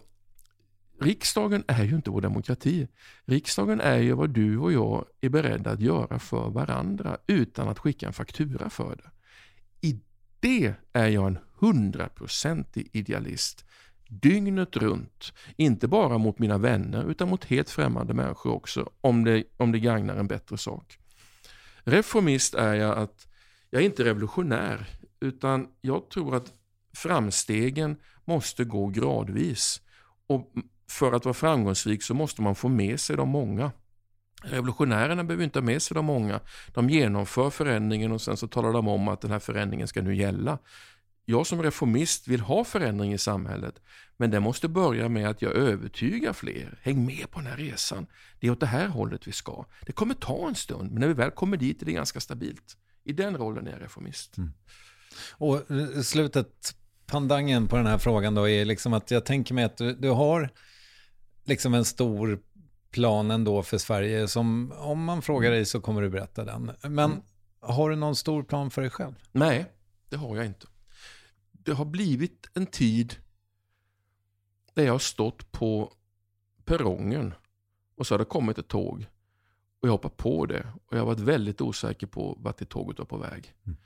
[1.02, 2.88] riksdagen är ju inte vår demokrati.
[3.26, 7.80] Riksdagen är ju vad du och jag är beredda att göra för varandra utan att
[7.80, 9.10] skicka en faktura för det.
[9.88, 10.00] I
[10.40, 13.66] det är jag en hundraprocentig idealist.
[14.08, 15.34] Dygnet runt.
[15.58, 19.80] Inte bara mot mina vänner utan mot helt främmande människor också om det, om det
[19.80, 20.98] gagnar en bättre sak.
[21.84, 23.28] Reformist är jag att
[23.70, 24.88] jag är inte revolutionär
[25.20, 26.54] utan jag tror att
[26.96, 29.82] framstegen måste gå gradvis.
[30.28, 30.54] Och
[30.90, 33.72] för att vara framgångsrik så måste man få med sig de många.
[34.44, 36.40] Revolutionärerna behöver inte ha med sig de många.
[36.74, 40.16] De genomför förändringen och sen så talar de om att den här förändringen ska nu
[40.16, 40.58] gälla.
[41.26, 43.82] Jag som reformist vill ha förändring i samhället,
[44.18, 46.80] men det måste börja med att jag övertygar fler.
[46.82, 48.08] Häng med på den här resan.
[48.40, 49.66] Det är åt det här hållet vi ska.
[49.86, 52.78] Det kommer ta en stund, men när vi väl kommer dit är det ganska stabilt.
[53.04, 54.38] I den rollen är jag reformist.
[54.38, 54.54] Mm.
[55.32, 55.62] Och
[56.06, 56.76] slutet
[57.06, 60.10] pandangen på den här frågan då är liksom att jag tänker mig att du, du
[60.10, 60.50] har
[61.44, 62.40] liksom en stor
[62.92, 66.72] plan ändå för Sverige som om man frågar dig så kommer du berätta den.
[66.82, 67.22] Men mm.
[67.60, 69.14] har du någon stor plan för dig själv?
[69.32, 69.66] Nej,
[70.10, 70.68] det har jag inte.
[71.66, 73.16] Det har blivit en tid
[74.74, 75.94] där jag har stått på
[76.66, 77.34] perrongen
[77.96, 79.08] och så har det kommit ett tåg
[79.80, 83.00] och jag hoppar på det och jag har varit väldigt osäker på vart det tåget
[83.00, 83.54] var på väg.
[83.66, 83.78] Mm.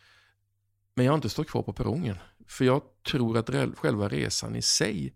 [0.96, 2.18] Men jag har inte stått kvar på perrongen.
[2.48, 5.16] För jag tror att själva resan i sig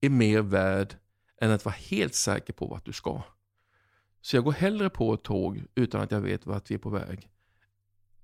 [0.00, 0.96] är mer värd
[1.40, 3.22] än att vara helt säker på vart du ska.
[4.20, 6.90] Så jag går hellre på ett tåg utan att jag vet vart vi är på
[6.90, 7.30] väg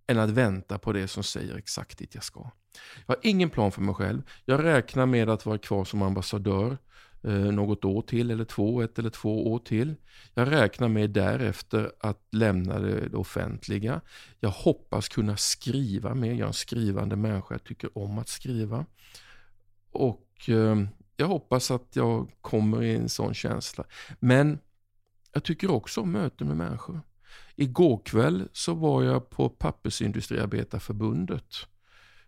[0.07, 2.51] än att vänta på det som säger exakt dit jag ska.
[3.07, 4.23] Jag har ingen plan för mig själv.
[4.45, 6.79] Jag räknar med att vara kvar som ambassadör
[7.23, 9.95] eh, något år till eller två, ett eller två år till.
[10.35, 14.01] Jag räknar med därefter att lämna det offentliga.
[14.41, 16.31] Jag hoppas kunna skriva mer.
[16.31, 17.55] Jag är en skrivande människa.
[17.55, 18.87] Jag tycker om att skriva.
[19.91, 20.77] Och eh,
[21.17, 23.85] jag hoppas att jag kommer i en sån känsla.
[24.21, 24.59] Men
[25.33, 27.01] jag tycker också om möten med människor.
[27.57, 31.45] Igår kväll så var jag på Pappersindustriarbetarförbundet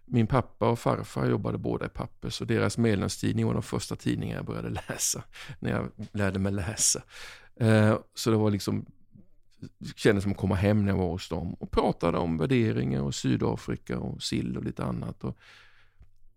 [0.05, 4.39] min pappa och farfar jobbade båda i Pappers och deras medlemstidning var de första tidningarna
[4.39, 5.23] jag började läsa
[5.59, 7.03] när jag lärde mig läsa.
[7.57, 8.87] Eh, så det var liksom
[9.97, 13.15] kändes som att komma hem när jag var hos dem och pratade om värderingar och
[13.15, 15.25] Sydafrika och sill och lite annat.
[15.25, 15.39] Och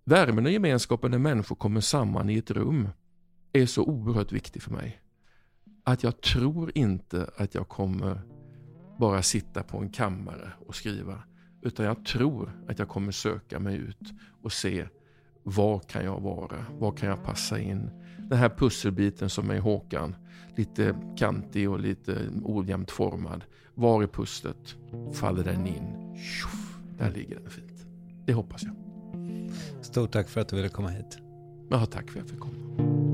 [0.03, 2.89] värmen och gemenskapen när människor kommer samman i ett rum
[3.53, 5.01] är så oerhört viktig för mig.
[5.83, 8.21] Att jag tror inte att jag kommer
[8.99, 11.23] bara sitta på en kammare och skriva.
[11.65, 14.85] Utan jag tror att jag kommer söka mig ut och se
[15.43, 16.65] var kan jag vara?
[16.79, 17.89] Var kan jag passa in?
[18.17, 20.15] Den här pusselbiten som är Håkan,
[20.55, 23.43] lite kantig och lite ojämnt formad.
[23.73, 24.75] Var i pusslet
[25.13, 26.15] faller den in?
[26.15, 27.85] Tjoff, där ligger den fint.
[28.25, 28.75] Det hoppas jag.
[29.81, 31.17] Stort tack för att du ville komma hit.
[31.69, 33.04] Ja, tack för att jag fick komma.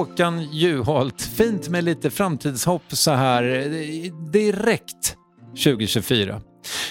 [0.00, 1.22] Håkan Juholt.
[1.22, 3.42] Fint med lite framtidshopp så här
[4.32, 5.16] direkt
[5.64, 6.40] 2024.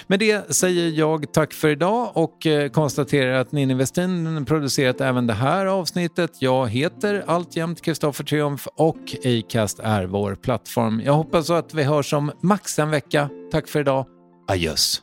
[0.07, 5.27] Med det säger jag tack för idag och eh, konstaterar att Ninni Westin producerat även
[5.27, 6.31] det här avsnittet.
[6.39, 11.01] Jag heter alltjämt Kristoffer Triumf och Acast är vår plattform.
[11.05, 13.29] Jag hoppas att vi hörs om max en vecka.
[13.51, 14.05] Tack för idag.
[14.47, 15.01] Adjöss.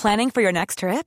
[0.00, 1.06] Planning for your next trip?